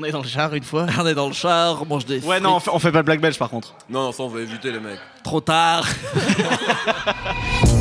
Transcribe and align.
On 0.00 0.04
est 0.04 0.12
dans 0.12 0.22
le 0.22 0.28
char 0.28 0.54
une 0.54 0.62
fois. 0.62 0.86
On 1.00 1.06
est 1.08 1.14
dans 1.14 1.26
le 1.26 1.32
char, 1.32 1.82
on 1.82 1.84
mange 1.84 2.06
des 2.06 2.24
Ouais, 2.24 2.38
non, 2.38 2.54
on 2.54 2.60
fait, 2.60 2.70
on 2.72 2.78
fait 2.78 2.92
pas 2.92 2.98
le 2.98 3.04
black 3.04 3.20
belge 3.20 3.36
par 3.36 3.50
contre. 3.50 3.74
Non, 3.90 4.04
non, 4.04 4.12
ça 4.12 4.22
on 4.22 4.28
va 4.28 4.40
éviter 4.40 4.70
les 4.70 4.78
mecs. 4.78 5.00
trop 5.24 5.40
tard. 5.40 5.84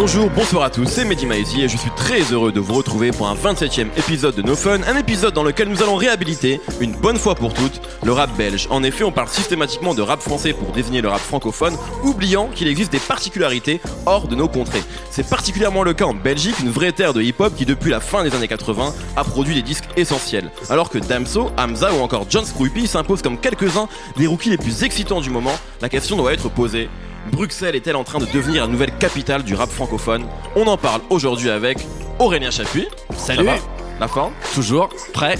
Bonjour, 0.00 0.30
bonsoir 0.30 0.62
à 0.64 0.70
tous, 0.70 0.86
c'est 0.86 1.04
Mehdi 1.04 1.26
Maizy 1.26 1.60
et 1.60 1.68
je 1.68 1.76
suis 1.76 1.90
très 1.90 2.22
heureux 2.32 2.52
de 2.52 2.58
vous 2.58 2.72
retrouver 2.72 3.10
pour 3.10 3.28
un 3.28 3.34
27ème 3.34 3.88
épisode 3.98 4.34
de 4.34 4.40
No 4.40 4.56
Fun, 4.56 4.80
un 4.88 4.96
épisode 4.96 5.34
dans 5.34 5.42
lequel 5.42 5.68
nous 5.68 5.82
allons 5.82 5.94
réhabiliter, 5.94 6.58
une 6.80 6.92
bonne 6.92 7.18
fois 7.18 7.34
pour 7.34 7.52
toutes, 7.52 7.82
le 8.02 8.10
rap 8.10 8.34
belge. 8.34 8.66
En 8.70 8.82
effet, 8.82 9.04
on 9.04 9.12
parle 9.12 9.28
systématiquement 9.28 9.92
de 9.92 10.00
rap 10.00 10.22
français 10.22 10.54
pour 10.54 10.72
désigner 10.72 11.02
le 11.02 11.10
rap 11.10 11.20
francophone, 11.20 11.76
oubliant 12.02 12.48
qu'il 12.48 12.66
existe 12.68 12.90
des 12.90 12.98
particularités 12.98 13.78
hors 14.06 14.26
de 14.26 14.34
nos 14.34 14.48
contrées. 14.48 14.82
C'est 15.10 15.28
particulièrement 15.28 15.82
le 15.82 15.92
cas 15.92 16.06
en 16.06 16.14
Belgique, 16.14 16.58
une 16.60 16.70
vraie 16.70 16.92
terre 16.92 17.12
de 17.12 17.20
hip-hop 17.20 17.54
qui 17.54 17.66
depuis 17.66 17.90
la 17.90 18.00
fin 18.00 18.24
des 18.24 18.34
années 18.34 18.48
80 18.48 18.94
a 19.16 19.24
produit 19.24 19.54
des 19.54 19.62
disques 19.62 19.88
essentiels. 19.98 20.50
Alors 20.70 20.88
que 20.88 20.96
Damso, 20.96 21.50
Hamza 21.58 21.92
ou 21.92 22.00
encore 22.00 22.24
John 22.30 22.46
Scroopy 22.46 22.86
s'imposent 22.86 23.20
comme 23.20 23.36
quelques-uns 23.36 23.86
des 24.16 24.26
rookies 24.26 24.48
les 24.48 24.56
plus 24.56 24.82
excitants 24.82 25.20
du 25.20 25.28
moment, 25.28 25.58
la 25.82 25.90
question 25.90 26.16
doit 26.16 26.32
être 26.32 26.48
posée. 26.48 26.88
Bruxelles 27.28 27.76
est-elle 27.76 27.96
en 27.96 28.04
train 28.04 28.18
de 28.18 28.26
devenir 28.26 28.62
la 28.62 28.68
nouvelle 28.72 28.96
capitale 28.96 29.42
du 29.42 29.54
rap 29.54 29.70
francophone? 29.70 30.26
On 30.56 30.66
en 30.66 30.76
parle 30.76 31.02
aujourd'hui 31.10 31.50
avec 31.50 31.78
Aurélien 32.18 32.50
Chapuis. 32.50 32.88
Salut. 33.16 33.44
Va? 33.44 33.56
La 34.00 34.08
forme? 34.08 34.32
Toujours 34.54 34.88
prêt. 35.12 35.36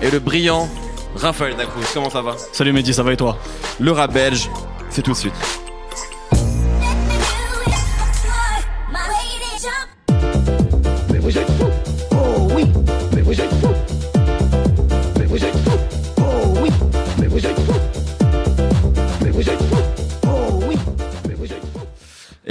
Et 0.00 0.10
le 0.10 0.18
brillant 0.18 0.68
Raphaël 1.14 1.56
Dacruz. 1.56 1.84
Comment 1.92 2.10
ça 2.10 2.22
va? 2.22 2.36
Salut 2.52 2.72
Mehdi, 2.72 2.94
ça 2.94 3.02
va 3.02 3.12
et 3.12 3.16
toi? 3.16 3.36
Le 3.78 3.92
rap 3.92 4.12
belge, 4.12 4.48
c'est 4.90 5.02
tout 5.02 5.12
de 5.12 5.16
suite. 5.16 5.34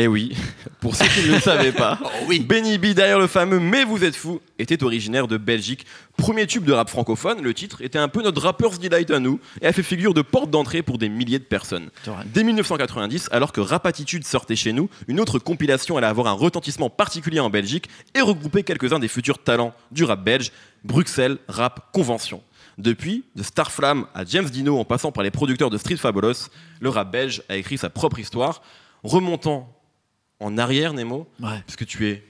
Et 0.01 0.05
Eh 0.05 0.07
oui, 0.07 0.35
pour 0.79 0.95
ceux 0.95 1.05
qui 1.05 1.27
ne 1.27 1.33
le 1.35 1.39
savaient 1.39 1.71
pas, 1.71 1.99
Benny 2.47 2.79
B 2.79 2.87
derrière 2.87 3.19
le 3.19 3.27
fameux 3.27 3.59
Mais 3.59 3.83
vous 3.83 4.03
êtes 4.03 4.15
fou 4.15 4.41
était 4.57 4.83
originaire 4.83 5.27
de 5.27 5.37
Belgique. 5.37 5.85
Premier 6.17 6.47
tube 6.47 6.63
de 6.63 6.73
rap 6.73 6.89
francophone, 6.89 7.43
le 7.43 7.53
titre 7.53 7.83
était 7.83 7.99
un 7.99 8.07
peu 8.07 8.23
notre 8.23 8.41
rapper's 8.41 8.79
delight 8.79 9.11
à 9.11 9.19
nous 9.19 9.39
et 9.61 9.67
a 9.67 9.73
fait 9.73 9.83
figure 9.83 10.15
de 10.15 10.23
porte 10.23 10.49
d'entrée 10.49 10.81
pour 10.81 10.97
des 10.97 11.07
milliers 11.07 11.37
de 11.37 11.43
personnes. 11.43 11.91
Dès 12.33 12.43
1990, 12.43 13.29
alors 13.31 13.51
que 13.51 13.61
Rapatitude 13.61 14.25
sortait 14.25 14.55
chez 14.55 14.73
nous, 14.73 14.89
une 15.07 15.19
autre 15.19 15.37
compilation 15.37 15.97
allait 15.97 16.07
avoir 16.07 16.25
un 16.25 16.31
retentissement 16.31 16.89
particulier 16.89 17.39
en 17.39 17.51
Belgique 17.51 17.87
et 18.15 18.21
regrouper 18.21 18.63
quelques-uns 18.63 18.97
des 18.97 19.07
futurs 19.07 19.37
talents 19.37 19.75
du 19.91 20.03
rap 20.03 20.23
belge, 20.23 20.51
Bruxelles 20.83 21.37
Rap 21.47 21.91
Convention. 21.93 22.41
Depuis, 22.79 23.23
de 23.35 23.43
Starflam 23.43 24.07
à 24.15 24.25
James 24.25 24.49
Dino 24.49 24.79
en 24.79 24.83
passant 24.83 25.11
par 25.11 25.23
les 25.23 25.29
producteurs 25.29 25.69
de 25.69 25.77
Street 25.77 25.97
Fabulous, 25.97 26.49
le 26.79 26.89
rap 26.89 27.11
belge 27.11 27.43
a 27.49 27.55
écrit 27.55 27.77
sa 27.77 27.91
propre 27.91 28.17
histoire, 28.17 28.63
remontant 29.03 29.71
en 30.41 30.57
arrière, 30.57 30.93
Nemo, 30.93 31.27
Ouais. 31.41 31.49
parce 31.65 31.75
que 31.77 31.85
tu 31.85 32.07
es 32.09 32.23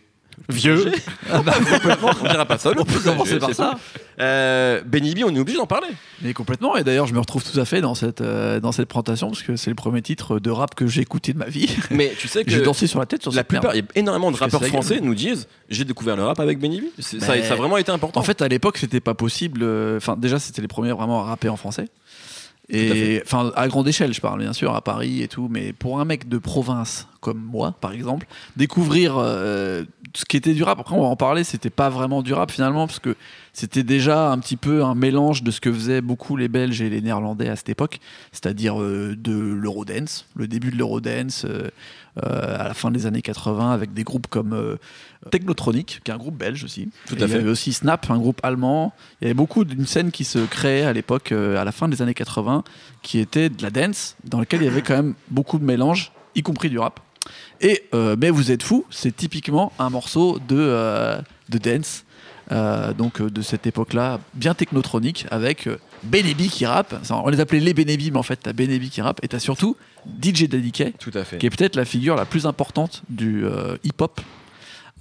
Vieux. 0.49 0.91
on 1.31 2.27
dira 2.29 2.45
pas 2.45 2.57
ça. 2.57 2.71
On 2.75 2.83
peut 2.85 2.99
commencer 2.99 3.37
par 3.37 3.53
ça. 3.53 3.75
Euh, 4.19 4.81
Benny 4.85 5.13
B, 5.13 5.19
on 5.25 5.35
est 5.35 5.39
obligé 5.39 5.57
d'en 5.57 5.67
parler. 5.67 5.89
Mais 6.21 6.33
complètement. 6.33 6.75
Et 6.77 6.83
d'ailleurs, 6.83 7.05
je 7.05 7.13
me 7.13 7.19
retrouve 7.19 7.43
tout 7.43 7.59
à 7.59 7.65
fait 7.65 7.79
dans 7.81 7.93
cette, 7.95 8.21
euh, 8.21 8.59
dans 8.59 8.71
cette 8.71 8.87
présentation 8.87 9.27
parce 9.29 9.43
que 9.43 9.55
c'est 9.55 9.69
le 9.69 9.75
premier 9.75 10.01
titre 10.01 10.39
de 10.39 10.49
rap 10.49 10.73
que 10.73 10.87
j'ai 10.87 11.01
écouté 11.01 11.33
de 11.33 11.37
ma 11.37 11.45
vie. 11.45 11.69
Mais 11.91 12.13
tu 12.17 12.27
sais 12.27 12.43
que 12.45 12.49
J'ai 12.49 12.61
dansé 12.61 12.87
sur 12.87 12.99
la 12.99 13.05
tête 13.05 13.21
sur 13.21 13.31
la 13.33 13.43
plupart, 13.43 13.75
il 13.75 13.79
y 13.79 13.81
a 13.81 13.85
énormément 13.99 14.31
de 14.31 14.37
Parce 14.37 14.51
rappeurs 14.51 14.67
français 14.69 14.99
nous 15.01 15.13
disent 15.13 15.47
j'ai 15.69 15.85
découvert 15.85 16.15
le 16.15 16.23
rap 16.23 16.39
avec 16.39 16.59
Benny 16.59 16.81
B. 16.81 16.85
Ça, 16.99 17.19
ça 17.19 17.33
a 17.33 17.55
vraiment 17.55 17.77
été 17.77 17.91
important. 17.91 18.19
En 18.19 18.23
fait, 18.23 18.41
à 18.41 18.47
l'époque, 18.47 18.77
c'était 18.77 18.99
pas 19.01 19.13
possible. 19.13 19.61
euh, 19.63 19.97
Enfin, 19.97 20.15
déjà, 20.17 20.39
c'était 20.39 20.61
les 20.61 20.67
premiers 20.67 20.91
vraiment 20.93 21.21
à 21.21 21.25
rapper 21.25 21.49
en 21.49 21.57
français. 21.57 21.87
Et 22.71 23.21
enfin, 23.25 23.51
à 23.55 23.67
grande 23.67 23.87
échelle, 23.87 24.13
je 24.13 24.21
parle 24.21 24.39
bien 24.39 24.53
sûr, 24.53 24.73
à 24.73 24.81
Paris 24.81 25.21
et 25.21 25.27
tout. 25.27 25.47
Mais 25.49 25.73
pour 25.73 25.99
un 25.99 26.05
mec 26.05 26.29
de 26.29 26.37
province 26.37 27.07
comme 27.19 27.39
moi, 27.39 27.75
par 27.79 27.91
exemple, 27.91 28.27
découvrir 28.55 29.17
euh, 29.17 29.83
ce 30.13 30.25
qui 30.25 30.37
était 30.37 30.53
du 30.53 30.63
rap. 30.63 30.79
Après, 30.79 30.95
on 30.95 31.01
va 31.01 31.07
en 31.07 31.15
parler. 31.15 31.43
C'était 31.43 31.69
pas 31.69 31.89
vraiment 31.89 32.21
du 32.21 32.33
rap 32.33 32.51
finalement, 32.51 32.87
parce 32.87 32.99
que 32.99 33.15
c'était 33.53 33.83
déjà 33.83 34.31
un 34.31 34.39
petit 34.39 34.55
peu 34.57 34.83
un 34.83 34.95
mélange 34.95 35.43
de 35.43 35.51
ce 35.51 35.59
que 35.59 35.71
faisaient 35.71 36.01
beaucoup 36.01 36.37
les 36.37 36.47
Belges 36.47 36.81
et 36.81 36.89
les 36.89 37.01
Néerlandais 37.01 37.49
à 37.49 37.55
cette 37.55 37.69
époque, 37.69 37.99
c'est-à-dire 38.31 38.81
euh, 38.81 39.15
de 39.17 39.33
l'eurodance, 39.33 40.25
le 40.35 40.47
début 40.47 40.71
de 40.71 40.77
l'eurodance. 40.77 41.45
euh, 41.45 41.69
euh, 42.25 42.59
à 42.59 42.67
la 42.67 42.73
fin 42.73 42.91
des 42.91 43.05
années 43.05 43.21
80 43.21 43.71
avec 43.71 43.93
des 43.93 44.03
groupes 44.03 44.27
comme 44.27 44.77
Technotronic, 45.31 46.01
qui 46.03 46.11
est 46.11 46.13
un 46.13 46.17
groupe 46.17 46.35
belge 46.37 46.65
aussi. 46.65 46.89
Tout 47.07 47.15
à 47.15 47.19
Il 47.19 47.27
fait. 47.27 47.37
y 47.37 47.39
avait 47.39 47.49
aussi 47.49 47.71
Snap, 47.71 48.09
un 48.11 48.17
groupe 48.17 48.41
allemand. 48.43 48.91
Il 49.21 49.25
y 49.25 49.27
avait 49.27 49.33
beaucoup 49.33 49.63
d'une 49.63 49.85
scène 49.85 50.11
qui 50.11 50.25
se 50.25 50.39
créait 50.39 50.81
à 50.83 50.91
l'époque, 50.91 51.31
à 51.31 51.63
la 51.63 51.71
fin 51.71 51.87
des 51.87 52.01
années 52.01 52.13
80, 52.13 52.65
qui 53.01 53.19
était 53.19 53.47
de 53.47 53.63
la 53.63 53.69
dance, 53.69 54.17
dans 54.25 54.39
laquelle 54.39 54.61
il 54.61 54.65
y 54.65 54.67
avait 54.67 54.81
quand 54.81 54.95
même 54.95 55.13
beaucoup 55.29 55.57
de 55.57 55.63
mélange, 55.63 56.11
y 56.35 56.41
compris 56.41 56.69
du 56.69 56.79
rap. 56.79 56.99
Et 57.61 57.85
Mais 58.17 58.29
vous 58.29 58.51
êtes 58.51 58.63
fou, 58.63 58.85
c'est 58.89 59.15
typiquement 59.15 59.71
un 59.79 59.89
morceau 59.89 60.37
de, 60.49 61.15
de 61.47 61.57
dance. 61.57 62.03
Euh, 62.51 62.93
donc 62.93 63.21
euh, 63.21 63.29
de 63.29 63.41
cette 63.41 63.67
époque-là, 63.67 64.19
bien 64.33 64.53
technotronique, 64.53 65.25
avec 65.31 65.67
euh, 65.67 65.77
Benebi 66.03 66.49
qui 66.49 66.65
rappe. 66.65 66.95
On 67.09 67.29
les 67.29 67.39
appelait 67.39 67.59
les 67.59 67.73
Benebi, 67.73 68.11
mais 68.11 68.17
en 68.17 68.23
fait, 68.23 68.37
t'as 68.37 68.53
Benebi 68.53 68.89
qui 68.89 69.01
rappe, 69.01 69.19
et 69.23 69.27
t'as 69.27 69.39
surtout 69.39 69.75
DJ 70.21 70.47
Daddy 70.47 70.71
Tout 70.99 71.11
à 71.13 71.23
fait. 71.23 71.37
qui 71.37 71.45
est 71.45 71.49
peut-être 71.49 71.75
la 71.75 71.85
figure 71.85 72.15
la 72.15 72.25
plus 72.25 72.45
importante 72.45 73.03
du 73.09 73.45
euh, 73.45 73.77
hip-hop 73.83 74.21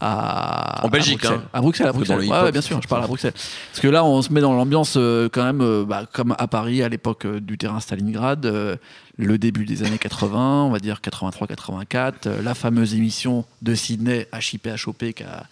à, 0.00 0.84
En 0.84 0.88
Belgique, 0.88 1.24
à 1.24 1.28
Bruxelles. 1.28 1.40
hein. 1.44 1.48
À 1.52 1.60
Bruxelles, 1.60 1.86
à 1.86 1.90
que 1.90 1.92
dans 1.92 1.98
Bruxelles. 1.98 2.38
le 2.38 2.44
Ouais, 2.44 2.52
bien 2.52 2.60
sûr, 2.62 2.80
je 2.80 2.88
parle 2.88 3.04
à 3.04 3.06
Bruxelles. 3.06 3.34
Parce 3.34 3.80
que 3.80 3.88
là, 3.88 4.04
on 4.04 4.22
se 4.22 4.32
met 4.32 4.40
dans 4.40 4.54
l'ambiance 4.54 4.94
euh, 4.96 5.28
quand 5.30 5.44
même, 5.44 5.60
euh, 5.60 5.84
bah, 5.86 6.06
comme 6.10 6.34
à 6.38 6.48
Paris 6.48 6.82
à 6.82 6.88
l'époque 6.88 7.26
euh, 7.26 7.38
du 7.40 7.58
terrain 7.58 7.80
Stalingrad, 7.80 8.78
le 9.20 9.38
début 9.38 9.66
des 9.66 9.82
années 9.82 9.98
80, 9.98 10.64
on 10.64 10.70
va 10.70 10.78
dire 10.78 11.00
83-84, 11.04 12.12
euh, 12.26 12.42
la 12.42 12.54
fameuse 12.54 12.94
émission 12.94 13.44
de 13.60 13.74
Sydney 13.74 14.26
HIP-HOP 14.32 15.12
qui 15.12 15.22
a 15.22 15.40
a 15.40 15.44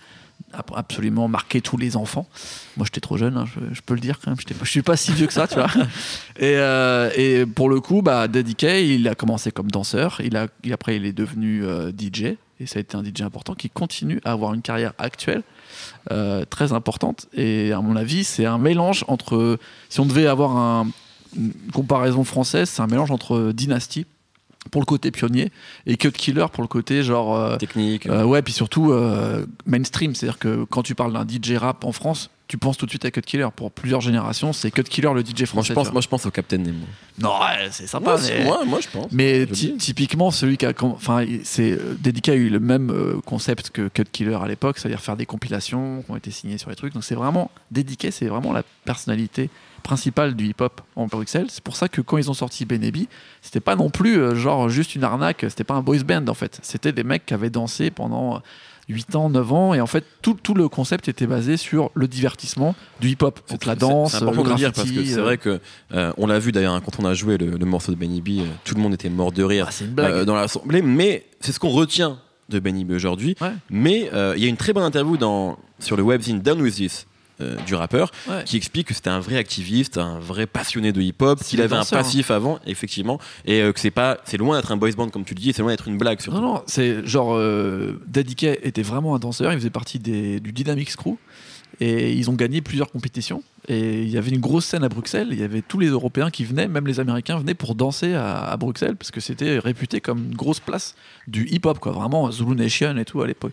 absolument 0.75 1.29
marqué 1.29 1.61
tous 1.61 1.77
les 1.77 1.97
enfants. 1.97 2.27
Moi, 2.77 2.87
j'étais 2.87 3.01
trop 3.01 3.17
jeune, 3.17 3.37
hein, 3.37 3.45
je, 3.47 3.61
je 3.75 3.81
peux 3.83 3.95
le 3.95 4.01
dire 4.01 4.19
quand 4.19 4.31
même. 4.31 4.39
Je 4.63 4.71
suis 4.71 4.83
pas 4.83 4.97
si 4.97 5.13
vieux 5.13 5.27
que 5.27 5.33
ça, 5.33 5.47
tu 5.47 5.55
vois. 5.57 5.69
Et, 6.39 6.57
euh, 6.57 7.11
et 7.17 7.45
pour 7.47 7.69
le 7.69 7.81
coup, 7.81 8.01
bah, 8.03 8.29
Daddy 8.29 8.55
Kay, 8.55 8.95
il 8.95 9.07
a 9.09 9.15
commencé 9.15 9.51
comme 9.51 9.71
danseur. 9.71 10.21
Il 10.25 10.37
a, 10.37 10.47
après, 10.73 10.97
il 10.97 11.05
est 11.05 11.13
devenu 11.13 11.65
euh, 11.65 11.91
DJ. 11.91 12.37
Et 12.61 12.67
ça 12.67 12.79
a 12.79 12.81
été 12.81 12.97
un 12.97 13.05
DJ 13.05 13.23
important 13.23 13.55
qui 13.55 13.71
continue 13.71 14.21
à 14.25 14.33
avoir 14.33 14.53
une 14.55 14.63
carrière 14.63 14.93
actuelle 14.99 15.43
euh, 16.11 16.45
très 16.45 16.73
importante. 16.73 17.27
Et 17.35 17.73
à 17.73 17.81
mon 17.81 17.95
avis, 17.97 18.25
c'est 18.25 18.47
un 18.47 18.59
mélange 18.59 19.05
entre. 19.09 19.59
Si 19.89 20.01
on 20.01 20.07
devait 20.07 20.27
avoir 20.27 20.57
un- 20.57 20.89
une 21.37 21.53
comparaison 21.75 22.25
française, 22.25 22.71
c'est 22.71 22.81
un 22.83 22.87
mélange 22.87 23.11
entre 23.11 23.53
Dynasty 23.53 24.07
pour 24.71 24.81
le 24.81 24.87
côté 24.87 25.11
pionnier 25.11 25.51
et 25.87 25.97
Cut 25.97 26.13
Killer 26.13 26.47
pour 26.53 26.63
le 26.63 26.69
côté 26.69 27.03
genre. 27.03 27.37
euh, 27.37 27.57
Technique. 27.57 28.07
euh, 28.07 28.25
ouais, 28.25 28.43
puis 28.43 28.53
surtout 28.53 28.93
euh, 28.93 29.47
mainstream, 29.67 30.15
c'est-à-dire 30.15 30.39
que 30.39 30.65
quand 30.65 30.83
tu 30.83 30.95
parles 30.95 31.13
d'un 31.13 31.27
DJ 31.27 31.57
rap 31.57 31.85
en 31.85 31.93
France, 31.93 32.31
tu 32.49 32.59
penses 32.59 32.77
tout 32.79 32.87
de 32.87 32.91
suite 32.91 33.05
à 33.05 33.11
Cut 33.11 33.21
Killer. 33.21 33.47
Pour 33.55 33.71
plusieurs 33.71 34.01
générations, 34.01 34.53
c'est 34.53 34.71
Cut 34.71 34.83
Killer 34.85 35.13
le 35.15 35.21
DJ 35.21 35.41
moi, 35.41 35.47
français. 35.47 35.69
je 35.69 35.73
pense, 35.75 35.87
tu 35.89 35.93
moi, 35.93 36.01
je 36.01 36.09
pense 36.09 36.27
au 36.27 36.31
Captain 36.31 36.57
Nemo. 36.59 36.87
non, 37.19 37.29
ouais, 37.41 37.69
c'est 37.71 37.87
sympa. 37.87 38.11
Moi, 38.13 38.17
mais 38.21 38.27
c'est- 38.27 38.45
moi, 38.45 38.65
moi, 38.65 38.79
je 38.81 38.89
pense. 38.89 39.13
mais 39.13 39.47
ty- 39.47 39.77
typiquement, 39.77 40.31
celui 40.31 40.57
qui 40.57 40.65
a. 40.67 40.73
Enfin, 40.83 41.25
c'est. 41.45 41.73
euh, 41.73 41.95
Dedica 42.01 42.33
a 42.33 42.35
eu 42.35 42.49
le 42.49 42.59
même 42.59 42.91
euh, 42.91 43.21
concept 43.25 43.71
que 43.71 43.89
Cut 43.89 44.05
Killer 44.11 44.39
à 44.43 44.49
l'époque, 44.49 44.79
c'est-à-dire 44.79 45.01
faire 45.01 45.17
des 45.17 45.27
compilations 45.27 46.03
qui 46.03 46.11
ont 46.11 46.17
été 46.17 46.31
signées 46.31 46.59
sur 46.59 46.71
les 46.71 46.77
trucs. 46.77 46.95
Donc 46.95 47.05
c'est 47.05 47.15
vraiment. 47.15 47.51
Dedica, 47.71 48.11
c'est 48.11 48.27
vraiment 48.27 48.53
la 48.53 48.63
personnalité 48.85 49.51
principale 49.83 50.35
du 50.35 50.47
hip-hop 50.49 50.81
en 50.97 51.07
Bruxelles. 51.07 51.47
C'est 51.51 51.63
pour 51.63 51.77
ça 51.77 51.89
que 51.89 52.01
quand 52.01 52.17
ils 52.19 52.31
ont 52.31 52.35
sorti 52.35 52.65
Benebi, 52.65 53.09
c'était 53.43 53.61
pas 53.61 53.77
non 53.77 53.91
plus 53.91 54.19
euh, 54.19 54.35
genre 54.35 54.69
juste 54.69 54.95
une 54.95 55.05
arnaque, 55.05 55.45
c'était 55.49 55.65
pas 55.65 55.75
un 55.75 55.83
boys 55.83 55.99
band 56.03 56.27
en 56.29 56.35
fait. 56.35 56.59
C'était 56.63 56.93
des 56.93 57.05
mecs 57.05 57.25
qui 57.27 57.35
avaient 57.35 57.51
dansé 57.51 57.91
pendant 57.91 58.43
8 58.89 59.15
ans, 59.17 59.29
9 59.31 59.53
ans, 59.53 59.75
et 59.75 59.81
en 59.81 59.87
fait 59.87 60.05
tout, 60.23 60.35
tout 60.43 60.55
le 60.55 60.69
concept 60.69 61.09
était 61.09 61.27
basé 61.27 61.57
sur 61.57 61.91
le 61.95 62.09
divertissement 62.09 62.75
du 63.01 63.11
hip-hop. 63.11 63.41
Donc 63.51 63.65
la 63.67 63.75
danse, 63.75 64.13
C'est 64.13 64.17
important 64.23 64.43
le 64.43 64.45
de 64.45 64.51
le 64.51 64.57
dire 64.57 64.73
parce 64.73 64.91
que 64.91 65.05
c'est 65.05 65.21
vrai 65.21 65.37
que 65.39 65.61
euh, 65.95 66.13
on 66.17 66.27
l'a 66.27 66.39
vu 66.39 66.53
d'ailleurs 66.53 66.75
hein, 66.75 66.83
quand 66.85 66.99
on 67.03 67.05
a 67.07 67.15
joué 67.15 67.37
le, 67.39 67.51
le 67.51 67.67
morceau 67.67 67.93
de 67.93 67.97
Benny 67.97 68.21
B, 68.21 68.41
euh, 68.41 68.45
tout 68.65 68.75
le 68.75 68.81
monde 68.81 68.95
était 68.95 69.11
mort 69.11 69.33
de 69.33 69.43
rire 69.43 69.67
ah, 69.69 69.73
c'est 69.73 69.85
une 69.85 69.91
blague. 69.93 70.13
euh, 70.13 70.25
dans 70.25 70.35
l'assemblée, 70.37 70.83
mais 70.83 71.27
c'est 71.41 71.53
ce 71.53 71.61
qu'on 71.61 71.69
retient 71.71 72.19
de 72.49 72.59
Benny 72.61 72.85
B 72.85 72.93
aujourd'hui. 72.93 73.35
Ouais. 73.41 73.53
Mais 73.71 74.11
il 74.37 74.43
y 74.43 74.47
a 74.47 74.49
une 74.49 74.57
très 74.57 74.73
bonne 74.73 74.85
interview 74.85 75.17
dans, 75.17 75.59
sur 75.81 75.97
le 75.97 76.03
webzine 76.03 76.41
Down 76.41 76.61
With 76.63 76.77
This 76.77 77.07
euh, 77.41 77.57
du 77.67 77.75
rappeur 77.75 78.11
Ouais. 78.29 78.43
qui 78.45 78.57
explique 78.57 78.89
que 78.89 78.95
c'était 78.95 79.11
un 79.11 79.21
vrai 79.21 79.37
activiste, 79.37 79.99
un 79.99 80.19
vrai 80.19 80.47
passionné 80.47 80.93
de 80.93 81.01
hip-hop, 81.01 81.43
qu'il 81.43 81.61
avait 81.61 81.77
un 81.77 81.81
hein. 81.81 81.85
passif 81.91 82.31
avant, 82.31 82.59
effectivement, 82.67 83.19
et 83.45 83.61
euh, 83.63 83.73
que 83.73 83.81
c'est 83.81 83.91
pas, 83.91 84.19
c'est 84.25 84.37
loin 84.37 84.57
d'être 84.57 84.73
un 84.73 84.77
boys 84.77 84.93
band 84.97 85.09
comme 85.09 85.25
tu 85.25 85.35
le 85.35 85.41
dis, 85.41 85.53
c'est 85.53 85.63
loin 85.63 85.71
d'être 85.71 85.89
une 85.89 85.99
blague 85.99 86.21
surtout. 86.21 86.41
Non, 86.41 86.55
non, 86.55 86.63
c'est 86.67 87.07
genre. 87.07 87.35
Euh, 87.37 88.01
Daddy 88.07 88.35
était 88.63 88.83
vraiment 88.83 89.15
un 89.15 89.19
danseur, 89.19 89.53
il 89.53 89.59
faisait 89.59 89.71
partie 89.71 89.99
des, 89.99 90.41
du 90.41 90.53
Dynamics 90.53 90.97
Crew. 90.97 91.17
Et 91.81 92.13
ils 92.15 92.29
ont 92.29 92.33
gagné 92.35 92.61
plusieurs 92.61 92.91
compétitions. 92.91 93.45
Et 93.69 94.03
il 94.03 94.09
y 94.09 94.17
avait 94.19 94.31
une 94.31 94.41
grosse 94.41 94.65
scène 94.65 94.83
à 94.83 94.89
Bruxelles. 94.89 95.29
Il 95.31 95.39
y 95.39 95.45
avait 95.45 95.63
tous 95.63 95.79
les 95.79 95.87
Européens 95.89 96.29
qui 96.31 96.45
venaient, 96.45 96.67
même 96.67 96.89
les 96.89 96.99
Américains 96.99 97.39
venaient 97.39 97.55
pour 97.55 97.77
danser 97.77 98.15
à, 98.15 98.37
à 98.39 98.57
Bruxelles, 98.57 98.97
parce 98.97 99.13
que 99.13 99.21
c'était 99.21 99.61
réputé 99.61 100.01
comme 100.01 100.25
une 100.31 100.35
grosse 100.35 100.59
place 100.59 100.97
du 101.29 101.47
hip-hop, 101.49 101.79
quoi. 101.79 101.93
Vraiment 101.93 102.33
Zulu 102.33 102.57
Nation 102.57 102.97
et 102.97 103.05
tout 103.05 103.21
à 103.23 103.29
l'époque. 103.29 103.53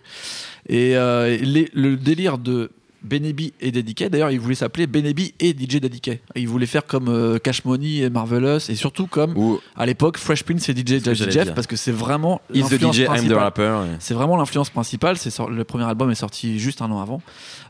Et 0.67 0.95
euh, 0.97 1.37
les- 1.37 1.69
le 1.75 1.97
délire 1.97 2.39
de 2.39 2.71
Benebi 3.05 3.53
et 3.61 3.71
Dediquet, 3.71 4.09
d'ailleurs, 4.09 4.31
ils 4.31 4.39
voulaient 4.39 4.55
s'appeler 4.55 4.87
Benebi 4.87 5.33
et 5.39 5.51
DJ 5.51 5.79
Dediquet. 5.79 6.21
Ils 6.35 6.47
voulaient 6.47 6.65
faire 6.65 6.85
comme 6.85 7.07
euh, 7.07 7.37
Cash 7.37 7.63
Money 7.63 7.97
et 7.97 8.09
Marvelous, 8.09 8.69
et 8.69 8.75
surtout 8.75 9.07
comme 9.07 9.37
Ou 9.37 9.59
à 9.75 9.85
l'époque 9.85 10.17
Fresh 10.17 10.43
Prince 10.43 10.67
et 10.69 10.73
DJ 10.73 11.03
Jazzy 11.03 11.29
Jeff, 11.29 11.53
parce 11.53 11.67
que 11.67 11.75
c'est 11.75 11.91
vraiment 11.91 12.41
l'influence 12.49 12.99
principale. 12.99 13.53
C'est 13.99 14.13
vraiment 14.13 14.37
l'influence 14.37 14.69
principale. 14.69 15.17
C'est 15.17 15.35
le 15.47 15.63
premier 15.63 15.85
album 15.85 16.09
est 16.11 16.15
sorti 16.15 16.59
juste 16.59 16.81
un 16.81 16.91
an 16.91 17.01
avant. 17.01 17.21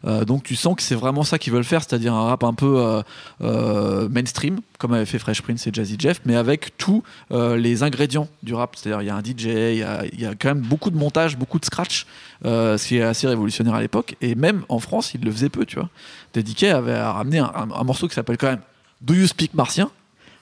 Euh, 0.06 0.24
donc 0.24 0.44
tu 0.44 0.56
sens 0.56 0.76
que 0.76 0.82
c'est 0.82 0.96
vraiment 0.96 1.24
ça 1.24 1.38
qu'ils 1.38 1.52
veulent 1.52 1.64
faire, 1.64 1.84
c'est-à-dire 1.84 2.14
un 2.14 2.28
rap 2.28 2.44
un 2.44 2.54
peu 2.54 3.02
euh, 3.42 4.10
mainstream, 4.10 4.60
comme 4.78 4.94
avait 4.94 5.06
fait 5.06 5.20
Fresh 5.20 5.42
Prince 5.42 5.68
et 5.68 5.72
Jazzy 5.74 5.98
Jeff, 6.00 6.22
mais 6.26 6.36
avec 6.36 6.78
tous 6.78 7.04
les 7.32 7.84
ingrédients 7.84 8.30
du 8.42 8.54
rap. 8.54 8.76
C'est-à-dire 8.76 9.02
il 9.02 9.08
y 9.08 9.10
a 9.10 9.16
un 9.16 9.22
DJ, 9.22 9.46
il 9.46 9.78
y 9.78 9.84
a, 9.84 10.06
il 10.12 10.22
y 10.22 10.26
a 10.26 10.34
quand 10.36 10.50
même 10.50 10.62
beaucoup 10.62 10.90
de 10.90 10.98
montage, 10.98 11.38
beaucoup 11.38 11.60
de 11.60 11.66
scratch, 11.66 12.06
ce 12.44 12.88
qui 12.88 12.98
est 12.98 13.04
assez 13.04 13.28
révolutionnaire 13.28 13.74
à 13.74 13.82
l'époque. 13.82 14.16
Et 14.22 14.36
même 14.36 14.64
en 14.70 14.80
France, 14.80 15.14
il 15.14 15.25
le 15.26 15.32
faisait 15.32 15.50
peu, 15.50 15.66
tu 15.66 15.76
vois. 15.76 15.90
Dediquet 16.34 16.70
avait 16.70 17.02
ramené 17.02 17.40
un, 17.40 17.84
morceau 17.84 18.08
qui 18.08 18.16
s'appelle 18.16 18.38
quand 18.38 18.50
même 18.50 18.62
Do 19.02 19.14
You 19.14 19.28
Speak 19.28 19.54
Martien 19.54 19.90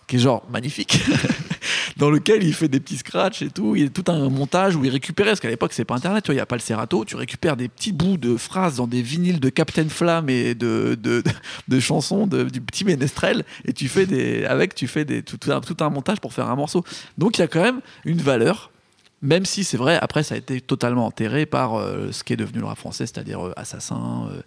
qui 0.08 0.18
est 0.18 0.20
genre 0.20 0.44
magnifique, 0.52 1.02
dans 1.98 2.10
lequel 2.10 2.44
il 2.44 2.54
fait 2.54 2.68
des 2.68 2.80
petits 2.80 2.98
scratchs 2.98 3.42
et 3.42 3.50
tout. 3.50 3.76
Il 3.76 3.84
y 3.84 3.86
a 3.86 3.90
tout 3.90 4.04
un 4.12 4.30
montage 4.30 4.76
où 4.76 4.84
il 4.84 4.90
récupérait, 4.90 5.30
parce 5.30 5.40
qu'à 5.40 5.50
l'époque 5.50 5.74
c'est 5.74 5.86
pas 5.86 5.96
internet, 5.96 6.24
tu 6.24 6.28
vois, 6.28 6.34
il 6.34 6.38
n'y 6.38 6.42
a 6.42 6.46
pas 6.46 6.56
le 6.56 6.62
Serato, 6.62 7.06
tu 7.06 7.16
récupères 7.16 7.56
des 7.56 7.70
petits 7.70 7.94
bouts 7.94 8.18
de 8.18 8.36
phrases 8.38 8.76
dans 8.76 8.88
des 8.88 9.02
vinyles 9.02 9.40
de 9.40 9.50
Captain 9.50 9.88
Flamme 9.88 10.30
et 10.30 10.56
de, 10.56 10.98
de, 11.02 11.24
de, 11.68 11.80
chansons 11.80 12.28
de- 12.28 12.44
du 12.44 12.62
petit 12.62 12.86
ménestrel, 12.86 13.46
et 13.66 13.74
tu 13.74 13.88
fais 13.88 14.06
des, 14.06 14.46
avec, 14.46 14.76
tu 14.76 14.88
fais 14.88 15.06
des, 15.06 15.24
tout 15.24 15.40
un, 15.52 15.62
tout 15.62 15.78
un 15.80 15.90
montage 15.90 16.20
pour 16.20 16.34
faire 16.34 16.50
un 16.50 16.56
morceau. 16.56 16.84
Donc 17.18 17.38
il 17.38 17.42
y 17.42 17.44
a 17.44 17.48
quand 17.48 17.64
même 17.64 17.80
une 18.06 18.22
valeur. 18.22 18.72
Même 19.24 19.46
si 19.46 19.64
c'est 19.64 19.78
vrai, 19.78 19.98
après 20.02 20.22
ça 20.22 20.36
a 20.36 20.38
été 20.38 20.60
totalement 20.60 21.06
enterré 21.06 21.46
par 21.46 21.76
euh, 21.76 22.12
ce 22.12 22.26
qui 22.26 22.34
est 22.34 22.36
devenu 22.36 22.60
le 22.60 22.66
rap 22.66 22.78
français, 22.78 23.06
c'est-à-dire 23.06 23.44
euh, 23.48 23.54
Assassin, 23.56 24.28
euh, 24.30 24.42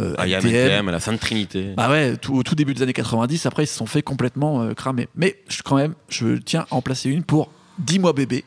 euh, 0.00 0.14
Ah, 0.16 0.26
la 0.26 1.00
Sainte 1.00 1.18
Trinité. 1.18 1.74
Bah 1.76 1.90
ouais, 1.90 2.16
tout, 2.16 2.36
au 2.36 2.42
tout 2.44 2.54
début 2.54 2.72
des 2.72 2.82
années 2.82 2.92
90, 2.92 3.46
après 3.46 3.64
ils 3.64 3.66
se 3.66 3.74
sont 3.76 3.86
fait 3.86 4.02
complètement 4.02 4.72
cramer. 4.74 5.08
Mais 5.16 5.42
je, 5.48 5.62
quand 5.62 5.74
même, 5.76 5.94
je 6.08 6.36
tiens 6.36 6.66
à 6.70 6.74
en 6.76 6.82
placer 6.82 7.10
une 7.10 7.24
pour 7.24 7.50
Dis-moi 7.78 8.12
bébé, 8.12 8.44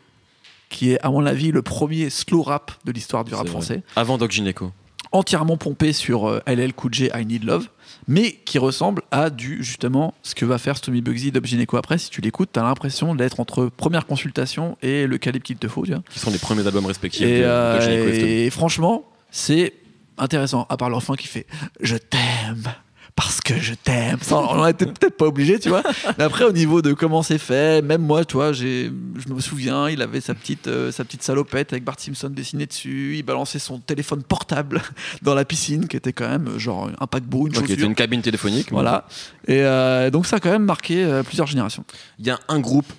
qui 0.69 0.91
est 0.93 0.99
à 1.05 1.09
mon 1.09 1.25
avis 1.25 1.51
le 1.51 1.61
premier 1.61 2.09
slow 2.09 2.41
rap 2.41 2.71
de 2.85 2.93
l'histoire 2.93 3.25
du 3.25 3.33
rap 3.33 3.43
vrai. 3.43 3.51
français, 3.51 3.83
Avant 3.97 4.17
Doc 4.17 4.31
Gineco. 4.31 4.71
entièrement 5.11 5.57
pompé 5.57 5.91
sur 5.91 6.41
LL 6.47 6.73
Cool 6.73 6.93
J 6.93 7.09
I 7.13 7.25
Need 7.25 7.43
Love, 7.43 7.67
mais 8.07 8.33
qui 8.45 8.59
ressemble 8.59 9.01
à 9.11 9.29
du 9.29 9.63
justement 9.63 10.13
ce 10.23 10.35
que 10.35 10.45
va 10.45 10.57
faire 10.57 10.77
Stomy 10.77 11.01
Bugsy 11.01 11.31
Dub 11.31 11.45
Gineco 11.45 11.77
après. 11.77 11.97
Si 11.97 12.09
tu 12.09 12.21
l'écoutes, 12.21 12.49
t'as 12.51 12.63
l'impression 12.63 13.15
d'être 13.15 13.39
entre 13.39 13.67
première 13.67 14.05
consultation 14.05 14.77
et 14.81 15.07
le 15.07 15.17
calibre 15.17 15.45
qu'il 15.45 15.57
te 15.57 15.67
faut. 15.67 15.85
Tu 15.85 15.91
vois. 15.93 16.03
Qui 16.09 16.19
sont 16.19 16.31
les 16.31 16.37
premiers 16.37 16.65
albums 16.65 16.85
respectifs 16.85 17.25
Et, 17.25 17.39
de, 17.39 17.45
euh, 17.45 18.03
et 18.03 18.45
et 18.45 18.49
franchement, 18.49 19.05
c'est 19.31 19.73
intéressant, 20.17 20.65
à 20.69 20.77
part 20.77 20.89
le 20.89 20.95
refrain 20.95 21.15
qui 21.15 21.27
fait 21.27 21.45
Je 21.81 21.97
t'aime 21.97 22.73
parce 23.15 23.39
que 23.39 23.57
je 23.57 23.73
t'aime. 23.75 24.17
Ça, 24.21 24.35
on 24.37 24.59
en 24.59 24.67
était 24.67 24.85
peut-être 24.85 25.15
pas 25.15 25.25
obligé, 25.25 25.57
tu 25.59 25.69
vois. 25.69 25.83
Mais 26.17 26.25
après, 26.25 26.43
au 26.43 26.51
niveau 26.51 26.81
de 26.81 26.91
comment 26.93 27.23
c'est 27.23 27.37
fait, 27.37 27.81
même 27.81 28.01
moi, 28.01 28.25
tu 28.25 28.33
vois, 28.33 28.51
j'ai, 28.51 28.91
je 29.25 29.33
me 29.33 29.39
souviens, 29.39 29.89
il 29.89 30.01
avait 30.01 30.19
sa 30.19 30.33
petite, 30.33 30.67
euh, 30.67 30.91
sa 30.91 31.05
petite 31.05 31.23
salopette 31.23 31.71
avec 31.71 31.85
Bart 31.85 31.97
Simpson 31.99 32.29
dessiné 32.29 32.65
dessus. 32.65 33.15
Il 33.17 33.23
balançait 33.23 33.59
son 33.59 33.79
téléphone 33.79 34.21
portable 34.23 34.81
dans 35.21 35.33
la 35.33 35.45
piscine, 35.45 35.87
qui 35.87 35.95
était 35.95 36.11
quand 36.13 36.27
même 36.27 36.47
euh, 36.49 36.59
genre 36.59 36.89
un 36.99 37.07
paquebot, 37.07 37.47
une 37.47 37.57
Ok, 37.57 37.67
chaussure. 37.69 37.87
une 37.87 37.95
cabine 37.95 38.21
téléphonique. 38.21 38.71
Voilà. 38.71 39.07
Et 39.47 39.61
euh, 39.61 40.09
donc, 40.09 40.25
ça 40.25 40.35
a 40.35 40.39
quand 40.41 40.51
même 40.51 40.65
marqué 40.65 41.03
euh, 41.05 41.23
plusieurs 41.23 41.47
générations. 41.47 41.85
Il 42.19 42.25
y 42.27 42.31
a 42.31 42.39
un 42.49 42.59
groupe 42.59 42.91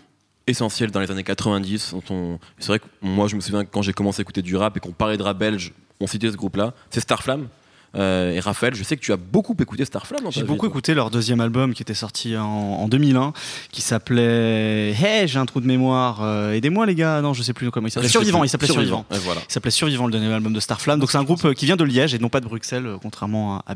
essentiel 0.47 0.91
dans 0.93 1.01
les 1.01 1.11
années 1.11 1.25
90. 1.25 1.91
dont 1.93 2.03
on- 2.15 2.39
C'est 2.59 2.69
vrai 2.69 2.79
que 2.79 2.87
moi, 3.03 3.29
je 3.29 3.37
me 3.37 3.41
souviens 3.43 3.65
que 3.65 3.71
quand 3.71 3.83
j'ai 3.83 3.93
commencé 3.93 4.21
à 4.21 4.23
écouter 4.23 4.43
du 4.43 4.57
rap 4.57 4.77
et 4.77 4.81
qu'on 4.81 4.93
parlait 4.93 5.19
de 5.19 5.23
rap 5.23 5.37
belge, 5.37 5.73
on 6.01 6.07
citait 6.07 6.31
ce 6.31 6.37
groupe-là. 6.37 6.73
C'est 6.91 7.01
Starflame. 7.01 7.49
Euh, 7.97 8.33
et 8.33 8.41
Raphaël, 8.41 8.75
je 8.75 8.83
sais 8.83 8.97
que 8.97 9.03
tu 9.03 9.13
as 9.13 9.17
beaucoup 9.17 9.57
écouté 9.59 9.85
Starflame 9.85 10.21
J'ai 10.31 10.45
beaucoup 10.45 10.67
écouté 10.67 10.95
leur 10.95 11.11
deuxième 11.11 11.41
album 11.41 11.75
qui 11.75 11.83
était 11.83 11.95
sorti 11.95 12.37
en, 12.37 12.45
en 12.45 12.89
2001, 12.89 13.33
qui 13.73 13.81
s'appelait 13.81 14.93
Hey, 14.93 15.29
j'ai 15.29 15.39
un 15.39 15.47
trou 15.47 15.61
de 15.61 15.67
mémoire, 15.67 16.23
euh, 16.23 16.53
aidez-moi 16.53 16.87
les 16.87 16.95
gars. 16.95 17.21
Non, 17.21 17.33
je 17.33 17.43
sais 17.43 17.53
plus 17.53 17.71
comment 17.71 17.87
il 17.87 17.91
s'appelait. 17.91 18.09
sais 18.09 18.13
Survivant, 18.13 18.45
il 18.45 18.49
s'appelait 18.49 18.67
Survivant. 18.69 19.05
Voilà. 19.11 19.41
Il 19.49 19.53
s'appelait 19.53 19.71
Survivant, 19.71 20.07
le 20.07 20.13
dernier 20.13 20.33
album 20.33 20.53
de 20.53 20.61
Starflame. 20.61 21.01
Donc 21.01 21.11
c'est 21.11 21.19
un 21.19 21.25
groupe 21.25 21.45
euh, 21.45 21.53
qui 21.55 21.67
vient 21.67 21.77
de 21.77 21.85
Liège 21.85 22.15
et 22.15 22.19
non 22.19 22.29
pas 22.29 22.41
de 22.41 22.47
Bruxelles, 22.47 22.97
contrairement 23.01 23.59
à, 23.59 23.73
à. 23.73 23.75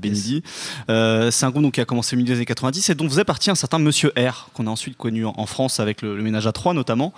Euh, 0.90 1.30
c'est 1.30 1.46
un 1.46 1.50
groupe 1.50 1.62
donc, 1.62 1.74
qui 1.74 1.80
a 1.80 1.84
commencé 1.84 2.16
au 2.16 2.18
milieu 2.18 2.28
des 2.28 2.36
années 2.38 2.46
90 2.46 2.90
et 2.90 2.94
dont 2.94 3.08
faisait 3.08 3.24
partie 3.24 3.50
un 3.50 3.54
certain 3.54 3.78
Monsieur 3.78 4.12
R, 4.18 4.48
qu'on 4.54 4.66
a 4.66 4.70
ensuite 4.70 4.96
connu 4.96 5.24
en, 5.24 5.34
en 5.36 5.46
France 5.46 5.80
avec 5.80 6.02
le, 6.02 6.16
le 6.16 6.22
ménage 6.22 6.46
à 6.46 6.52
trois 6.52 6.74
notamment. 6.74 7.12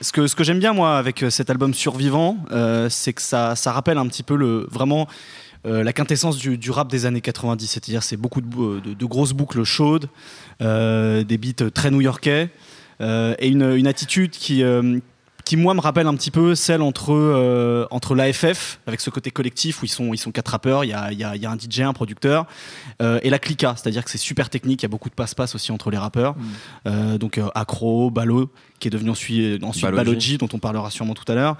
Ce 0.00 0.12
que, 0.12 0.44
j'aime 0.44 0.60
bien 0.60 0.72
moi 0.72 0.96
avec 0.96 1.24
euh, 1.24 1.30
cet 1.30 1.50
album 1.50 1.74
Survivant, 1.74 2.36
euh, 2.52 2.88
c'est 2.88 3.12
que 3.12 3.22
ça, 3.22 3.54
rappelle 3.66 3.98
un 3.98 4.06
petit 4.06 4.22
peu 4.22 4.36
le, 4.36 4.66
vraiment 4.70 5.08
euh, 5.66 5.82
la 5.82 5.92
quintessence 5.92 6.36
du, 6.36 6.70
rap 6.70 6.88
des 6.88 7.04
années 7.04 7.20
90. 7.20 7.66
C'est-à-dire 7.66 8.04
c'est 8.04 8.16
beaucoup 8.16 8.40
de, 8.40 9.04
grosses 9.04 9.32
boucles 9.32 9.64
chaudes, 9.64 10.08
des 10.60 11.38
beats 11.38 11.70
très 11.74 11.90
new-yorkais 11.90 12.50
et 13.00 13.48
une, 13.48 13.86
attitude 13.86 14.30
qui, 14.30 14.62
qui 15.48 15.56
moi 15.56 15.72
me 15.72 15.80
rappelle 15.80 16.06
un 16.06 16.14
petit 16.14 16.30
peu 16.30 16.54
celle 16.54 16.82
entre, 16.82 17.14
euh, 17.14 17.86
entre 17.90 18.14
l'AFF 18.14 18.80
avec 18.86 19.00
ce 19.00 19.08
côté 19.08 19.30
collectif 19.30 19.80
où 19.80 19.86
ils 19.86 19.88
sont, 19.88 20.12
ils 20.12 20.18
sont 20.18 20.30
quatre 20.30 20.48
rappeurs, 20.48 20.84
il 20.84 20.88
y 20.88 20.92
a, 20.92 21.10
il 21.10 21.18
y 21.18 21.24
a- 21.24 21.36
il 21.36 21.40
y 21.40 21.46
a 21.46 21.50
un 21.50 21.56
DJ, 21.56 21.80
un 21.80 21.94
producteur 21.94 22.44
euh, 23.00 23.18
et 23.22 23.30
la 23.30 23.38
clica, 23.38 23.72
c'est-à-dire 23.74 24.04
que 24.04 24.10
c'est 24.10 24.18
super 24.18 24.50
technique, 24.50 24.82
il 24.82 24.84
y 24.84 24.86
a 24.86 24.90
beaucoup 24.90 25.08
de 25.08 25.14
passe-passe 25.14 25.54
aussi 25.54 25.72
entre 25.72 25.90
les 25.90 25.96
rappeurs. 25.96 26.34
Euh, 26.86 27.16
donc 27.16 27.40
Acro, 27.54 28.10
Balo, 28.10 28.50
qui 28.78 28.88
est 28.88 28.90
devenu 28.90 29.08
ensuite, 29.08 29.64
ensuite 29.64 29.84
Balogi. 30.04 30.36
Dont 30.36 30.48
on 30.52 30.58
parlera 30.58 30.90
sûrement 30.90 31.14
tout 31.14 31.24
à 31.32 31.34
l'heure. 31.34 31.56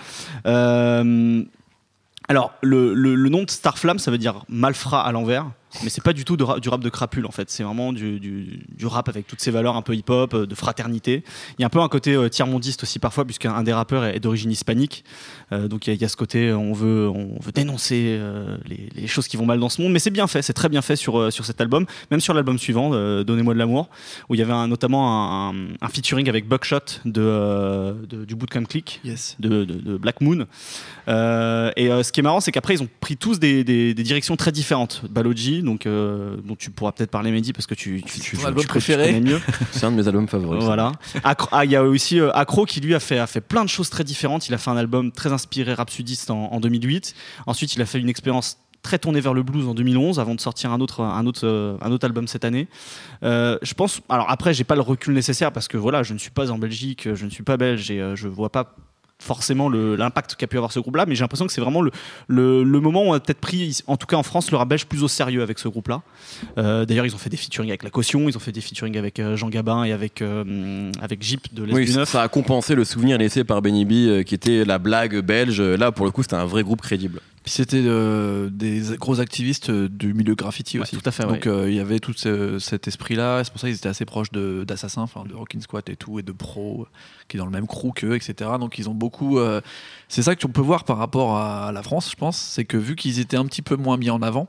Alors, 2.31 2.53
le, 2.63 2.93
le- 2.93 3.15
le 3.15 3.29
nom 3.31 3.45
de 3.45 3.51
Starflame, 3.51 3.99
ça 3.99 4.11
veut 4.11 4.19
dire 4.19 4.43
malfrat 4.51 5.01
à 5.03 5.13
l'envers, 5.13 5.47
mais 5.83 5.91
c'est 5.91 6.03
pas 6.03 6.13
du 6.13 6.25
tout 6.25 6.37
de 6.37 6.45
du 6.61 6.69
rap 6.69 6.81
de 6.83 6.89
crapule 6.89 7.27
en 7.27 7.31
fait. 7.31 7.51
C'est 7.51 7.63
vraiment 7.63 7.93
du, 7.93 8.19
du- 8.21 8.61
du 8.75 8.87
rap 8.87 9.09
avec 9.09 9.27
toutes 9.27 9.41
ces 9.41 9.51
valeurs 9.51 9.77
un 9.77 9.83
peu 9.83 9.95
hip-hop, 9.95 10.35
euh, 10.35 10.47
de 10.47 10.55
fraternité. 10.55 11.23
Il 11.59 11.63
y 11.63 11.65
a 11.65 11.67
un 11.67 11.71
peu 11.71 11.81
un 11.81 11.89
côté 11.89 12.15
euh, 12.15 12.29
tiers-mondiste 12.29 12.83
aussi 12.83 12.99
parfois, 12.99 13.25
puisqu'un 13.25 13.53
un 13.55 13.63
des 13.63 13.73
rappeurs 13.73 14.05
est, 14.05 14.17
est 14.17 14.21
d'origine 14.21 14.51
hispanique. 14.51 15.05
Euh, 15.53 15.69
donc 15.69 15.87
il 15.87 15.91
y, 15.91 15.93
a- 15.93 15.95
il 15.97 16.01
y 16.01 16.05
a 16.05 16.09
ce 16.09 16.17
côté, 16.17 16.53
on 16.53 16.73
veut, 16.73 17.09
on 17.09 17.39
veut 17.41 17.53
dénoncer 17.53 18.17
euh, 18.19 18.57
les, 18.67 18.89
les 18.95 19.07
choses 19.07 19.29
qui 19.29 19.37
vont 19.37 19.47
mal 19.47 19.61
dans 19.61 19.69
ce 19.69 19.81
monde, 19.83 19.93
mais 19.93 19.99
c'est 19.99 20.11
bien 20.11 20.27
fait, 20.27 20.43
c'est 20.43 20.53
très 20.53 20.69
bien 20.69 20.83
fait 20.83 20.97
sur, 20.97 21.33
sur 21.33 21.45
cet 21.45 21.61
album, 21.61 21.87
même 22.11 22.21
sur 22.21 22.35
l'album 22.35 22.59
suivant, 22.59 22.91
Donnez-moi 23.25 23.55
de 23.55 23.59
l'amour, 23.59 23.89
où 24.29 24.35
il 24.35 24.39
y 24.39 24.43
avait 24.43 24.53
un- 24.53 24.69
notamment 24.69 25.51
un, 25.51 25.89
featuring 25.89 26.29
avec 26.29 26.47
Buckshot 26.49 26.79
de, 27.05 27.95
de- 28.09 28.25
du 28.25 28.35
Bootcamp 28.35 28.65
Click 28.65 29.01
Yes. 29.05 29.37
de, 29.41 29.65
de- 29.65 29.75
de 29.75 29.97
Black 29.97 30.21
Moon. 30.21 30.47
Et 31.07 31.89
ce 32.03 32.13
qui 32.13 32.21
est 32.21 32.23
marrant, 32.23 32.41
c'est 32.41 32.53
qu'après, 32.53 32.75
ils 32.75 32.83
ont 32.83 32.89
pris 33.01 33.17
tous 33.17 33.39
des, 33.39 33.65
des- 33.65 33.95
des 33.95 34.03
directions 34.03 34.37
très 34.37 34.53
différentes. 34.53 35.03
Donc, 35.63 35.87
euh, 35.87 36.37
dont 36.45 36.57
tu 36.57 36.71
pourras 36.71 36.93
peut-être 36.93 37.11
parler, 37.11 37.31
Mehdi, 37.31 37.53
parce 37.53 37.67
que 37.67 37.75
tu, 37.75 38.03
tu, 38.03 38.21
tu, 38.21 38.37
Ton 38.37 38.41
tu- 38.43 38.47
album 38.47 38.61
tu- 38.63 38.67
tu 38.67 38.69
préféré. 38.69 39.07
connais 39.07 39.21
mieux. 39.33 39.41
C'est 39.73 39.85
un 39.87 39.91
de 39.93 39.97
mes 39.97 40.07
albums 40.09 40.29
favoris. 40.29 40.61
ça. 40.61 40.67
voilà. 40.67 40.93
Acro- 41.25 41.49
ah, 41.53 41.65
il 41.65 41.71
y 41.71 41.77
a 41.77 41.85
aussi 41.85 42.21
euh, 42.21 42.31
Acro 42.33 42.65
qui, 42.65 42.81
lui, 42.81 42.95
a 42.95 43.01
fait, 43.01 43.19
a 43.19 43.27
fait 43.27 43.41
plein 43.41 43.65
de 43.65 43.69
choses 43.69 43.91
très 43.91 44.05
différentes. 44.05 44.49
Il 44.49 44.55
a 44.55 44.59
fait 44.59 44.71
un 44.71 44.77
album 44.77 45.13
très 45.13 45.33
inspiré 45.33 45.75
rap 45.75 45.91
sudiste 45.91 46.31
en, 46.31 46.53
en 46.53 46.61
2008. 46.61 47.15
Ensuite, 47.47 47.75
il 47.75 47.83
a 47.83 47.87
fait 47.87 47.99
une 48.01 48.09
expérience 48.09 48.59
très 48.81 48.99
tournée 48.99 49.21
vers 49.21 49.35
le 49.35 49.43
blues 49.43 49.67
en 49.67 49.75
2011 49.75 50.21
avant 50.21 50.37
de 50.37 50.41
sortir 50.41 50.71
un 50.73 50.81
autre, 50.81 51.01
un 51.03 51.27
autre, 51.27 51.41
euh, 51.45 51.77
un 51.83 51.91
autre 51.91 52.05
album 52.07 52.29
cette 52.29 52.45
année. 52.45 52.69
Euh, 53.25 53.59
je 53.61 53.75
pense. 53.75 54.01
Alors 54.09 54.31
après, 54.31 54.55
j'ai 54.55 54.63
pas 54.65 54.77
le 54.77 54.81
recul 54.83 55.15
nécessaire 55.15 55.51
parce 55.53 55.67
que 55.67 55.77
voilà, 55.77 56.05
je 56.05 56.15
ne 56.15 56.19
suis 56.19 56.31
pas 56.31 56.51
en 56.53 56.59
Belgique, 56.59 57.09
je 57.15 57.25
ne 57.25 57.31
suis 57.31 57.43
pas 57.43 57.57
belge 57.57 57.91
et 57.91 58.01
euh, 58.01 58.15
je 58.15 58.29
vois 58.29 58.51
pas 58.53 58.77
forcément 59.21 59.69
l'impact 59.69 60.37
qu'a 60.37 60.47
pu 60.47 60.57
avoir 60.57 60.73
ce 60.73 60.79
groupe-là, 60.81 61.05
mais 61.07 61.15
j'ai 61.15 61.23
l'impression 61.23 61.47
que 61.47 61.53
c'est 61.53 61.61
vraiment 61.61 61.83
le, 61.83 61.91
le, 62.29 62.63
le 62.63 62.81
moment 62.81 63.03
où 63.03 63.09
on 63.09 63.13
a 63.15 63.21
peut-être 63.21 63.41
pris, 63.41 63.81
en 63.87 63.97
tout 63.97 64.07
cas 64.07 64.17
en 64.17 64.23
France, 64.23 64.51
le 64.51 64.57
rap 64.57 64.69
belge 64.69 64.87
plus 64.87 65.03
au 65.03 65.09
sérieux 65.09 65.43
avec 65.43 65.59
ce 65.59 65.69
groupe-là. 65.69 66.03
Euh, 66.57 66.85
D'ailleurs, 66.85 67.05
ils 67.07 67.15
ont 67.15 67.19
fait 67.19 67.31
des 67.31 67.37
featuring 67.37 67.71
avec 67.71 67.83
La 67.83 67.91
Caution, 67.91 68.29
ils 68.29 68.37
ont 68.37 68.41
fait 68.41 68.53
des 68.53 68.61
featuring 68.61 68.97
avec 68.97 69.19
euh, 69.19 69.37
Jean 69.37 69.49
Gabin 69.49 69.85
et 69.85 69.93
avec, 69.93 70.23
euh, 70.23 70.91
avec 71.03 71.23
Jeep 71.23 71.53
de 71.53 71.65
l'Est 71.65 71.75
Oui, 71.75 72.07
ça 72.07 72.23
a 72.23 72.29
compensé 72.29 72.75
le 72.75 72.85
souvenir 72.85 73.19
laissé 73.19 73.45
par 73.45 73.61
Benny 73.61 73.85
B, 73.85 73.93
euh, 73.93 74.23
qui 74.23 74.35
était 74.35 74.65
la 74.65 74.79
blague 74.79 75.19
belge. 75.19 75.61
Là, 75.61 75.91
pour 75.93 76.07
le 76.07 76.13
coup, 76.13 76.23
c'était 76.23 76.37
un 76.37 76.47
vrai 76.47 76.63
groupe 76.63 76.81
crédible. 76.81 77.21
Puis 77.49 77.55
c'était 77.55 77.81
euh, 77.83 78.51
des 78.53 78.83
gros 78.99 79.21
activistes 79.21 79.71
euh, 79.71 79.89
du 79.89 80.13
milieu 80.13 80.35
graffiti 80.35 80.77
Ouais, 80.77 80.83
aussi. 80.83 80.99
tout 80.99 81.03
à 81.09 81.11
fait, 81.13 81.23
Donc 81.25 81.47
euh, 81.47 81.71
il 81.71 81.75
y 81.77 81.81
avait 81.81 81.99
tout 81.99 82.13
ce- 82.15 82.59
cet 82.59 82.87
esprit-là. 82.89 83.43
C'est 83.43 83.51
pour 83.51 83.59
ça 83.59 83.69
qu'ils 83.69 83.77
étaient 83.79 83.89
assez 83.89 84.05
proches 84.05 84.31
de- 84.33 84.65
d'Assassin, 84.69 85.01
enfin 85.01 85.25
de 85.25 85.33
Rockin' 85.35 85.63
Squat 85.63 85.89
et 85.89 85.97
tout, 85.97 86.19
et 86.19 86.23
de 86.23 86.31
Pro, 86.33 86.87
qui 87.27 87.39
est 87.39 87.41
dans 87.41 87.47
le 87.47 87.51
même 87.51 87.67
crew 87.67 87.93
qu'eux, 87.95 88.15
etc. 88.17 88.51
Donc 88.61 88.79
ils 88.79 88.91
ont 88.91 88.95
beaucoup. 88.95 89.39
euh, 89.39 89.63
c'est 90.09 90.21
ça 90.21 90.37
que 90.37 90.47
on 90.47 90.51
peut 90.51 90.61
voir 90.61 90.85
par 90.85 90.99
rapport 90.99 91.39
à 91.39 91.73
la 91.73 91.83
France, 91.83 92.11
je 92.11 92.17
pense. 92.17 92.37
C'est 92.37 92.67
que 92.67 92.77
vu 92.77 92.97
qu'ils 92.97 93.19
étaient 93.19 93.39
un 93.39 93.47
petit 93.47 93.63
peu 93.63 93.77
moins 93.77 93.97
mis 93.97 94.11
en 94.11 94.21
avant, 94.21 94.49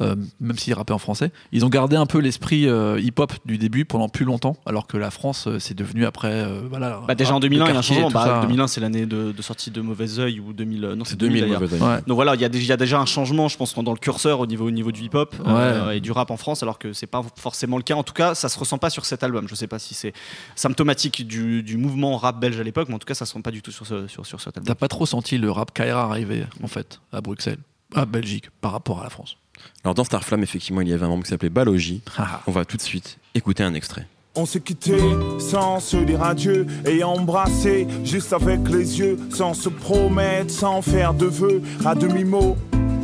même 0.00 0.58
s'ils 0.58 0.74
rappaient 0.74 0.92
en 0.92 0.98
français. 0.98 1.30
Ils 1.52 1.64
ont 1.64 1.68
gardé 1.68 1.96
un 1.96 2.06
peu 2.06 2.18
l'esprit 2.18 2.66
euh, 2.68 3.00
hip-hop 3.00 3.32
du 3.44 3.58
début 3.58 3.84
pendant 3.84 4.08
plus 4.08 4.24
longtemps, 4.24 4.56
alors 4.66 4.86
que 4.86 4.96
la 4.96 5.10
France, 5.10 5.46
euh, 5.46 5.58
c'est 5.58 5.74
devenu 5.74 6.04
après. 6.06 6.28
euh, 6.32 6.62
voilà, 6.68 7.00
Bah, 7.08 7.14
déjà 7.14 7.30
en 7.30 7.34
rap 7.34 7.42
de 7.42 7.48
2001, 7.48 7.64
il 7.66 7.72
y 7.72 7.74
a 7.74 7.78
un 7.78 7.82
changement. 7.82 8.08
tout 8.08 8.14
Bah, 8.14 8.24
ça. 8.24 8.40
2001, 8.46 8.66
c'est 8.66 8.80
l'année 8.80 9.06
de, 9.06 9.32
de 9.32 9.42
sortie 9.42 9.70
de 9.70 9.80
Mauvais 9.80 10.18
Oeil 10.18 10.40
ou 10.40 10.52
2000. 10.52 10.80
Non, 10.80 11.04
c'est 11.04 11.10
C'est 11.12 11.16
2000 11.16 11.40
2000 11.40 11.40
d'ailleurs. 11.42 11.60
mauvais 11.60 11.82
Ouais. 11.82 12.00
Donc 12.06 12.14
voilà, 12.16 12.34
il 12.34 12.40
y, 12.40 12.44
a 12.44 12.48
y 12.48 12.76
déjà 12.76 13.00
un 13.00 13.06
changement, 13.06 13.48
je 13.48 13.56
pense, 13.56 13.74
dans 13.74 13.92
le 13.92 13.98
curseur 13.98 14.40
au 14.40 14.46
niveau, 14.46 14.66
au 14.66 14.70
niveau 14.70 14.92
du 14.92 15.02
hip-hop 15.02 15.34
euh, 15.46 15.90
et 15.92 16.00
du 16.00 16.12
rap 16.12 16.30
en 16.30 16.36
France, 16.36 16.62
alors 16.62 16.78
que 16.78 16.92
c'est 16.92 17.06
pas 17.06 17.22
forcément 17.36 17.76
le 17.76 17.82
cas. 17.82 17.94
En 17.94 18.02
tout 18.02 18.12
cas, 18.14 18.34
ça 18.34 18.48
se 18.48 18.58
ressent 18.58 18.78
pas 18.78 18.90
sur 18.90 19.04
cet 19.06 19.22
album. 19.22 19.46
Je 19.48 19.54
sais 19.54 19.66
pas 19.66 19.78
si 19.78 19.94
c'est 19.94 20.12
symptomatique 20.54 21.26
du, 21.26 21.62
du 21.62 21.76
mouvement 21.76 22.16
rap 22.16 22.38
belge 22.40 22.58
à 22.60 22.62
l'époque, 22.62 22.88
mais 22.88 22.94
en 22.94 22.98
tout 22.98 23.06
cas, 23.06 23.14
ça 23.14 23.26
se 23.26 23.32
sent 23.32 23.40
pas 23.42 23.50
du 23.50 23.62
tout 23.62 23.70
sur, 23.72 23.86
ce, 23.86 24.06
sur, 24.08 24.26
sur 24.26 24.40
cet 24.40 24.56
album. 24.56 24.66
T'as 24.66 24.74
pas 24.74 24.88
trop 24.88 25.06
senti 25.06 25.38
le 25.38 25.50
rap 25.50 25.72
Kaira 25.72 26.02
arriver, 26.04 26.44
en 26.62 26.66
fait, 26.68 27.00
à 27.12 27.20
Bruxelles, 27.20 27.58
à 27.94 28.04
Belgique, 28.06 28.46
par 28.60 28.72
rapport 28.72 29.00
à 29.00 29.04
la 29.04 29.10
France? 29.10 29.36
Alors 29.84 29.94
dans 29.94 30.04
Starflame, 30.04 30.42
effectivement, 30.42 30.80
il 30.80 30.88
y 30.88 30.92
avait 30.92 31.04
un 31.04 31.08
membre 31.08 31.24
qui 31.24 31.30
s'appelait 31.30 31.48
Balogi. 31.50 32.02
Ah, 32.18 32.42
On 32.46 32.50
va 32.52 32.64
tout 32.64 32.76
de 32.76 32.82
suite 32.82 33.18
écouter 33.34 33.62
un 33.62 33.74
extrait. 33.74 34.06
On 34.34 34.44
s'est 34.44 34.60
quitté 34.60 34.98
sans 35.38 35.80
se 35.80 35.96
dire 35.96 36.22
adieu 36.22 36.66
et 36.84 37.02
embrassé 37.02 37.86
juste 38.04 38.34
avec 38.34 38.68
les 38.68 38.98
yeux, 38.98 39.18
sans 39.32 39.54
se 39.54 39.70
promettre, 39.70 40.50
sans 40.50 40.82
faire 40.82 41.14
de 41.14 41.24
vœux, 41.26 41.62
à 41.86 41.94
demi-mot. 41.94 42.56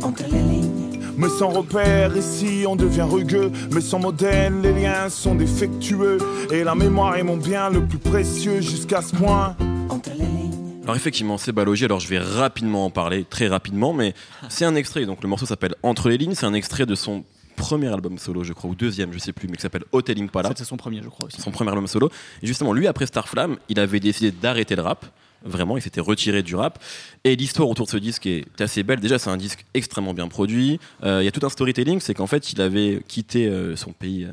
Entre 0.03 0.23
les 0.31 0.37
lignes, 0.41 0.99
Mais 1.17 1.29
sans 1.29 1.49
repère, 1.49 2.15
ici 2.15 2.65
on 2.67 2.75
devient 2.75 3.07
rugueux. 3.09 3.51
Mais 3.71 3.81
sans 3.81 3.97
modèle, 3.99 4.61
les 4.61 4.73
liens 4.73 5.09
sont 5.09 5.33
défectueux. 5.33 6.19
Et 6.51 6.63
la 6.63 6.75
mémoire 6.75 7.15
est 7.15 7.23
mon 7.23 7.37
bien 7.37 7.69
le 7.71 7.83
plus 7.85 7.97
précieux 7.97 8.61
jusqu'à 8.61 9.01
ce 9.01 9.15
point. 9.15 9.55
Alors 10.83 10.95
effectivement, 10.97 11.37
c'est 11.37 11.53
Balogi. 11.53 11.85
Alors 11.85 11.99
je 11.99 12.07
vais 12.07 12.19
rapidement 12.19 12.85
en 12.85 12.89
parler, 12.89 13.23
très 13.23 13.47
rapidement, 13.47 13.93
mais 13.93 14.13
c'est 14.49 14.65
un 14.65 14.75
extrait. 14.75 15.05
Donc 15.05 15.23
le 15.23 15.29
morceau 15.29 15.45
s'appelle 15.45 15.75
Entre 15.81 16.09
les 16.09 16.17
lignes. 16.17 16.35
C'est 16.35 16.45
un 16.45 16.53
extrait 16.53 16.85
de 16.85 16.95
son 16.95 17.23
premier 17.55 17.87
album 17.87 18.17
solo, 18.17 18.43
je 18.43 18.51
crois, 18.51 18.69
ou 18.69 18.75
deuxième, 18.75 19.13
je 19.13 19.17
sais 19.19 19.31
plus, 19.31 19.47
mais 19.47 19.55
qui 19.55 19.61
s'appelle 19.61 19.85
Hotel 19.93 20.21
Impala. 20.21 20.49
C'était 20.49 20.65
son 20.65 20.75
premier, 20.75 21.01
je 21.01 21.07
crois 21.07 21.27
aussi. 21.27 21.41
son 21.41 21.51
premier 21.51 21.69
album 21.69 21.87
solo. 21.87 22.09
Et 22.41 22.47
justement, 22.47 22.73
lui, 22.73 22.87
après 22.87 23.05
Starflame, 23.05 23.57
il 23.69 23.79
avait 23.79 23.99
décidé 24.01 24.31
d'arrêter 24.31 24.75
le 24.75 24.81
rap. 24.81 25.05
Vraiment, 25.43 25.77
il 25.77 25.81
s'était 25.81 26.01
retiré 26.01 26.41
du 26.41 26.55
rap. 26.55 26.79
Et 27.23 27.35
l'histoire 27.35 27.69
autour 27.69 27.85
de 27.85 27.91
ce 27.91 27.97
disque 27.97 28.25
est 28.25 28.45
assez 28.59 28.83
belle. 28.83 28.99
Déjà, 28.99 29.19
c'est 29.19 29.29
un 29.29 29.37
disque 29.37 29.65
extrêmement 29.73 30.13
bien 30.13 30.27
produit. 30.27 30.79
Euh, 31.03 31.21
Il 31.21 31.25
y 31.25 31.27
a 31.27 31.31
tout 31.31 31.45
un 31.45 31.49
storytelling, 31.49 31.99
c'est 31.99 32.13
qu'en 32.13 32.27
fait, 32.27 32.53
il 32.53 32.61
avait 32.61 33.01
quitté 33.07 33.47
euh, 33.47 33.75
son 33.75 33.91
pays, 33.91 34.27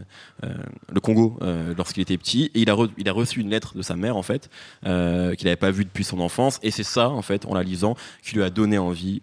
euh, 0.45 0.55
le 0.93 1.01
Congo, 1.01 1.39
lorsqu'il 1.77 2.03
était 2.03 2.17
petit, 2.17 2.51
et 2.55 2.61
il 2.61 2.71
a, 2.71 2.77
il 2.97 3.09
a 3.09 3.13
reçu 3.13 3.41
une 3.41 3.51
lettre 3.51 3.77
de 3.77 3.83
sa 3.83 3.97
mère, 3.97 4.17
en 4.17 4.23
fait, 4.23 4.51
qu'il 4.83 4.91
n'avait 4.91 5.57
pas 5.57 5.71
vue 5.71 5.85
depuis 5.85 6.05
son 6.05 6.21
enfance. 6.21 6.59
Et 6.63 6.71
c'est 6.71 6.85
ça, 6.85 7.11
en 7.11 7.23
fait, 7.23 7.47
en 7.47 7.55
la 7.55 7.63
lisant, 7.63 7.97
qui 8.23 8.37
lui 8.37 8.43
a 8.43 8.51
donné 8.51 8.79
envie 8.79 9.23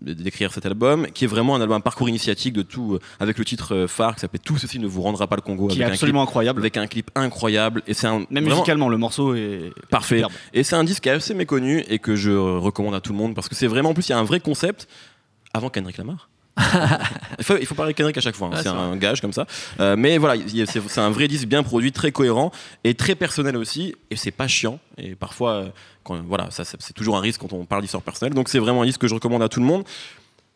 d'écrire 0.00 0.52
cet 0.52 0.64
album, 0.66 1.06
qui 1.12 1.24
est 1.24 1.28
vraiment 1.28 1.56
un 1.56 1.60
album, 1.60 1.76
un 1.76 1.80
parcours 1.80 2.08
initiatique 2.08 2.54
de 2.54 2.62
tout, 2.62 2.94
euh, 2.94 3.00
avec 3.20 3.36
le 3.38 3.44
titre 3.44 3.74
euh, 3.74 3.86
phare 3.88 4.14
qui 4.14 4.20
s'appelle 4.20 4.40
Tout 4.40 4.56
ceci 4.58 4.78
ne 4.78 4.86
vous 4.86 5.02
rendra 5.02 5.26
pas 5.26 5.36
le 5.36 5.42
Congo, 5.42 5.66
Qui 5.68 5.80
est 5.80 5.82
avec 5.82 5.86
un, 5.86 5.88
clip, 5.90 5.94
absolument 5.94 6.22
incroyable. 6.22 6.60
avec 6.60 6.76
un 6.76 6.86
clip 6.86 7.10
incroyable. 7.14 7.82
Et 7.86 7.94
c'est 7.94 8.06
un 8.06 8.18
Même 8.30 8.44
vraiment- 8.44 8.50
musicalement, 8.56 8.88
le 8.88 8.96
morceau 8.98 9.34
est 9.34 9.72
Parfait. 9.90 10.22
Et 10.52 10.62
c'est 10.62 10.76
un 10.76 10.84
disque 10.84 11.02
qui 11.02 11.08
est 11.08 11.12
assez 11.12 11.34
méconnu 11.34 11.84
et 11.88 11.98
que 11.98 12.14
je 12.16 12.30
recommande 12.30 12.94
à 12.94 13.00
tout 13.00 13.12
le 13.12 13.18
monde 13.18 13.34
parce 13.34 13.48
que 13.48 13.54
c'est 13.54 13.66
vraiment, 13.66 13.90
en 13.90 13.94
plus, 13.94 14.08
il 14.08 14.12
y 14.12 14.14
a 14.14 14.18
un 14.18 14.24
vrai 14.24 14.40
concept 14.40 14.88
avant 15.52 15.68
Kendrick 15.70 15.96
Lamar. 15.98 16.28
Il, 17.38 17.44
faut, 17.44 17.56
il 17.56 17.66
faut 17.66 17.74
parler 17.74 17.94
Kendrick 17.94 18.16
à 18.18 18.20
chaque 18.20 18.34
fois, 18.34 18.48
hein. 18.52 18.60
C'est 18.62 18.68
un 18.68 18.96
gage 18.96 19.20
comme 19.20 19.32
ça. 19.32 19.46
Euh, 19.80 19.94
mais 19.96 20.18
voilà, 20.18 20.40
c'est 20.66 20.98
un 21.00 21.10
vrai 21.10 21.28
disque 21.28 21.46
bien 21.46 21.62
produit, 21.62 21.92
très 21.92 22.12
cohérent 22.12 22.50
et 22.84 22.94
très 22.94 23.14
personnel 23.14 23.56
aussi. 23.56 23.94
Et 24.10 24.16
c'est 24.16 24.30
pas 24.30 24.48
chiant. 24.48 24.78
Et 24.96 25.14
parfois, 25.14 25.52
euh, 25.52 25.68
quand, 26.04 26.20
voilà, 26.26 26.50
ça- 26.50 26.64
c'est 26.64 26.92
toujours 26.94 27.16
un 27.16 27.20
risque 27.20 27.40
quand 27.40 27.52
on 27.52 27.64
parle 27.64 27.82
d'histoire 27.82 28.02
personnelle. 28.02 28.34
Donc 28.34 28.48
c'est 28.48 28.58
vraiment 28.58 28.82
un 28.82 28.86
disque 28.86 29.00
que 29.00 29.08
je 29.08 29.14
recommande 29.14 29.42
à 29.42 29.48
tout 29.48 29.60
le 29.60 29.66
monde. 29.66 29.84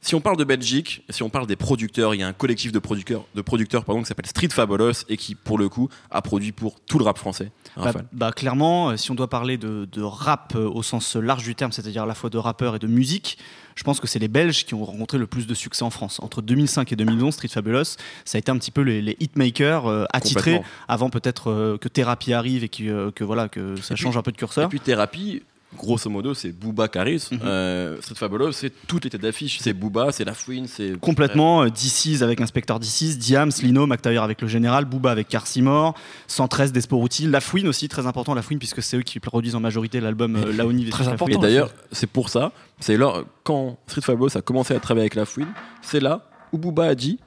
Si 0.05 0.17
on 0.17 0.21
parle 0.21 0.37
de 0.37 0.43
Belgique, 0.43 1.05
si 1.11 1.23
on 1.23 1.31
parle 1.31 1.47
des 1.47 1.55
producteurs, 1.55 2.13
il 2.13 2.19
y 2.19 2.23
a 2.25 2.27
un 2.27 2.33
collectif 2.33 2.73
de 2.73 2.81
producteurs, 2.81 3.25
de 3.37 3.41
producteurs 3.41 3.85
pardon, 3.85 4.03
qui 4.03 4.09
s'appelle 4.09 4.27
Street 4.27 4.49
Fabulous 4.51 5.05
et 5.09 5.17
qui, 5.17 5.37
pour 5.37 5.59
le 5.59 5.69
coup, 5.69 5.89
a 6.11 6.21
produit 6.23 6.51
pour 6.51 6.81
tout 6.81 6.99
le 6.99 7.05
rap 7.05 7.19
français. 7.19 7.53
Bah, 7.77 7.83
Raphaël. 7.85 8.05
bah, 8.13 8.33
clairement, 8.33 8.91
euh, 8.91 8.97
si 8.97 9.13
on 9.13 9.15
doit 9.15 9.31
parler 9.31 9.59
de, 9.59 9.89
de 9.91 10.03
rap 10.03 10.55
euh, 10.57 10.69
au 10.69 10.83
sens 10.83 11.15
large 11.15 11.45
du 11.45 11.55
terme, 11.55 11.71
c'est-à-dire 11.71 12.03
à 12.03 12.07
la 12.07 12.15
fois 12.17 12.31
de 12.31 12.37
rappeurs 12.39 12.75
et 12.75 12.79
de 12.81 12.89
musique, 12.89 13.39
je 13.77 13.85
pense 13.85 14.01
que 14.01 14.09
c'est 14.09 14.19
les 14.19 14.27
Belges 14.29 14.65
qui 14.67 14.75
ont 14.75 14.85
rencontré 14.85 15.19
le 15.19 15.29
plus 15.29 15.47
de 15.47 15.55
succès 15.55 15.85
en 15.85 15.91
France. 15.91 16.19
Entre 16.21 16.43
2005 16.43 16.91
et 16.91 16.97
2011, 16.97 17.33
Street 17.33 17.47
Fabulous, 17.49 17.85
ça 18.25 18.35
a 18.35 18.39
été 18.41 18.51
un 18.51 18.59
petit 18.59 18.73
peu 18.73 18.81
les, 18.83 19.01
les 19.03 19.17
hitmakers 19.21 19.87
euh, 19.87 20.05
attitrés 20.13 20.63
avant 20.89 21.11
peut-être 21.11 21.49
euh, 21.51 21.79
que 21.79 21.87
Thérapie 21.89 22.33
arrive 22.33 22.65
et 22.65 22.69
qui, 22.69 22.89
euh, 22.91 23.13
que 23.13 23.23
voilà 23.23 23.49
que 23.49 23.77
ça 23.81 23.95
Et 23.95 23.95
puis- 23.95 24.03
change 24.03 24.17
un 24.17 24.23
peu 24.23 24.33
de 24.33 24.37
Et 24.37 24.39
curseur. 24.39 24.69
puis 24.69 24.81
Thérapie, 24.81 25.43
grosso 25.77 26.11
modo, 26.11 26.35
c'est 26.35 26.53
Booba 26.53 26.89
Caris. 26.89 27.29
Mhm. 27.31 27.41
Euh, 27.45 28.01
Street 28.01 28.15
Fabulous, 28.15 28.53
c'est 28.53 28.73
toutes 28.87 29.05
les 29.05 29.11
têtes 29.11 29.23
d'affiche. 29.23 29.59
C'est 29.61 29.73
Booba, 29.73 30.13
c'est 30.13 30.25
La 30.25 30.35
Fouine, 30.35 30.67
c'est. 30.67 30.99
Complètement, 31.01 31.63
euh, 31.63 31.69
DC's 31.69 32.23
avec 32.23 32.41
Inspector 32.41 32.79
DC's, 32.79 33.19
Diams, 33.19 33.51
Lino, 33.63 33.87
McTavier 33.87 34.19
avec 34.19 34.41
le 34.41 34.49
Général, 34.49 34.85
Booba 34.85 35.11
avec 35.11 35.29
Carcimore, 35.29 35.95
113 36.27 36.73
Desporuti, 36.73 37.27
Lafouine 37.27 37.69
aussi, 37.69 37.89
très 37.89 38.07
important 38.07 38.35
Lafouine 38.35 38.59
puisque 38.59 38.83
c'est 38.83 38.97
eux 38.97 39.03
qui 39.03 39.21
produisent 39.21 39.55
en 39.55 39.61
majorité 39.61 40.01
l'album 40.01 40.37
euh, 40.37 40.53
Laoni 40.53 40.89
Très 40.91 41.05
versus 41.05 41.15
important. 41.15 41.39
Et 41.39 41.43
d'ailleurs, 41.43 41.71
c'est 41.91 42.07
pour 42.07 42.29
ça, 42.29 42.53
c'est 42.81 42.97
là, 42.97 43.23
quand 43.45 43.79
Street 43.87 44.03
Fabulous 44.03 44.37
a 44.37 44.43
commencé 44.43 44.75
à 44.75 44.81
travailler 44.81 45.05
avec 45.05 45.15
La 45.15 45.25
Fouine, 45.25 45.53
c'est 45.81 46.01
là 46.01 46.27
où 46.53 46.59
Booba 46.59 46.85
a 46.85 46.95
dit 46.95 47.19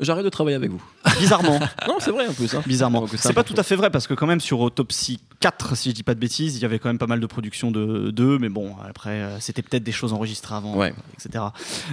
J'arrête 0.00 0.24
de 0.24 0.28
travailler 0.30 0.56
avec 0.56 0.70
vous. 0.70 0.82
Bizarrement. 1.20 1.60
non, 1.88 1.96
c'est 2.00 2.10
vrai 2.10 2.26
en 2.26 2.32
plus. 2.32 2.52
hein. 2.54 2.62
Bizarrement. 2.66 3.00
Donc, 3.02 3.10
c'est 3.16 3.32
pas 3.32 3.44
tout 3.44 3.54
à 3.56 3.62
fait 3.62 3.76
vrai 3.76 3.90
parce 3.90 4.06
que 4.08 4.14
quand 4.14 4.26
même 4.26 4.40
sur 4.40 4.58
Autopsy 4.60 5.20
4, 5.40 5.76
si 5.76 5.90
je 5.90 5.94
dis 5.94 6.02
pas 6.02 6.14
de 6.14 6.20
bêtises, 6.20 6.56
il 6.56 6.62
y 6.62 6.64
avait 6.64 6.78
quand 6.80 6.88
même 6.88 6.98
pas 6.98 7.06
mal 7.06 7.20
de 7.20 7.26
productions 7.26 7.70
de 7.70 8.10
d'eux, 8.10 8.38
mais 8.40 8.48
bon, 8.48 8.74
après 8.88 9.10
euh, 9.10 9.38
c'était 9.40 9.62
peut-être 9.62 9.84
des 9.84 9.92
choses 9.92 10.12
enregistrées 10.12 10.56
avant, 10.56 10.74
Ouais. 10.76 10.92
etc. 11.14 11.44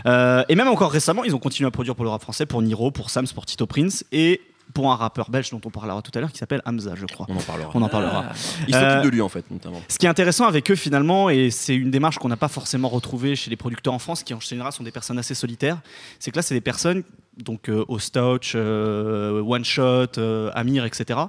Euh, 0.07 0.43
et 0.49 0.55
même 0.55 0.67
encore 0.67 0.91
récemment, 0.91 1.23
ils 1.23 1.35
ont 1.35 1.39
continué 1.39 1.67
à 1.67 1.71
produire 1.71 1.95
pour 1.95 2.03
le 2.03 2.09
rap 2.09 2.21
français, 2.23 2.45
pour 2.47 2.61
Niro, 2.61 2.89
pour 2.91 3.09
Sams, 3.11 3.27
pour 3.35 3.45
Tito 3.45 3.65
Prince 3.67 4.03
et 4.11 4.41
pour 4.73 4.89
un 4.91 4.95
rappeur 4.95 5.29
belge 5.29 5.49
dont 5.51 5.59
on 5.65 5.69
parlera 5.69 6.01
tout 6.01 6.11
à 6.15 6.21
l'heure 6.21 6.31
qui 6.31 6.37
s'appelle 6.37 6.61
Hamza, 6.65 6.93
je 6.95 7.05
crois. 7.05 7.25
On 7.29 7.35
en 7.35 7.41
parlera. 7.41 7.71
On 7.73 7.81
en 7.81 7.89
parlera. 7.89 8.25
Il 8.69 8.73
s'occupe 8.73 8.87
Euh, 8.89 9.01
de 9.01 9.09
lui 9.09 9.21
en 9.21 9.27
fait, 9.27 9.43
notamment. 9.51 9.81
Ce 9.89 9.97
qui 9.99 10.05
est 10.05 10.09
intéressant 10.09 10.47
avec 10.47 10.71
eux 10.71 10.75
finalement, 10.75 11.29
et 11.29 11.51
c'est 11.51 11.75
une 11.75 11.91
démarche 11.91 12.17
qu'on 12.19 12.29
n'a 12.29 12.37
pas 12.37 12.47
forcément 12.47 12.87
retrouvée 12.87 13.35
chez 13.35 13.49
les 13.49 13.57
producteurs 13.57 13.93
en 13.93 13.99
France, 13.99 14.23
qui 14.23 14.33
en 14.33 14.39
général 14.39 14.71
sont 14.71 14.83
des 14.83 14.91
personnes 14.91 15.19
assez 15.19 15.35
solitaires, 15.35 15.77
c'est 16.19 16.31
que 16.31 16.37
là 16.37 16.41
c'est 16.41 16.55
des 16.55 16.61
personnes, 16.61 17.03
donc 17.37 17.69
euh, 17.69 17.85
Ostouch, 17.87 18.55
One 18.55 19.65
Shot, 19.65 20.17
euh, 20.17 20.51
Amir, 20.53 20.85
etc. 20.85 21.19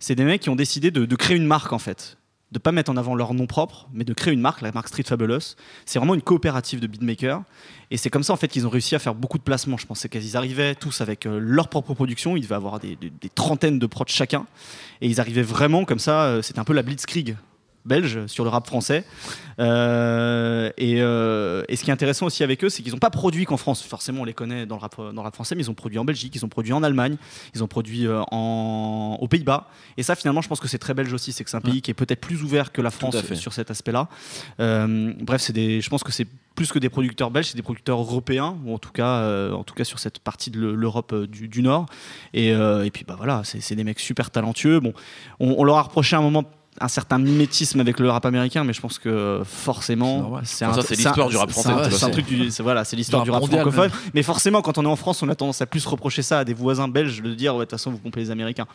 C'est 0.00 0.14
des 0.14 0.24
mecs 0.24 0.42
qui 0.42 0.50
ont 0.50 0.56
décidé 0.56 0.90
de, 0.90 1.16
créer 1.16 1.36
une 1.36 1.46
marque 1.46 1.72
en 1.72 1.78
fait. 1.78 2.18
De 2.52 2.60
pas 2.60 2.70
mettre 2.70 2.92
en 2.92 2.96
avant 2.96 3.16
leur 3.16 3.34
nom 3.34 3.46
propre, 3.46 3.88
mais 3.92 4.04
de 4.04 4.14
créer 4.14 4.32
une 4.32 4.40
marque, 4.40 4.60
la 4.60 4.70
marque 4.70 4.88
Street 4.88 5.02
Fabulous. 5.02 5.56
C'est 5.84 5.98
vraiment 5.98 6.14
une 6.14 6.22
coopérative 6.22 6.78
de 6.78 6.86
beatmakers. 6.86 7.42
Et 7.90 7.96
c'est 7.96 8.08
comme 8.08 8.22
ça 8.22 8.32
en 8.32 8.36
fait 8.36 8.48
qu'ils 8.48 8.66
ont 8.66 8.70
réussi 8.70 8.94
à 8.94 8.98
faire 9.00 9.14
beaucoup 9.14 9.38
de 9.38 9.42
placements. 9.42 9.76
Je 9.76 9.86
pensais 9.86 10.08
qu'ils 10.08 10.36
arrivaient 10.36 10.74
tous 10.76 11.00
avec 11.00 11.26
euh, 11.26 11.38
leur 11.40 11.68
propre 11.68 11.92
production. 11.94 12.36
Ils 12.36 12.42
devaient 12.42 12.54
avoir 12.54 12.78
des, 12.78 12.96
des- 12.96 13.10
trentaines 13.34 13.78
de 13.78 13.86
prods 13.86 14.04
chacun. 14.06 14.46
Et 15.00 15.08
ils 15.08 15.20
arrivaient 15.20 15.42
vraiment 15.42 15.84
comme 15.84 15.98
ça. 15.98 16.40
C'était 16.42 16.60
un 16.60 16.64
peu 16.64 16.72
la 16.72 16.82
blitzkrieg 16.82 17.36
belge 17.86 18.26
sur 18.26 18.44
le 18.44 18.50
rap 18.50 18.66
français. 18.66 19.04
Euh, 19.58 20.70
et, 20.76 20.96
euh, 21.00 21.62
et 21.68 21.76
ce 21.76 21.84
qui 21.84 21.90
est 21.90 21.92
intéressant 21.92 22.26
aussi 22.26 22.42
avec 22.44 22.62
eux, 22.62 22.68
c'est 22.68 22.82
qu'ils 22.82 22.92
n'ont 22.92 22.98
pas 22.98 23.10
produit 23.10 23.46
qu'en 23.46 23.56
France. 23.56 23.82
Forcément, 23.82 24.22
on 24.22 24.24
les 24.24 24.34
connaît 24.34 24.66
dans 24.66 24.76
le, 24.76 24.80
rap, 24.80 24.96
dans 24.96 25.12
le 25.12 25.20
rap 25.20 25.34
français, 25.34 25.54
mais 25.54 25.62
ils 25.62 25.70
ont 25.70 25.74
produit 25.74 25.98
en 25.98 26.04
Belgique, 26.04 26.34
ils 26.34 26.44
ont 26.44 26.48
produit 26.48 26.72
en 26.72 26.82
Allemagne, 26.82 27.16
ils 27.54 27.64
ont 27.64 27.66
produit 27.66 28.06
euh, 28.06 28.20
en, 28.30 29.16
aux 29.20 29.28
Pays-Bas. 29.28 29.68
Et 29.96 30.02
ça, 30.02 30.14
finalement, 30.14 30.42
je 30.42 30.48
pense 30.48 30.60
que 30.60 30.68
c'est 30.68 30.78
très 30.78 30.94
belge 30.94 31.12
aussi. 31.12 31.32
C'est 31.32 31.44
que 31.44 31.50
c'est 31.50 31.56
un 31.56 31.62
pays 31.62 31.80
qui 31.80 31.90
est 31.90 31.94
peut-être 31.94 32.20
plus 32.20 32.42
ouvert 32.42 32.72
que 32.72 32.82
la 32.82 32.90
France 32.90 33.16
sur 33.34 33.52
cet 33.52 33.70
aspect-là. 33.70 34.08
Euh, 34.60 35.12
bref, 35.20 35.40
c'est 35.40 35.54
des, 35.54 35.80
je 35.80 35.88
pense 35.88 36.04
que 36.04 36.12
c'est 36.12 36.26
plus 36.54 36.72
que 36.72 36.78
des 36.78 36.88
producteurs 36.88 37.30
belges, 37.30 37.48
c'est 37.48 37.56
des 37.56 37.62
producteurs 37.62 38.00
européens, 38.00 38.56
ou 38.64 38.74
en 38.74 38.78
tout 38.78 38.92
cas, 38.92 39.50
en 39.52 39.62
tout 39.62 39.74
cas 39.74 39.84
sur 39.84 39.98
cette 39.98 40.18
partie 40.20 40.50
de 40.50 40.60
l'Europe 40.60 41.14
du, 41.26 41.48
du 41.48 41.62
Nord. 41.62 41.86
Et, 42.32 42.48
et 42.48 42.90
puis, 42.90 43.04
bah 43.06 43.14
voilà, 43.16 43.42
c'est 43.44 43.60
c'est 43.60 43.74
des 43.74 43.84
mecs 43.84 44.00
super 44.00 44.30
talentueux. 44.30 44.80
Bon, 44.80 44.94
on, 45.38 45.54
on 45.58 45.64
leur 45.64 45.76
a 45.76 45.82
reproché 45.82 46.16
à 46.16 46.18
un 46.18 46.22
moment 46.22 46.44
un 46.80 46.88
certain 46.88 47.18
mimétisme 47.18 47.80
avec 47.80 47.98
le 48.00 48.10
rap 48.10 48.24
américain, 48.26 48.64
mais 48.64 48.72
je 48.72 48.80
pense 48.80 48.98
que 48.98 49.40
forcément, 49.44 50.40
c'est 50.44 50.64
un- 50.64 50.72
l'histoire 50.90 51.28
du 51.28 51.36
rap 51.36 51.50
français, 51.50 51.90
C'est 51.90 52.04
un 52.04 52.10
truc 52.10 52.26
du, 52.26 52.48
voilà, 52.60 52.84
c'est 52.84 52.96
l'histoire 52.96 53.22
Du 53.24 53.30
rap 53.30 53.44
francophone. 53.44 53.90
Mais 54.14 54.22
forcément, 54.22 54.62
quand 54.62 54.78
on 54.78 54.84
est 54.84 54.88
en 54.88 54.96
France, 54.96 55.22
on 55.22 55.28
a 55.28 55.34
tendance 55.34 55.60
à 55.62 55.66
plus 55.66 55.84
reprocher 55.86 56.22
ça 56.22 56.40
à 56.40 56.44
des 56.44 56.54
voisins 56.54 56.88
belges 56.88 57.22
de 57.22 57.34
dire 57.34 57.54
ouais, 57.54 57.60
de 57.60 57.64
toute 57.64 57.72
façon, 57.72 57.90
vous 57.90 57.98
pompez 57.98 58.20
les 58.20 58.30
Américains. 58.30 58.66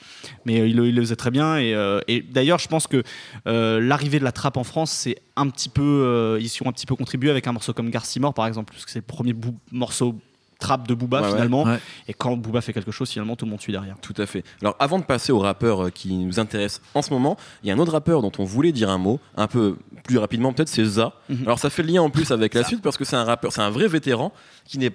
Mais 0.46 0.60
euh, 0.60 0.68
ils, 0.68 0.76
le, 0.76 1.02
faisaient 1.02 1.16
très 1.16 1.32
bien. 1.32 1.58
Et, 1.58 1.74
euh, 1.74 2.00
et 2.08 2.22
d'ailleurs, 2.22 2.60
je 2.60 2.68
pense 2.68 2.88
que 2.88 3.04
euh, 3.48 3.80
l'arrivée 3.82 4.20
de 4.20 4.24
la 4.24 4.32
trappe 4.32 4.58
en 4.58 4.64
France, 4.64 4.92
c'est 4.92 5.18
un 5.36 5.48
petit 5.50 5.70
peu, 5.70 5.82
euh, 5.82 6.40
ils 6.40 6.48
y 6.48 6.62
ont 6.64 6.70
un 6.70 6.74
petit 6.74 6.86
peu 6.86 6.96
contribué 6.96 7.30
avec 7.30 7.48
un 7.48 7.52
morceau 7.54 7.74
comme 7.74 7.90
Garcimore, 7.90 8.34
par 8.34 8.48
exemple, 8.48 8.74
parce 8.74 8.86
que 8.86 8.92
c'est 8.92 9.00
le 9.00 9.06
premier 9.06 9.36
morceau 9.72 10.16
trap 10.62 10.88
de 10.88 10.94
Booba 10.94 11.22
Ouais, 11.22 11.30
finalement. 11.30 11.64
Ouais. 11.64 11.80
Et 12.08 12.14
quand 12.14 12.38
Booba 12.38 12.62
fait 12.62 12.72
quelque 12.72 12.92
chose, 12.92 13.10
finalement, 13.10 13.36
tout 13.36 13.44
le 13.46 13.52
monde 13.52 13.60
suit 13.60 13.74
derrière. 13.74 13.98
Tout 14.02 14.14
à 14.18 14.26
fait. 14.26 14.46
Alors, 14.62 14.78
avant 14.80 14.98
de 15.00 15.04
passer 15.04 15.34
au 15.34 15.40
rappeur 15.40 15.86
euh, 15.86 15.90
qui 15.90 16.14
nous 16.16 16.40
intéresse 16.40 16.82
en 16.94 17.02
ce 17.02 17.10
moment, 17.12 17.36
il 17.64 17.68
y 17.68 17.72
a 17.72 17.76
un 17.76 17.80
autre 17.80 17.92
rappeur 17.92 18.22
dont 18.22 18.32
on 18.40 18.46
voulait 18.46 18.72
dire 18.72 18.90
un 18.90 18.98
mot, 18.98 19.20
un 19.36 19.48
peu 19.48 19.76
plus 20.06 20.18
rapidement, 20.18 20.54
peut-être, 20.54 20.70
c'est 20.70 20.86
За. 20.86 21.14
Mhm. 21.28 21.42
Alors, 21.44 21.60
ça 21.60 21.70
fait 21.70 21.84
le 21.84 21.92
lien 21.92 22.02
en 22.02 22.10
plus 22.10 22.32
avec 22.38 22.54
la 22.54 22.64
suite 22.64 22.82
parce 22.82 22.96
que 22.98 23.04
c'est 23.04 23.18
un 23.18 23.26
rappeur, 23.26 23.52
c'est 23.52 23.62
un 23.62 23.70
vrai 23.72 23.88
vétéran 23.90 24.32
qui 24.66 24.78
n'est 24.78 24.92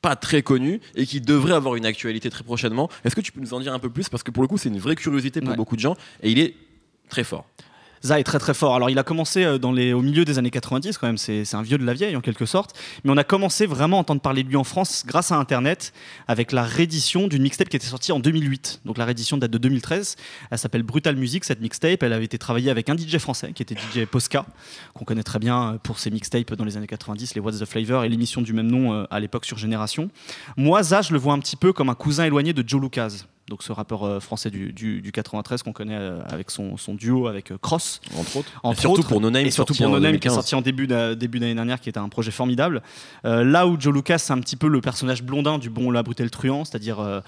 pas 0.00 0.16
très 0.16 0.42
connu 0.42 0.80
et 0.96 1.06
qui 1.06 1.20
devrait 1.20 1.52
avoir 1.54 1.76
une 1.76 1.86
actualité 1.86 2.30
très 2.30 2.42
prochainement. 2.42 2.88
Est-ce 3.04 3.14
que 3.14 3.20
tu 3.20 3.30
peux 3.32 3.40
nous 3.40 3.54
en 3.54 3.60
dire 3.60 3.72
un 3.74 3.78
peu 3.78 3.90
plus? 3.90 4.08
Parce 4.08 4.22
que 4.22 4.30
pour 4.32 4.42
le 4.42 4.48
coup, 4.48 4.58
c'est 4.58 4.68
une 4.68 4.78
vraie 4.78 4.96
curiosité 4.96 5.40
pour 5.40 5.50
Ouais. 5.50 5.56
beaucoup 5.56 5.76
de 5.76 5.80
gens 5.80 5.94
et 6.22 6.30
il 6.32 6.38
est 6.40 6.54
très 7.08 7.22
fort. 7.24 7.44
Za 8.02 8.18
est 8.18 8.24
très 8.24 8.38
très 8.38 8.54
fort. 8.54 8.74
Alors 8.74 8.90
il 8.90 8.98
a 8.98 9.02
commencé 9.02 9.44
euh, 9.44 9.58
au 9.58 10.02
milieu 10.02 10.24
des 10.24 10.38
années 10.38 10.50
90 10.50 10.98
quand 10.98 11.06
même, 11.06 11.18
c'est 11.18 11.44
c'est 11.44 11.56
un 11.56 11.62
vieux 11.62 11.78
de 11.78 11.84
la 11.84 11.94
vieille 11.94 12.16
en 12.16 12.20
quelque 12.20 12.46
sorte, 12.46 12.78
mais 13.04 13.12
on 13.12 13.16
a 13.16 13.24
commencé 13.24 13.66
vraiment 13.66 13.98
à 13.98 14.00
entendre 14.00 14.20
parler 14.20 14.42
de 14.42 14.48
lui 14.48 14.56
en 14.56 14.64
France 14.64 15.04
grâce 15.06 15.32
à 15.32 15.36
Internet 15.36 15.92
avec 16.28 16.52
la 16.52 16.62
réédition 16.62 17.28
d'une 17.28 17.42
mixtape 17.42 17.68
qui 17.68 17.76
était 17.76 17.86
sortie 17.86 18.12
en 18.12 18.20
2008. 18.20 18.80
Donc 18.84 18.98
la 18.98 19.04
réédition 19.04 19.36
date 19.36 19.50
de 19.50 19.58
2013, 19.58 20.16
elle 20.50 20.58
s'appelle 20.58 20.82
Brutal 20.82 21.16
Music 21.16 21.44
cette 21.44 21.60
mixtape, 21.60 22.02
elle 22.02 22.12
avait 22.12 22.24
été 22.24 22.38
travaillée 22.38 22.70
avec 22.70 22.88
un 22.88 22.96
DJ 22.96 23.18
français 23.18 23.52
qui 23.52 23.62
était 23.62 23.74
DJ 23.74 24.06
Posca, 24.06 24.46
qu'on 24.94 25.04
connaît 25.04 25.22
très 25.22 25.38
bien 25.38 25.74
euh, 25.74 25.78
pour 25.78 25.98
ses 25.98 26.10
mixtapes 26.10 26.54
dans 26.54 26.64
les 26.64 26.76
années 26.76 26.86
90, 26.86 27.34
les 27.34 27.40
What's 27.40 27.58
the 27.58 27.64
Flavor 27.64 28.04
et 28.04 28.08
l'émission 28.08 28.42
du 28.42 28.52
même 28.52 28.70
nom 28.70 28.92
euh, 28.92 29.04
à 29.10 29.20
l'époque 29.20 29.44
sur 29.44 29.58
Génération. 29.58 30.10
Moi 30.56 30.82
Za, 30.82 31.02
je 31.02 31.12
le 31.12 31.18
vois 31.18 31.34
un 31.34 31.38
petit 31.38 31.56
peu 31.56 31.72
comme 31.72 31.88
un 31.88 31.94
cousin 31.94 32.24
éloigné 32.24 32.52
de 32.52 32.66
Joe 32.66 32.80
Lucas. 32.80 33.24
Donc 33.48 33.62
ce 33.62 33.72
rappeur 33.72 34.04
euh, 34.04 34.20
français 34.20 34.50
du, 34.50 34.72
du- 34.72 35.00
du 35.02 35.10
93 35.12 35.62
qu'on 35.62 35.72
connaît 35.72 35.96
euh, 35.98 36.20
avec 36.30 36.50
son, 36.50 36.76
son 36.76 36.94
duo 36.94 37.26
avec 37.26 37.50
euh, 37.50 37.58
Cross. 37.60 38.00
Entre 38.16 38.36
autres. 38.36 38.50
Entre 38.62 38.78
Et 38.78 38.80
surtout 38.80 39.00
autres, 39.00 39.08
pour 39.08 39.20
No 39.20 39.30
Name, 39.30 39.46
et 39.46 39.50
surtout 39.50 39.74
pour 39.74 39.88
No 39.88 39.94
Name 39.98 40.12
qui 40.18 40.28
est 40.28 40.30
2015. 40.30 40.34
sorti 40.34 40.54
en 40.54 40.60
début 40.60 40.86
d'a- 40.86 41.14
début 41.14 41.38
d'année 41.40 41.54
dernière, 41.54 41.80
qui 41.80 41.88
était 41.88 41.98
un 41.98 42.08
projet 42.08 42.30
formidable. 42.30 42.82
Euh, 43.24 43.42
là 43.44 43.66
où 43.66 43.78
Joe 43.80 43.92
Lucas, 43.92 44.18
c'est 44.18 44.32
un 44.32 44.38
petit 44.38 44.56
peu 44.56 44.68
le 44.68 44.80
personnage 44.80 45.22
blondin 45.22 45.58
du 45.58 45.70
bon, 45.70 45.90
la 45.90 46.02
brute 46.02 46.20
et 46.20 46.24
le 46.24 46.30
truand, 46.30 46.64
c'est-à-dire 46.64 47.00
euh, 47.00 47.20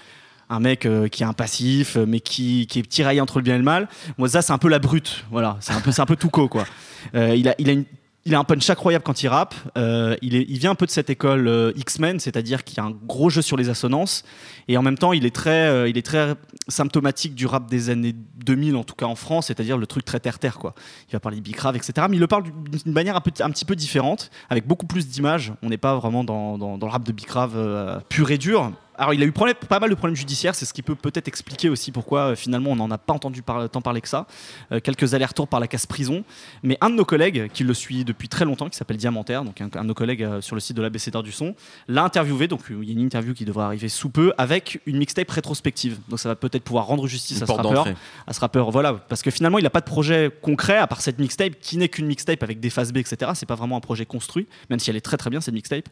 un 0.49 0.59
mec 0.61 0.85
euh, 0.85 1.07
qui 1.09 1.23
est 1.23 1.25
un 1.25 1.33
passif, 1.33 1.97
euh, 1.97 2.05
mais 2.07 2.21
qui, 2.21 2.65
qui 2.67 2.79
est 2.79 2.87
tiraillé 2.89 3.19
entre 3.19 3.39
le 3.39 3.43
bien 3.43 3.55
et 3.55 3.59
le 3.59 3.63
mal. 3.63 3.89
Moi, 4.17 4.29
ça, 4.29 4.41
c'est 4.41 4.53
un 4.53 4.57
peu 4.57 4.69
la 4.69 4.79
brute. 4.79 5.25
Voilà, 5.31 5.57
c'est 5.59 5.73
un 5.73 5.81
peu, 5.81 5.91
c'est 5.91 6.01
un 6.01 6.05
peu 6.05 6.15
Touko, 6.15 6.47
quoi. 6.47 6.65
Euh, 7.13 7.35
il 7.35 7.49
a, 7.49 7.55
il 7.59 7.69
a 7.69 7.73
une 7.73 7.85
il 8.27 8.33
a 8.33 8.39
un 8.39 8.43
punch 8.43 8.67
incroyable 8.71 9.03
quand 9.03 9.21
il 9.21 9.27
rappe. 9.27 9.53
Euh, 9.77 10.15
il, 10.23 10.57
vient 10.57 10.71
un 10.71 10.75
peu 10.75 10.87
de 10.87 10.91
cette 10.91 11.11
école 11.11 11.47
euh, 11.47 11.71
X-Men, 11.75 12.19
c'est-à-dire 12.19 12.63
qu'il 12.63 12.77
y 12.77 12.79
a 12.79 12.83
un 12.83 12.91
gros 12.91 13.29
jeu 13.29 13.43
sur 13.43 13.55
les 13.55 13.69
assonances. 13.69 14.23
Et 14.67 14.77
en 14.77 14.81
même 14.81 14.97
temps, 14.97 15.13
il 15.13 15.27
est 15.27 15.35
très, 15.35 15.67
euh, 15.67 15.87
il 15.87 15.95
est 15.95 16.05
très 16.05 16.33
symptomatique 16.67 17.35
du 17.35 17.45
rap 17.45 17.69
des 17.69 17.91
années 17.91 18.15
2000, 18.43 18.77
en 18.77 18.83
tout 18.83 18.95
cas 18.95 19.05
en 19.05 19.13
France, 19.13 19.47
c'est-à-dire 19.47 19.77
le 19.77 19.85
truc 19.85 20.05
très 20.05 20.19
terre-terre. 20.19 20.57
Quoi. 20.57 20.73
Il 21.07 21.11
va 21.11 21.19
parler 21.19 21.37
de 21.37 21.43
Bicrave, 21.43 21.75
etc. 21.75 22.07
Mais 22.09 22.17
il 22.17 22.19
le 22.19 22.25
parle 22.25 22.45
d'une 22.45 22.93
manière 22.93 23.15
un, 23.15 23.21
petit 23.21 23.65
peu 23.65 23.75
différente, 23.75 24.31
avec 24.49 24.65
beaucoup 24.65 24.87
plus 24.87 25.07
d'images. 25.07 25.53
On 25.61 25.69
n'est 25.69 25.77
pas 25.77 25.95
vraiment 25.95 26.23
dans, 26.23 26.57
le 26.57 26.85
rap 26.87 27.03
de 27.03 27.11
Bicrave 27.11 28.01
pur 28.09 28.31
et 28.31 28.39
dur. 28.39 28.71
Alors, 28.97 29.13
il 29.13 29.21
a 29.21 29.25
eu 29.25 29.31
problème- 29.31 29.55
pas 29.55 29.79
mal 29.79 29.89
de 29.89 29.95
problèmes 29.95 30.15
judiciaires, 30.15 30.55
c'est 30.55 30.65
ce 30.65 30.73
qui 30.73 30.81
peut 30.81 30.95
peut-être 30.95 31.27
expliquer 31.27 31.69
aussi 31.69 31.91
pourquoi 31.91 32.31
euh, 32.31 32.35
finalement 32.35 32.71
on 32.71 32.75
n'en 32.75 32.89
a 32.91 32.97
pas 32.97 33.13
entendu 33.13 33.41
par- 33.41 33.69
tant 33.69 33.81
parler 33.81 34.01
que 34.01 34.07
ça. 34.07 34.25
Euh, 34.71 34.79
quelques 34.79 35.13
allers-retours 35.13 35.47
par 35.47 35.59
la 35.59 35.67
casse 35.67 35.85
prison. 35.85 36.23
Mais 36.63 36.77
un 36.81 36.89
de 36.89 36.95
nos 36.95 37.05
collègues, 37.05 37.49
qui 37.53 37.63
le 37.63 37.73
suit 37.73 38.05
depuis 38.05 38.29
très 38.29 38.45
longtemps, 38.45 38.69
qui 38.69 38.77
s'appelle 38.77 38.97
Diamantaire, 38.97 39.43
donc 39.43 39.59
un, 39.61 39.69
un 39.75 39.81
de 39.83 39.87
nos 39.87 39.93
collègues 39.93 40.23
euh, 40.23 40.41
sur 40.41 40.55
le 40.55 40.61
site 40.61 40.75
de 40.77 40.81
l'ABC 40.81 41.11
d'art 41.11 41.23
du 41.23 41.31
son, 41.31 41.55
l'a 41.87 42.03
interviewé. 42.03 42.47
Donc 42.47 42.61
il 42.69 42.83
y 42.83 42.89
a 42.89 42.93
une 42.93 43.01
interview 43.01 43.33
qui 43.33 43.45
devrait 43.45 43.65
arriver 43.65 43.89
sous 43.89 44.09
peu 44.09 44.33
avec 44.37 44.79
une 44.85 44.97
mixtape 44.97 45.29
rétrospective. 45.29 45.99
Donc 46.09 46.19
ça 46.19 46.29
va 46.29 46.35
peut-être 46.35 46.63
pouvoir 46.63 46.85
rendre 46.85 47.07
justice 47.07 47.41
à 47.41 47.45
ce 47.47 47.51
rappeur. 47.57 47.83
À 48.27 48.33
ce 48.33 48.39
rappeur, 48.39 48.71
voilà, 48.71 48.93
parce 48.93 49.21
que 49.21 49.31
finalement 49.31 49.59
il 49.59 49.63
n'a 49.63 49.69
pas 49.69 49.81
de 49.81 49.85
projet 49.85 50.31
concret 50.41 50.77
à 50.77 50.87
part 50.87 51.01
cette 51.01 51.19
mixtape 51.19 51.53
qui 51.61 51.77
n'est 51.77 51.89
qu'une 51.89 52.05
mixtape 52.07 52.41
avec 52.43 52.59
des 52.59 52.69
phases 52.69 52.93
B, 52.93 52.97
etc. 52.97 53.31
C'est 53.35 53.45
pas 53.45 53.55
vraiment 53.55 53.77
un 53.77 53.81
projet 53.81 54.05
construit, 54.05 54.47
même 54.69 54.79
si 54.79 54.89
elle 54.89 54.95
est 54.95 55.01
très 55.01 55.17
très 55.17 55.29
bien 55.29 55.41
cette 55.41 55.53
mixtape. 55.53 55.89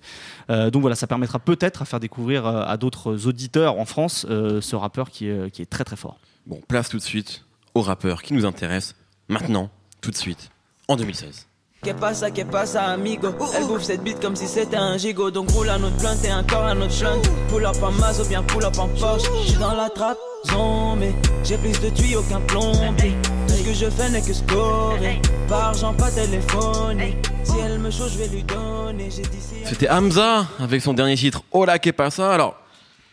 Donc 0.50 0.82
voilà, 0.82 0.96
ça 0.96 1.08
permettra 1.08 1.40
peut-être 1.40 1.82
à 1.82 1.86
faire 1.86 2.00
découvrir 2.00 2.46
à 2.46 2.78
d'autres 2.78 2.93
auditeurs 3.08 3.80
en 3.80 3.86
France 3.86 4.26
euh, 4.30 4.62
ce 4.62 4.76
rappeur 4.76 5.10
qui 5.10 5.28
est, 5.28 5.52
qui 5.52 5.62
est 5.62 5.66
très 5.70 5.84
très 5.84 5.96
fort. 5.96 6.18
Bon, 6.46 6.60
place 6.68 6.90
tout 6.90 6.98
de 6.98 7.04
suite 7.04 7.46
au 7.76 7.82
rappeur 7.82 8.22
qui 8.22 8.34
nous 8.34 8.46
intéresse 8.46 8.96
maintenant, 9.28 9.70
tout 10.02 10.12
de 10.12 10.18
suite, 10.18 10.50
en 10.88 10.96
2016. 10.96 11.48
Que 11.84 11.92
pasa, 11.92 12.32
que 12.32 12.44
pasa, 12.44 12.84
amigo? 12.86 13.28
Elle 13.58 13.66
bouffe 13.68 13.84
cette 13.84 14.04
bite 14.04 14.22
comme 14.22 14.38
si 14.38 14.48
c'était 14.48 14.78
un 14.78 14.98
gigot. 14.98 15.32
Donc 15.32 15.50
roule 15.52 15.68
à 15.70 15.78
notre 15.78 15.98
plante 15.98 16.24
et 16.24 16.32
encore 16.32 16.64
à 16.64 16.74
notre 16.74 16.98
plante 16.98 17.30
Pull 17.50 17.66
up 17.66 17.76
en 17.84 17.92
Mazo, 17.92 18.24
bien 18.26 18.42
pull 18.44 18.64
up 18.64 18.78
en 18.80 18.88
Porsche 18.88 19.28
J'suis 19.46 19.58
dans 19.60 19.74
la 19.74 19.90
trappe, 19.90 20.18
zombie. 20.50 21.14
J'ai 21.44 21.58
plus 21.58 21.78
de 21.82 21.90
tuyaux 21.90 22.22
qu'un 22.30 22.40
plombier. 22.40 23.14
Tout 23.50 23.54
ce 23.54 23.64
que 23.64 23.74
je 23.74 23.90
fais 23.90 24.10
n'est 24.12 24.22
que 24.22 24.32
scorer. 24.32 25.22
Pas 25.50 25.66
argent, 25.66 25.94
pas 25.94 26.10
téléphone 26.10 27.02
Si 27.44 27.54
elle 27.62 27.80
me 27.80 27.92
chaud, 27.92 28.08
je 28.08 28.18
vais 28.18 28.28
lui 28.30 28.44
donner. 28.44 29.10
J'ai 29.12 29.24
dit 29.24 29.42
si 29.42 29.56
elle- 29.62 29.68
C'était 29.68 29.90
Hamza 29.90 30.48
avec 30.60 30.82
son 30.82 30.94
dernier 30.94 31.18
titre 31.18 31.44
Hola 31.52 31.80
que 31.80 31.90
pasa. 31.90 32.32
Alors, 32.32 32.56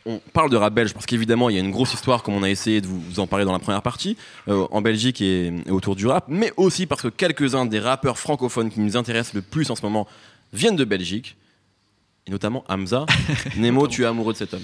on 0.07 0.19
parle 0.33 0.51
de 0.51 0.57
rap 0.57 0.73
belge 0.73 0.95
parce 0.95 1.07
qu'évidemment 1.07 1.51
il 1.51 1.57
y 1.57 1.59
a 1.59 1.63
une 1.63 1.71
grosse 1.71 1.93
histoire 1.95 2.23
comme 2.23 2.35
on 2.35 2.43
a 2.43 2.49
essayé 2.51 2.81
de 2.81 2.87
vous, 2.87 3.01
vous 3.01 3.21
en 3.21 3.27
parler 3.27 3.45
dans 3.45 3.53
la 3.53 3.59
première 3.59 3.83
partie 3.83 4.17
euh, 4.49 4.67
en 4.71 4.81
Belgique 4.81 5.21
et, 5.21 5.53
et 5.67 5.71
autour 5.71 5.97
du 5.97 6.07
rap, 6.07 6.25
mais 6.29 6.53
aussi 6.57 6.87
parce 6.87 7.03
que 7.03 7.09
quelques-uns 7.09 7.67
des 7.67 7.79
rappeurs 7.79 8.19
francophones 8.19 8.71
qui 8.71 8.81
nous 8.81 8.97
intéressent 8.97 9.35
le 9.35 9.43
plus 9.43 9.71
en 9.71 9.77
ce 9.77 9.83
moment 9.83 10.07
viennent 10.53 10.77
de 10.77 10.85
Belgique. 10.85 11.37
Et 12.27 12.31
notamment 12.31 12.65
Hamza. 12.69 13.07
Nemo, 13.57 13.89
tu 13.89 14.03
es 14.03 14.07
amoureux 14.07 14.33
de 14.33 14.39
cet 14.39 14.55
homme. 14.55 14.63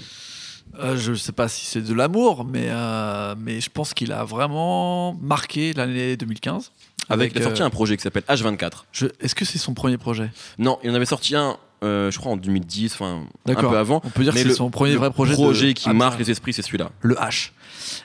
Euh, 0.79 0.97
je 0.97 1.13
sais 1.13 1.31
pas 1.31 1.47
si 1.47 1.65
c'est 1.65 1.81
de 1.81 1.93
l'amour, 1.93 2.45
mais, 2.45 2.67
euh, 2.69 3.35
mais 3.39 3.61
je 3.61 3.69
pense 3.69 3.93
qu'il 3.93 4.11
a 4.11 4.23
vraiment 4.23 5.13
marqué 5.15 5.73
l'année 5.73 6.17
2015. 6.17 6.71
Avec, 7.09 7.31
il 7.35 7.39
a 7.39 7.43
sorti 7.43 7.61
euh, 7.61 7.65
un 7.65 7.69
projet 7.69 7.95
qui 7.97 8.03
s'appelle 8.03 8.23
H24. 8.27 8.85
je- 8.91 9.07
Est-ce 9.21 9.35
que 9.35 9.45
c'est 9.45 9.57
son 9.57 9.73
premier 9.73 9.97
projet? 9.97 10.29
Non, 10.57 10.79
il 10.83 10.91
en 10.91 10.93
avait 10.93 11.05
sorti 11.05 11.35
un, 11.35 11.57
euh, 11.83 12.11
je 12.11 12.17
crois 12.19 12.31
en 12.31 12.37
2010, 12.37 12.93
enfin 12.93 13.23
un 13.47 13.53
peu 13.55 13.77
avant. 13.77 14.01
On 14.03 14.09
peut 14.09 14.23
dire 14.23 14.33
que 14.33 14.37
Mais 14.37 14.43
c'est 14.43 14.49
le- 14.49 14.55
son 14.55 14.69
premier 14.69 14.91
le 14.93 14.97
vrai 14.97 15.11
projet. 15.11 15.31
de- 15.31 15.35
projet 15.37 15.73
qui 15.73 15.89
Ah, 15.89 15.93
marque 15.93 16.19
les 16.19 16.29
esprits, 16.31 16.53
c'est 16.53 16.61
celui-là. 16.61 16.89
le 17.01 17.15
H. 17.15 17.51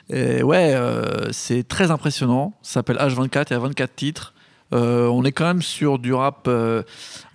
Et 0.09 0.43
ouais, 0.43 0.73
euh, 0.73 1.31
c'est 1.31 1.67
très 1.67 1.91
impressionnant. 1.91 2.53
Ça 2.61 2.73
s'appelle 2.75 2.97
H24, 2.97 3.47
il 3.49 3.53
y 3.53 3.55
a 3.55 3.59
24 3.59 3.95
titres. 3.95 4.33
Euh, 4.73 5.05
on 5.07 5.23
est 5.23 5.31
quand 5.31 5.45
même 5.45 5.61
sur 5.61 5.99
du 5.99 6.13
rap 6.13 6.47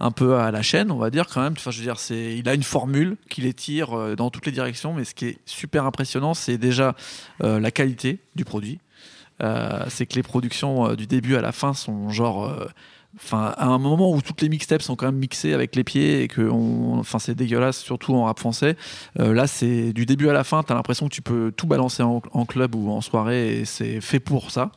un 0.00 0.11
peu 0.11 0.37
à 0.37 0.50
la 0.50 0.62
chaîne, 0.62 0.90
on 0.90 0.96
va 0.98 1.11
dire 1.11 1.26
quand 1.33 1.40
même. 1.40 1.52
Enfin, 1.57 1.70
je 1.70 1.78
veux 1.78 1.85
dire, 1.85 1.98
c'est, 2.00 2.37
il 2.37 2.48
a 2.48 2.54
une 2.54 2.64
formule 2.64 3.16
qui 3.31 3.42
les 3.42 3.52
tire 3.54 4.16
dans 4.16 4.31
toutes 4.31 4.46
les 4.46 4.50
directions, 4.52 4.92
mais 4.92 5.04
ce 5.04 5.14
qui 5.14 5.26
est 5.26 5.38
super 5.46 5.85
impressionnant, 5.87 6.35
c'est 6.35 6.59
déjà 6.59 6.96
la 7.40 7.70
qualité 7.70 8.18
du 8.35 8.44
produit. 8.44 8.81
Euh, 9.42 9.85
c'est 9.88 10.07
que 10.07 10.14
les 10.14 10.22
productions 10.22 10.90
euh, 10.90 10.96
du 10.96 11.07
début 11.07 11.37
à 11.37 11.40
la 11.40 11.53
fin 11.53 11.74
sont 11.74 12.09
genre. 12.11 12.53
Enfin, 13.20 13.52
à 13.57 13.66
un 13.66 13.78
moment 13.78 14.12
où 14.12 14.22
toutes 14.22 14.42
les 14.42 14.48
mixtapes 14.48 14.83
sont 14.83 14.94
quand 14.94 15.07
même 15.07 15.16
mixées 15.18 15.52
avec 15.52 15.74
les 15.74 15.83
pieds 15.83 16.22
et 16.22 16.28
que 16.28 16.40
on, 16.40 16.98
enfin, 16.98 17.18
c'est 17.18 17.35
dégueulasse, 17.35 17.78
surtout 17.78 18.14
en 18.14 18.24
rap 18.24 18.38
français. 18.38 18.76
Euh, 19.18 19.35
là, 19.35 19.46
c'est 19.46 19.92
du 19.92 20.07
début 20.07 20.28
à 20.28 20.33
la 20.33 20.44
fin, 20.44 20.62
tu 20.62 20.72
as 20.72 20.76
l'impression 20.76 21.09
que 21.09 21.14
tu 21.14 21.22
peux 21.22 21.52
tout 21.57 21.66
balancer 21.66 22.02
en, 22.02 22.20
club 22.46 22.74
ou 22.76 22.90
en 22.90 23.00
soirée 23.00 23.59
et 23.59 23.64
c'est 23.64 24.00
fait 24.00 24.20
pour 24.20 24.50
ça. 24.50 24.70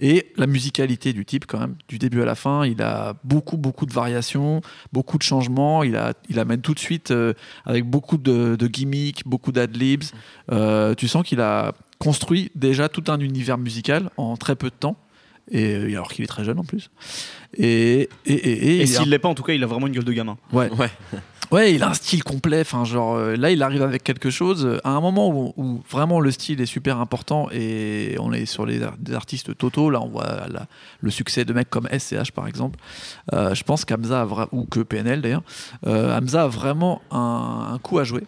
Et 0.00 0.32
la 0.36 0.46
musicalité 0.46 1.12
du 1.12 1.26
type, 1.26 1.46
quand 1.46 1.58
même, 1.58 1.76
du 1.88 1.98
début 1.98 2.22
à 2.22 2.24
la 2.24 2.34
fin, 2.34 2.64
il 2.64 2.80
a 2.82 3.14
beaucoup, 3.24 3.58
beaucoup 3.58 3.84
de 3.84 3.92
variations, 3.92 4.62
beaucoup 4.92 5.18
de 5.18 5.22
changements. 5.22 5.82
Il, 5.82 5.96
amène 6.38 6.62
tout 6.62 6.74
de 6.74 6.78
suite 6.78 7.10
euh, 7.10 7.34
avec 7.66 7.84
beaucoup 7.84 8.16
de, 8.16 8.56
de 8.56 8.66
gimmicks, 8.66 9.22
beaucoup 9.26 9.52
d'adlibs. 9.52 10.04
Euh, 10.50 10.94
tu 10.94 11.08
sens 11.08 11.24
qu'il 11.24 11.40
a 11.40 11.72
construit 11.98 12.50
déjà 12.54 12.88
tout 12.88 13.04
un 13.08 13.20
univers 13.20 13.58
musical 13.58 14.10
en 14.16 14.36
très 14.36 14.56
peu 14.56 14.70
de 14.70 14.74
temps. 14.74 14.96
Et 15.50 15.74
alors 15.94 16.08
qu'il 16.12 16.24
est 16.24 16.28
très 16.28 16.44
jeune 16.44 16.58
en 16.58 16.64
plus. 16.64 16.90
Et, 17.56 18.08
et, 18.26 18.32
et, 18.32 18.34
et 18.34 18.76
Et 18.76 18.76
il 18.76 18.82
a- 18.82 19.00
s'il 19.00 19.10
l'est 19.10 19.18
pas, 19.18 19.28
en 19.28 19.34
tout 19.34 19.42
cas, 19.42 19.52
il 19.52 19.62
a 19.62 19.66
vraiment 19.66 19.86
une 19.88 19.92
gueule 19.92 20.04
de 20.04 20.12
gamin. 20.12 20.36
ouais. 20.52 20.70
Ouais. 20.72 20.90
Ouais, 21.50 21.74
il 21.74 21.82
a 21.82 21.90
un 21.90 21.92
style 21.94 22.24
complet. 22.24 22.62
Enfin, 22.62 22.82
genre 22.86 23.14
euh, 23.16 23.36
là, 23.36 23.50
il 23.50 23.62
arrive 23.62 23.82
avec 23.82 24.02
quelque 24.02 24.30
chose 24.30 24.80
à 24.84 24.90
un 24.90 25.02
moment 25.02 25.28
où, 25.28 25.52
où 25.58 25.82
vraiment 25.90 26.18
le 26.18 26.30
style 26.30 26.62
est 26.62 26.66
super 26.66 26.98
important 26.98 27.48
et 27.52 28.16
on 28.20 28.32
est 28.32 28.46
sur 28.46 28.64
les 28.64 28.82
ar- 28.82 28.96
des 28.98 29.12
artistes 29.12 29.54
totaux. 29.58 29.90
Là, 29.90 30.00
on 30.00 30.08
voit 30.08 30.46
la- 30.50 30.66
le 31.02 31.10
succès 31.10 31.44
de 31.44 31.52
mecs 31.52 31.68
comme 31.68 31.86
SCH 31.90 32.30
par 32.32 32.48
exemple. 32.48 32.78
Euh, 33.34 33.54
je 33.54 33.64
pense 33.64 33.84
qu'Hamza 33.84 34.22
a 34.22 34.24
vra- 34.24 34.48
ou 34.50 34.64
que 34.64 34.80
PNL 34.80 35.20
d'ailleurs, 35.20 35.42
euh, 35.86 36.16
Hamza 36.16 36.44
a 36.44 36.48
vraiment 36.48 37.02
un, 37.10 37.72
un 37.74 37.78
coup 37.80 37.98
à 37.98 38.04
jouer. 38.04 38.22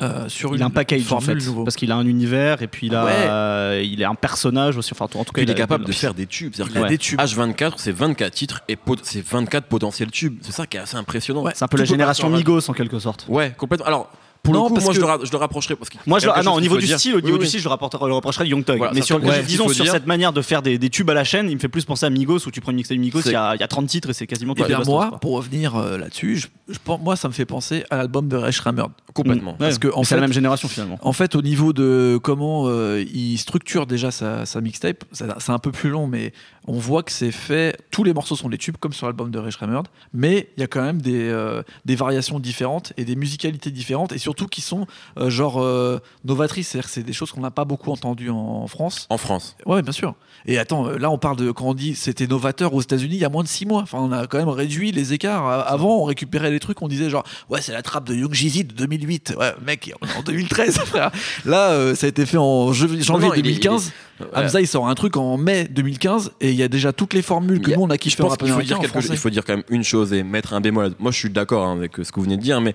Euh, 0.00 0.28
sur 0.28 0.52
Il 0.52 0.56
une 0.56 0.62
a 0.62 0.66
un 0.66 0.70
package 0.70 1.12
en 1.12 1.20
fait, 1.20 1.34
nouveau. 1.34 1.64
parce 1.64 1.76
qu'il 1.76 1.92
a 1.92 1.96
un 1.96 2.06
univers 2.06 2.62
et 2.62 2.66
puis 2.66 2.86
il 2.86 2.94
a, 2.94 3.04
Ouais. 3.04 3.12
euh, 3.14 3.82
il 3.84 4.00
est 4.00 4.04
un 4.06 4.14
personnage 4.14 4.76
aussi. 4.78 4.92
Enfin, 4.94 5.04
en 5.04 5.24
tout 5.24 5.32
cas, 5.32 5.42
il 5.42 5.50
est 5.50 5.54
capable 5.54 5.84
de 5.84 5.92
faire 5.92 6.14
des 6.14 6.26
tubes. 6.26 6.52
C'est-à-dire 6.54 6.76
a 6.82 6.84
que 6.84 6.88
des 6.88 6.98
tubes. 6.98 7.20
H24, 7.20 7.74
c'est 7.76 7.92
24 7.92 8.32
titres 8.32 8.62
et 8.68 8.76
pot- 8.76 8.98
c'est 9.02 9.24
24 9.24 9.66
potentiels 9.66 10.10
tubes. 10.10 10.38
C'est 10.40 10.52
ça 10.52 10.66
qui 10.66 10.76
est 10.78 10.80
assez 10.80 10.96
impressionnant. 10.96 11.42
Ouais. 11.42 11.52
C'est 11.54 11.64
un 11.64 11.68
peu 11.68 11.76
la 11.76 11.84
génération 11.84 12.30
Migos 12.30 12.70
en 12.70 12.72
quelque 12.72 12.98
sorte. 12.98 13.26
Ouais, 13.28 13.52
complètement. 13.56 13.86
Alors, 13.86 14.10
pour 14.42 14.54
Non, 14.54 14.64
le 14.64 14.68
coup, 14.68 14.74
parce 14.74 14.84
moi, 14.86 14.94
je, 14.94 14.98
le 15.00 15.06
ra- 15.06 15.18
je 15.22 15.30
le 15.30 15.36
rapprocherais. 15.38 15.76
Parce 15.76 15.88
que 15.88 15.98
Moi, 16.04 16.18
je, 16.18 16.28
ah 16.34 16.42
non, 16.42 16.54
au 16.54 16.60
niveau 16.60 16.76
du 16.76 16.86
dire. 16.86 16.98
style, 16.98 17.14
au 17.14 17.20
niveau 17.20 17.34
Oui, 17.36 17.42
du 17.44 17.46
style, 17.46 17.60
je 17.60 17.64
le 17.64 17.70
rapporterai, 17.70 18.06
le 18.08 18.14
rapprocherai 18.14 18.44
de 18.44 18.50
Young 18.50 18.64
Thug. 18.64 18.76
Voilà, 18.76 18.92
mais 18.92 19.00
sur, 19.02 19.20
disons 19.20 19.68
sur 19.68 19.84
dire. 19.84 19.92
cette 19.92 20.06
manière 20.06 20.32
de 20.32 20.42
faire 20.42 20.62
des, 20.62 20.78
des 20.78 20.90
tubes 20.90 21.08
à 21.10 21.14
la 21.14 21.22
chaîne, 21.22 21.48
il 21.48 21.54
me 21.54 21.60
fait 21.60 21.68
plus 21.68 21.84
penser 21.84 22.06
à 22.06 22.10
Migos 22.10 22.38
où 22.46 22.50
tu 22.50 22.60
prends 22.60 22.72
une 22.72 22.76
mixtape 22.78 22.98
Migos, 22.98 23.20
il 23.26 23.32
y, 23.32 23.34
a, 23.36 23.54
il 23.54 23.60
y 23.60 23.62
a 23.62 23.68
30 23.68 23.86
titres 23.86 24.10
et 24.10 24.12
c'est 24.14 24.26
quasiment 24.26 24.54
Et 24.54 24.56
tous 24.56 24.62
les 24.64 24.68
bien 24.74 24.82
moi, 24.84 25.08
quoi. 25.10 25.20
pour 25.20 25.32
revenir 25.36 25.76
euh, 25.76 25.96
là-dessus, 25.96 26.38
je, 26.38 26.48
je 26.72 26.78
pense, 26.84 27.00
moi, 27.00 27.14
ça 27.14 27.28
me 27.28 27.32
fait 27.32 27.44
penser 27.46 27.84
à 27.90 27.96
l'album 27.98 28.26
de 28.28 28.36
Reich 28.36 28.58
Ramerd. 28.58 28.90
Complètement. 29.14 29.52
Ouais, 29.52 29.56
Parce 29.60 29.78
que, 29.78 29.88
en 29.94 30.02
c'est 30.02 30.16
la 30.16 30.22
même 30.22 30.32
génération 30.32 30.66
finalement. 30.68 30.98
En 31.02 31.12
fait, 31.12 31.36
au 31.36 31.42
niveau 31.42 31.72
de 31.72 32.18
comment 32.20 32.64
euh, 32.66 33.04
il 33.14 33.38
structure 33.38 33.86
déjà 33.86 34.10
sa, 34.10 34.44
sa 34.44 34.60
mixtape, 34.60 35.04
ça- 35.12 35.36
c'est 35.38 35.52
un 35.52 35.58
peu 35.58 35.70
plus 35.70 35.90
long, 35.90 36.06
mais 36.08 36.32
on 36.66 36.78
voit 36.78 37.02
que 37.04 37.12
c'est 37.12 37.30
fait. 37.30 37.76
Tous 37.92 38.02
les 38.04 38.12
morceaux 38.14 38.34
sont 38.36 38.48
des 38.48 38.58
tubes, 38.58 38.76
comme 38.80 38.92
sur 38.92 39.06
l'album 39.06 39.30
de 39.30 39.38
Rich 39.38 39.56
Ramerd, 39.56 39.86
mais 40.12 40.48
il 40.56 40.60
y 40.62 40.64
a 40.64 40.66
quand 40.66 40.82
même 40.82 41.00
des, 41.00 41.28
euh, 41.28 41.62
des 41.84 41.94
variations 41.94 42.40
différentes 42.40 42.92
et 42.96 43.04
des 43.04 43.14
musicalités 43.16 43.70
différentes, 43.70 44.12
et 44.12 44.18
surtout 44.32 44.46
qui 44.46 44.60
sont 44.60 44.86
euh, 45.18 45.30
genre 45.30 45.60
euh, 45.62 46.00
novatrices. 46.24 46.68
C'est-à-dire 46.68 46.86
que 46.88 46.94
c'est 46.94 47.02
des 47.02 47.12
choses 47.12 47.30
qu'on 47.32 47.40
n'a 47.42 47.50
pas 47.50 47.64
beaucoup 47.64 47.90
entendues 47.90 48.30
en, 48.30 48.36
en 48.36 48.66
France. 48.66 49.06
En 49.10 49.18
France. 49.18 49.56
Ouais, 49.66 49.82
bien 49.82 49.92
sûr. 49.92 50.14
Et 50.46 50.58
attends, 50.58 50.86
euh, 50.88 50.96
là, 50.98 51.10
on 51.10 51.18
parle 51.18 51.36
de 51.36 51.50
quand 51.50 51.66
on 51.66 51.74
dit 51.74 51.94
c'était 51.94 52.26
novateur 52.26 52.74
aux 52.74 52.80
États-Unis 52.80 53.14
il 53.16 53.20
y 53.20 53.24
a 53.24 53.28
moins 53.28 53.42
de 53.42 53.48
6 53.48 53.66
mois. 53.66 53.82
Enfin, 53.82 53.98
on 54.00 54.10
a 54.12 54.26
quand 54.26 54.38
même 54.38 54.48
réduit 54.48 54.90
les 54.92 55.12
écarts. 55.12 55.46
Avant, 55.68 55.98
on 55.98 56.04
récupérait 56.04 56.50
les 56.50 56.60
trucs, 56.60 56.80
on 56.82 56.88
disait 56.88 57.10
genre, 57.10 57.24
ouais, 57.50 57.60
c'est 57.60 57.72
la 57.72 57.82
trappe 57.82 58.04
de 58.08 58.14
Young 58.14 58.32
Jeezy 58.32 58.64
de 58.64 58.72
2008. 58.74 59.34
Ouais, 59.38 59.52
mec, 59.64 59.92
en 60.18 60.22
2013, 60.22 60.78
frère. 60.86 61.10
Là, 61.44 61.70
euh, 61.72 61.94
ça 61.94 62.06
a 62.06 62.08
été 62.08 62.26
fait 62.26 62.38
en 62.38 62.72
je- 62.72 62.86
janvier 63.00 63.28
non, 63.28 63.34
il 63.34 63.38
est- 63.40 63.42
2015. 63.42 63.92
il 64.20 64.24
est- 64.24 64.36
Hamza, 64.36 64.60
il 64.60 64.66
sort 64.68 64.88
un 64.88 64.94
truc 64.94 65.16
en 65.16 65.36
mai 65.36 65.66
2015 65.68 66.32
et 66.40 66.50
il 66.50 66.56
y 66.56 66.62
a 66.62 66.68
déjà 66.68 66.92
toutes 66.92 67.12
les 67.14 67.22
formules 67.22 67.60
que 67.60 67.70
Il 67.70 67.74
a- 67.74 67.76
nous 67.76 67.82
on 67.82 67.90
a 67.90 67.96
pense 67.98 68.30
rap 68.30 68.38
qu'il 68.38 68.48
faut 68.52 68.62
dire 68.62 68.78
quelque 68.78 68.98
il 69.12 69.16
faut 69.16 69.30
dire 69.30 69.44
quand 69.44 69.54
même 69.54 69.64
une 69.68 69.82
chose 69.84 70.12
et 70.12 70.22
mettre 70.22 70.52
un 70.54 70.60
bémol. 70.60 70.92
Moi, 70.98 71.10
je 71.10 71.18
suis 71.18 71.30
d'accord 71.30 71.66
hein, 71.66 71.76
avec 71.76 71.96
ce 71.96 72.10
que 72.12 72.16
vous 72.16 72.22
venez 72.24 72.36
de 72.36 72.42
dire, 72.42 72.60
mais 72.60 72.74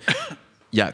il 0.74 0.80
y 0.80 0.82
a, 0.82 0.93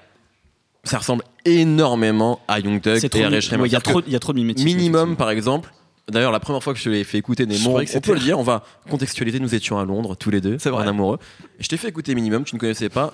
ça 0.84 0.98
ressemble 0.98 1.24
énormément 1.46 2.40
à 2.48 2.60
Young 2.60 2.82
Thug 2.82 3.04
et 3.04 3.24
à 3.24 3.30
il 3.68 3.72
y 3.72 3.76
a 3.76 3.82
trop, 3.82 4.02
que 4.02 4.06
il 4.08 4.14
y 4.14 4.16
a 4.16 4.20
trop 4.20 4.34
de 4.34 4.38
mimétisme. 4.38 4.66
minimum, 4.68 5.16
par 5.16 5.30
exemple. 5.30 5.74
D'ailleurs, 6.10 6.34
la 6.34 6.42
première 6.42 6.62
fois 6.62 6.74
que 6.74 6.80
je 6.80 6.84
te 6.84 6.90
l'ai 6.90 7.06
fait 7.06 7.18
écouter 7.18 7.46
que 7.46 7.98
on 7.98 8.02
peut 8.02 8.14
le 8.14 8.20
dire, 8.20 8.38
on 8.38 8.44
va 8.44 8.64
contextualiser. 8.90 9.40
Nous 9.40 9.56
étions 9.56 9.80
à 9.80 9.86
Londres 9.86 10.16
tous 10.18 10.30
les 10.30 10.42
deux, 10.42 10.58
C'est 10.60 10.70
vrai. 10.70 10.84
en 10.84 10.88
amoureux. 10.90 11.18
Et 11.60 11.64
je 11.64 11.70
t'ai 11.70 11.78
fait 11.78 11.88
écouter 11.88 12.14
Minimum, 12.14 12.44
tu 12.44 12.56
ne 12.56 12.60
connaissais 12.60 12.90
pas. 12.90 13.14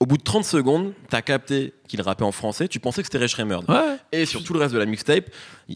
Au 0.00 0.06
bout 0.06 0.16
de 0.16 0.22
30 0.22 0.44
secondes, 0.46 0.94
t'as 1.10 1.20
capté 1.20 1.74
qu'il 1.86 2.00
rappait 2.00 2.24
en 2.24 2.32
français. 2.32 2.68
Tu 2.68 2.80
pensais 2.80 3.02
que 3.02 3.06
c'était 3.06 3.18
Ray 3.18 3.28
Schremer. 3.28 3.58
Ouais. 3.68 3.98
Et 4.12 4.24
sur 4.24 4.42
tout 4.42 4.54
le 4.54 4.58
reste 4.58 4.72
de 4.72 4.78
la 4.78 4.86
mixtape, 4.86 5.24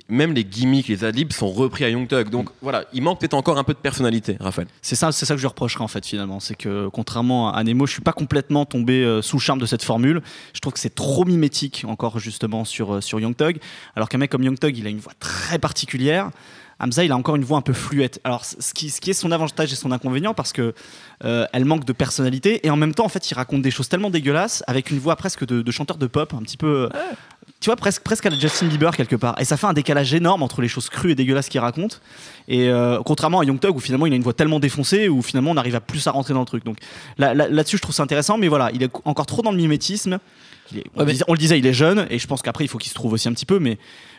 même 0.08 0.32
les 0.32 0.44
gimmicks, 0.44 0.88
les 0.88 1.04
adlibs 1.04 1.30
sont 1.32 1.50
repris 1.50 1.84
à 1.84 1.90
Young 1.90 2.08
Thug. 2.08 2.30
Donc 2.30 2.48
voilà, 2.62 2.86
il 2.94 3.02
manque 3.02 3.20
peut-être 3.20 3.34
encore 3.34 3.58
un 3.58 3.64
peu 3.64 3.74
de 3.74 3.78
personnalité, 3.78 4.38
Raphaël. 4.40 4.66
C'est 4.80 4.94
ça, 4.94 5.12
c'est 5.12 5.26
ça 5.26 5.34
que 5.34 5.38
je 5.38 5.42
lui 5.42 5.48
reprocherais 5.48 5.84
en 5.84 5.88
fait 5.88 6.06
finalement, 6.06 6.40
c'est 6.40 6.54
que 6.54 6.88
contrairement 6.88 7.52
à 7.52 7.62
Nemo, 7.64 7.84
je 7.86 7.92
suis 7.92 8.00
pas 8.00 8.12
complètement 8.12 8.64
tombé 8.64 9.04
euh, 9.04 9.20
sous 9.20 9.36
le 9.36 9.42
charme 9.42 9.58
de 9.58 9.66
cette 9.66 9.82
formule. 9.82 10.22
Je 10.54 10.60
trouve 10.60 10.72
que 10.72 10.80
c'est 10.80 10.94
trop 10.94 11.26
mimétique 11.26 11.84
encore 11.86 12.18
justement 12.18 12.64
sur 12.64 12.94
euh, 12.94 13.00
sur 13.02 13.20
Young 13.20 13.36
Thug, 13.36 13.58
alors 13.94 14.08
qu'un 14.08 14.18
mec 14.18 14.30
comme 14.30 14.42
Young 14.42 14.58
Thug, 14.58 14.78
il 14.78 14.86
a 14.86 14.90
une 14.90 15.00
voix 15.00 15.12
très 15.20 15.58
particulière. 15.58 16.30
Hamza, 16.80 17.04
il 17.04 17.12
a 17.12 17.16
encore 17.16 17.36
une 17.36 17.44
voix 17.44 17.58
un 17.58 17.62
peu 17.62 17.72
fluette. 17.72 18.20
Alors, 18.24 18.44
ce 18.44 18.74
qui, 18.74 18.90
ce 18.90 19.00
qui 19.00 19.10
est 19.10 19.14
son 19.14 19.30
avantage 19.32 19.72
et 19.72 19.76
son 19.76 19.92
inconvénient, 19.92 20.34
parce 20.34 20.52
que 20.52 20.74
euh, 21.24 21.46
elle 21.52 21.64
manque 21.64 21.84
de 21.84 21.92
personnalité, 21.92 22.66
et 22.66 22.70
en 22.70 22.76
même 22.76 22.94
temps, 22.94 23.04
en 23.04 23.08
fait, 23.08 23.30
il 23.30 23.34
raconte 23.34 23.62
des 23.62 23.70
choses 23.70 23.88
tellement 23.88 24.10
dégueulasses, 24.10 24.62
avec 24.66 24.90
une 24.90 24.98
voix 24.98 25.16
presque 25.16 25.46
de, 25.46 25.62
de 25.62 25.70
chanteur 25.70 25.96
de 25.96 26.06
pop, 26.06 26.34
un 26.34 26.42
petit 26.42 26.56
peu, 26.56 26.88
euh, 26.92 26.98
tu 27.60 27.66
vois, 27.66 27.76
presque, 27.76 28.02
presque 28.02 28.26
à 28.26 28.30
la 28.30 28.38
Justin 28.38 28.66
Bieber 28.66 28.94
quelque 28.96 29.16
part. 29.16 29.40
Et 29.40 29.44
ça 29.44 29.56
fait 29.56 29.66
un 29.66 29.72
décalage 29.72 30.12
énorme 30.12 30.42
entre 30.42 30.60
les 30.60 30.68
choses 30.68 30.88
crues 30.88 31.12
et 31.12 31.14
dégueulasses 31.14 31.48
qu'il 31.48 31.60
raconte, 31.60 32.00
et 32.48 32.68
euh, 32.68 32.98
contrairement 33.04 33.40
à 33.40 33.44
Young 33.44 33.60
Thug, 33.60 33.76
où 33.76 33.80
finalement, 33.80 34.06
il 34.06 34.12
a 34.12 34.16
une 34.16 34.22
voix 34.22 34.34
tellement 34.34 34.60
défoncée, 34.60 35.08
où 35.08 35.22
finalement, 35.22 35.52
on 35.52 35.56
arrive 35.56 35.76
à 35.76 35.80
plus 35.80 36.06
à 36.06 36.10
rentrer 36.10 36.34
dans 36.34 36.40
le 36.40 36.46
truc. 36.46 36.64
Donc 36.64 36.78
là- 37.18 37.34
là- 37.34 37.48
là-dessus, 37.48 37.76
je 37.76 37.82
trouve 37.82 37.94
ça 37.94 38.02
intéressant, 38.02 38.36
mais 38.36 38.48
voilà, 38.48 38.70
il 38.74 38.82
est 38.82 38.90
encore 39.04 39.26
trop 39.26 39.42
dans 39.42 39.52
le 39.52 39.56
mimétisme. 39.56 40.18
Est- 40.74 40.84
on, 40.94 41.00
Ouais, 41.00 41.06
le 41.06 41.12
disait, 41.12 41.24
on 41.28 41.32
le 41.32 41.38
disait, 41.38 41.58
il 41.58 41.66
est 41.66 41.72
jeune, 41.72 42.06
et 42.10 42.18
je 42.18 42.26
pense 42.26 42.42
qu'après, 42.42 42.64
il 42.64 42.68
faut 42.68 42.78
qu'il 42.78 42.88
se 42.90 42.94
trouve 42.94 43.12
aussi 43.12 43.28
un 43.28 43.32
petit 43.32 43.46
peu, 43.46 43.58
mais 43.58 43.78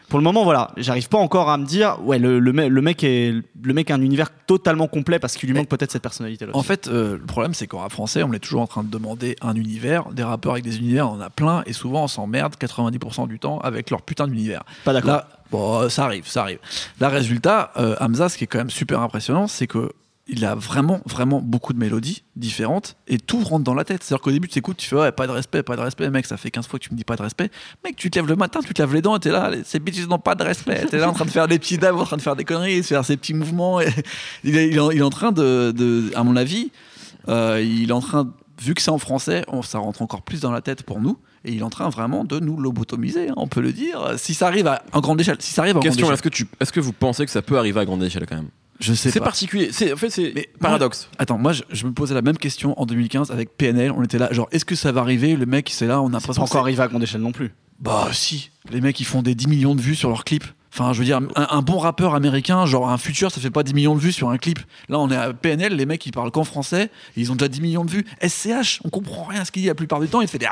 pour 0.10 0.19
le 0.19 0.23
moment, 0.23 0.43
voilà, 0.43 0.69
j'arrive 0.77 1.10
pas 1.10 1.17
encore 1.17 1.49
à 1.49 1.58
me 1.58 1.65
dire, 1.65 1.97
ouais, 2.03 2.19
le, 2.19 2.38
le, 2.39 2.53
me- 2.53 2.67
le 2.67 2.81
mec 2.81 3.03
est 3.03 3.34
le 3.63 3.73
mec 3.73 3.89
a 3.89 3.95
un 3.95 4.01
univers 4.01 4.29
totalement 4.45 4.88
complet 4.88 5.17
parce 5.17 5.36
qu'il 5.36 5.49
lui 5.49 5.58
manque 5.58 5.67
peut-être 5.67 5.91
cette 5.91 6.03
personnalité-là. 6.03 6.51
En 6.53 6.62
fait, 6.62 6.88
euh, 6.88 7.17
le 7.17 7.25
problème, 7.25 7.55
c'est 7.55 7.65
qu'en 7.65 7.79
rap 7.79 7.91
français, 7.91 8.21
on 8.21 8.31
est 8.31 8.38
toujours 8.39 8.62
en 8.62 8.67
train 8.67 8.84
de 8.84 8.89
demander 8.91 9.36
un 9.41 9.55
univers. 9.55 10.05
Des 10.12 10.21
rappeurs 10.21 10.51
avec 10.51 10.63
des 10.63 10.77
univers, 10.77 11.10
on 11.10 11.13
en 11.15 11.21
a 11.21 11.31
plein, 11.31 11.63
et 11.65 11.73
souvent, 11.73 12.03
on 12.03 12.08
s'emmerde 12.08 12.53
90% 12.60 13.27
du 13.27 13.39
temps 13.39 13.58
avec 13.60 13.89
leur 13.89 14.03
putain 14.03 14.27
d'univers. 14.27 14.63
pas 14.84 14.93
d'accord. 14.93 15.23
Bon, 15.51 15.89
ça 15.89 16.05
arrive, 16.05 16.27
ça 16.27 16.41
arrive. 16.43 16.60
Là, 16.99 17.10
résultat, 17.10 17.71
euh, 17.77 17.95
Hamza, 17.99 18.29
ce 18.29 18.38
qui 18.38 18.43
est 18.43 18.47
quand 18.47 18.60
même 18.60 18.69
super 18.69 19.01
impressionnant, 19.01 19.47
c'est 19.47 19.65
que 19.67 19.91
il 20.27 20.43
a 20.43 20.55
vraiment, 20.55 21.01
vraiment 21.05 21.39
beaucoup 21.39 21.71
de 21.73 21.77
mélodies 21.77 22.23
différentes 22.35 22.95
et 23.07 23.19
tout 23.19 23.43
rentre 23.43 23.63
dans 23.63 23.75
la 23.75 23.83
tête. 23.83 24.03
C'est-à-dire 24.03 24.23
qu'au 24.23 24.31
début, 24.31 24.47
tu 24.47 24.57
écoutes, 24.57 24.77
tu 24.77 24.88
fais 24.89 24.95
ouais, 24.95 25.11
pas 25.11 25.27
de 25.27 25.31
respect, 25.31 25.61
pas 25.61 25.75
de 25.75 25.81
respect, 25.81 26.09
mec, 26.09 26.25
ça 26.25 26.35
fait 26.38 26.49
15 26.49 26.67
fois 26.67 26.79
que 26.79 26.85
tu 26.85 26.91
me 26.91 26.97
dis 26.97 27.03
pas 27.03 27.15
de 27.15 27.21
respect. 27.21 27.51
Mec, 27.83 27.95
tu 27.95 28.09
te 28.09 28.17
lèves 28.17 28.27
le 28.27 28.35
matin, 28.35 28.59
tu 28.65 28.73
te 28.73 28.81
laves 28.81 28.93
les 28.95 29.01
dents, 29.03 29.15
et 29.15 29.19
t'es 29.19 29.29
là, 29.29 29.51
ces 29.63 29.79
bitches 29.79 30.07
n'ont 30.07 30.17
pas 30.17 30.33
de 30.33 30.43
respect. 30.43 30.85
T'es 30.89 30.97
là 30.97 31.09
en 31.09 31.13
train 31.13 31.25
de 31.25 31.29
faire 31.29 31.47
des 31.47 31.59
petits 31.59 31.77
dabs, 31.77 31.95
en 31.95 32.05
train 32.05 32.17
de 32.17 32.21
faire 32.23 32.35
des 32.35 32.43
conneries, 32.43 32.77
de 32.81 32.85
faire 32.85 33.05
ses 33.05 33.17
petits 33.17 33.35
mouvements. 33.35 33.79
et 33.81 33.89
il, 34.43 34.57
est, 34.57 34.69
il 34.69 35.03
en 35.03 35.09
train 35.11 35.31
de, 35.31 35.71
de- 35.75 36.11
à 36.15 36.23
mon 36.23 36.35
avis, 36.35 36.71
euh, 37.29 37.61
il 37.63 37.89
est 37.89 37.93
en 37.93 38.01
train, 38.01 38.33
vu 38.61 38.73
que 38.73 38.81
c'est 38.81 38.89
en 38.91 38.97
français, 38.97 39.43
on- 39.47 39.61
ça 39.61 39.77
rentre 39.77 40.01
encore 40.01 40.23
plus 40.23 40.39
dans 40.41 40.51
la 40.51 40.61
tête 40.61 40.81
pour 40.83 40.99
nous. 41.01 41.19
Et 41.47 41.51
il 41.51 41.59
est 41.59 41.63
en 41.63 41.69
train 41.69 41.88
vraiment 41.89 42.23
de 42.23 42.39
nous 42.39 42.57
lobotomiser, 42.59 43.29
hein, 43.29 43.33
on 43.38 43.47
peut 43.47 43.61
le 43.61 43.71
dire. 43.71 44.13
Si 44.17 44.33
ça 44.33 44.47
arrive 44.47 44.65
à 44.65 44.81
en 44.91 45.01
grande 45.01 45.21
échelle, 45.21 45.38
si 45.38 45.53
ça 45.53 45.61
arrive 45.61 45.77
à 45.77 45.79
Question 45.81 46.07
grande 46.07 46.13
est-ce 46.15 46.23
que, 46.23 46.29
tu, 46.29 46.47
est-ce 46.59 46.71
que 46.71 46.79
vous 46.79 46.91
pensez 46.93 47.23
que 47.25 47.31
ça 47.31 47.43
peut 47.43 47.59
arriver 47.59 47.79
à 47.79 47.85
grande 47.85 48.01
échelle 48.01 48.25
quand 48.27 48.35
même? 48.38 48.45
échelle, 48.45 48.64
je 48.79 48.93
sais 48.93 49.11
C'est 49.11 49.19
particulier. 49.19 49.69
C'est, 49.71 49.93
en 49.93 49.97
fait, 49.97 50.09
c'est 50.09 50.33
Mais 50.35 50.49
paradoxe. 50.59 51.09
Attends, 51.17 51.38
moi 51.38 51.53
je, 51.53 51.63
je 51.69 51.85
me 51.85 51.93
posais 51.93 52.13
la 52.13 52.21
même 52.21 52.38
question 52.38 52.79
en 52.79 52.85
2015 52.85 53.31
avec 53.31 53.55
PNL. 53.57 53.91
On 53.91 54.03
était 54.03 54.17
là, 54.17 54.31
genre, 54.31 54.47
est-ce 54.51 54.65
que 54.65 54.75
ça 54.75 54.91
va 54.91 55.01
arriver 55.01 55.35
Le 55.35 55.45
mec, 55.45 55.69
c'est 55.71 55.88
là, 55.88 56.01
on 56.01 56.13
a 56.13 56.19
C'est 56.19 56.27
pas 56.27 56.39
encore 56.39 56.61
arrivé 56.61 56.81
à 56.81 56.88
grande 56.88 57.03
échelle 57.03 57.21
non 57.21 57.31
plus. 57.31 57.53
Bah 57.79 58.07
si, 58.13 58.51
les 58.71 58.81
mecs 58.81 58.99
ils 58.99 59.05
font 59.05 59.21
des 59.21 59.35
10 59.35 59.47
millions 59.47 59.75
de 59.75 59.81
vues 59.81 59.95
sur 59.95 60.09
leurs 60.09 60.23
clips. 60.23 60.45
Enfin, 60.77 60.91
je 60.91 60.99
veux 60.99 61.05
dire, 61.05 61.21
un, 61.35 61.47
un 61.49 61.61
bon 61.61 61.77
rappeur 61.77 62.15
américain, 62.15 62.65
genre 62.65 62.89
un 62.89 62.97
futur, 62.97 63.31
ça 63.31 63.39
fait 63.39 63.49
pas 63.49 63.63
10 63.63 63.73
millions 63.73 63.95
de 63.95 63.99
vues 64.01 64.11
sur 64.11 64.29
un 64.29 64.38
clip. 64.38 64.59
Là, 64.89 64.99
on 64.99 65.09
est 65.09 65.15
à 65.15 65.31
PNL, 65.31 65.73
les 65.73 65.85
mecs 65.85 66.05
ils 66.05 66.11
parlent 66.11 66.31
qu'en 66.31 66.43
français, 66.43 66.89
ils 67.15 67.31
ont 67.31 67.35
déjà 67.35 67.47
10 67.47 67.61
millions 67.61 67.85
de 67.85 67.91
vues. 67.91 68.05
SCH, 68.21 68.81
on 68.83 68.89
comprend 68.89 69.23
rien 69.23 69.39
à 69.39 69.45
ce 69.45 69.53
qu'il 69.53 69.61
dit 69.61 69.69
la 69.69 69.75
plupart 69.75 70.01
du 70.01 70.09
temps, 70.09 70.19
il 70.19 70.27
fait 70.27 70.38
des 70.38 70.47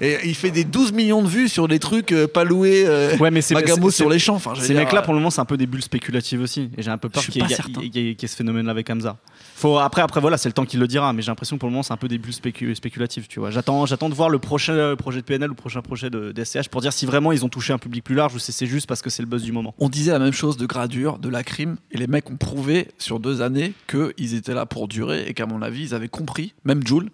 et 0.00 0.18
il 0.24 0.34
fait 0.34 0.50
des 0.50 0.64
12 0.64 0.92
millions 0.92 1.20
de 1.22 1.28
vues 1.28 1.50
sur 1.50 1.68
des 1.68 1.78
trucs 1.78 2.12
euh, 2.12 2.26
pas 2.26 2.44
loués, 2.44 2.84
euh, 2.86 3.14
Ouais, 3.18 3.30
mais 3.30 3.42
c'est 3.42 3.52
Magamo 3.52 3.90
sur 3.90 4.08
les 4.08 4.18
champs. 4.18 4.36
Enfin, 4.36 4.54
Ces 4.58 4.72
mecs-là, 4.72 5.00
euh, 5.00 5.04
pour 5.04 5.12
le 5.12 5.18
moment, 5.18 5.28
c'est 5.30 5.42
un 5.42 5.44
peu 5.44 5.58
des 5.58 5.66
bulles 5.66 5.82
spéculatives 5.82 6.40
aussi. 6.40 6.70
Et 6.78 6.82
j'ai 6.82 6.90
un 6.90 6.96
peu 6.96 7.10
peur 7.10 7.22
y, 7.28 7.38
y 7.38 7.42
y 7.42 7.90
qu'il 7.90 8.06
y 8.06 8.10
ait 8.10 8.26
ce 8.26 8.36
phénomène-là 8.36 8.70
avec 8.70 8.88
Hamza. 8.88 9.18
Après, 9.64 10.02
après, 10.02 10.20
voilà, 10.20 10.36
c'est 10.36 10.48
le 10.48 10.52
temps 10.52 10.64
qui 10.64 10.76
le 10.76 10.86
dira, 10.86 11.12
mais 11.12 11.22
j'ai 11.22 11.30
l'impression 11.30 11.56
que 11.56 11.60
pour 11.60 11.68
le 11.68 11.72
moment, 11.72 11.82
c'est 11.82 11.92
un 11.92 11.96
peu 11.98 12.08
des 12.08 12.18
bulles 12.18 12.32
spécu- 12.32 12.74
spéculatives. 12.74 13.26
Tu 13.28 13.40
vois. 13.40 13.50
J'attends, 13.50 13.86
j'attends 13.86 14.08
de 14.08 14.14
voir 14.14 14.28
le 14.28 14.38
prochain 14.38 14.72
euh, 14.72 14.96
projet 14.96 15.20
de 15.20 15.24
PNL 15.24 15.48
ou 15.50 15.52
le 15.52 15.56
prochain 15.56 15.82
projet 15.82 16.10
de, 16.10 16.32
d'SCH 16.32 16.68
pour 16.68 16.80
dire 16.80 16.92
si 16.92 17.06
vraiment 17.06 17.32
ils 17.32 17.44
ont 17.44 17.48
touché 17.48 17.72
un 17.72 17.78
public 17.78 18.04
plus 18.04 18.14
large 18.14 18.34
ou 18.34 18.38
si 18.38 18.52
c'est 18.52 18.66
juste 18.66 18.86
parce 18.86 19.02
que 19.02 19.10
c'est 19.10 19.22
le 19.22 19.28
buzz 19.28 19.42
du 19.42 19.52
moment. 19.52 19.74
On 19.78 19.88
disait 19.88 20.12
la 20.12 20.18
même 20.18 20.32
chose 20.32 20.56
de 20.56 20.66
Gradure, 20.66 21.18
de 21.18 21.28
la 21.28 21.42
crime, 21.42 21.76
et 21.90 21.98
les 21.98 22.06
mecs 22.06 22.30
ont 22.30 22.36
prouvé 22.36 22.88
sur 22.98 23.20
deux 23.20 23.42
années 23.42 23.72
qu'ils 23.88 24.34
étaient 24.34 24.54
là 24.54 24.66
pour 24.66 24.88
durer 24.88 25.24
et 25.26 25.34
qu'à 25.34 25.46
mon 25.46 25.62
avis, 25.62 25.82
ils 25.82 25.94
avaient 25.94 26.08
compris, 26.08 26.54
même 26.64 26.86
Jules, 26.86 27.10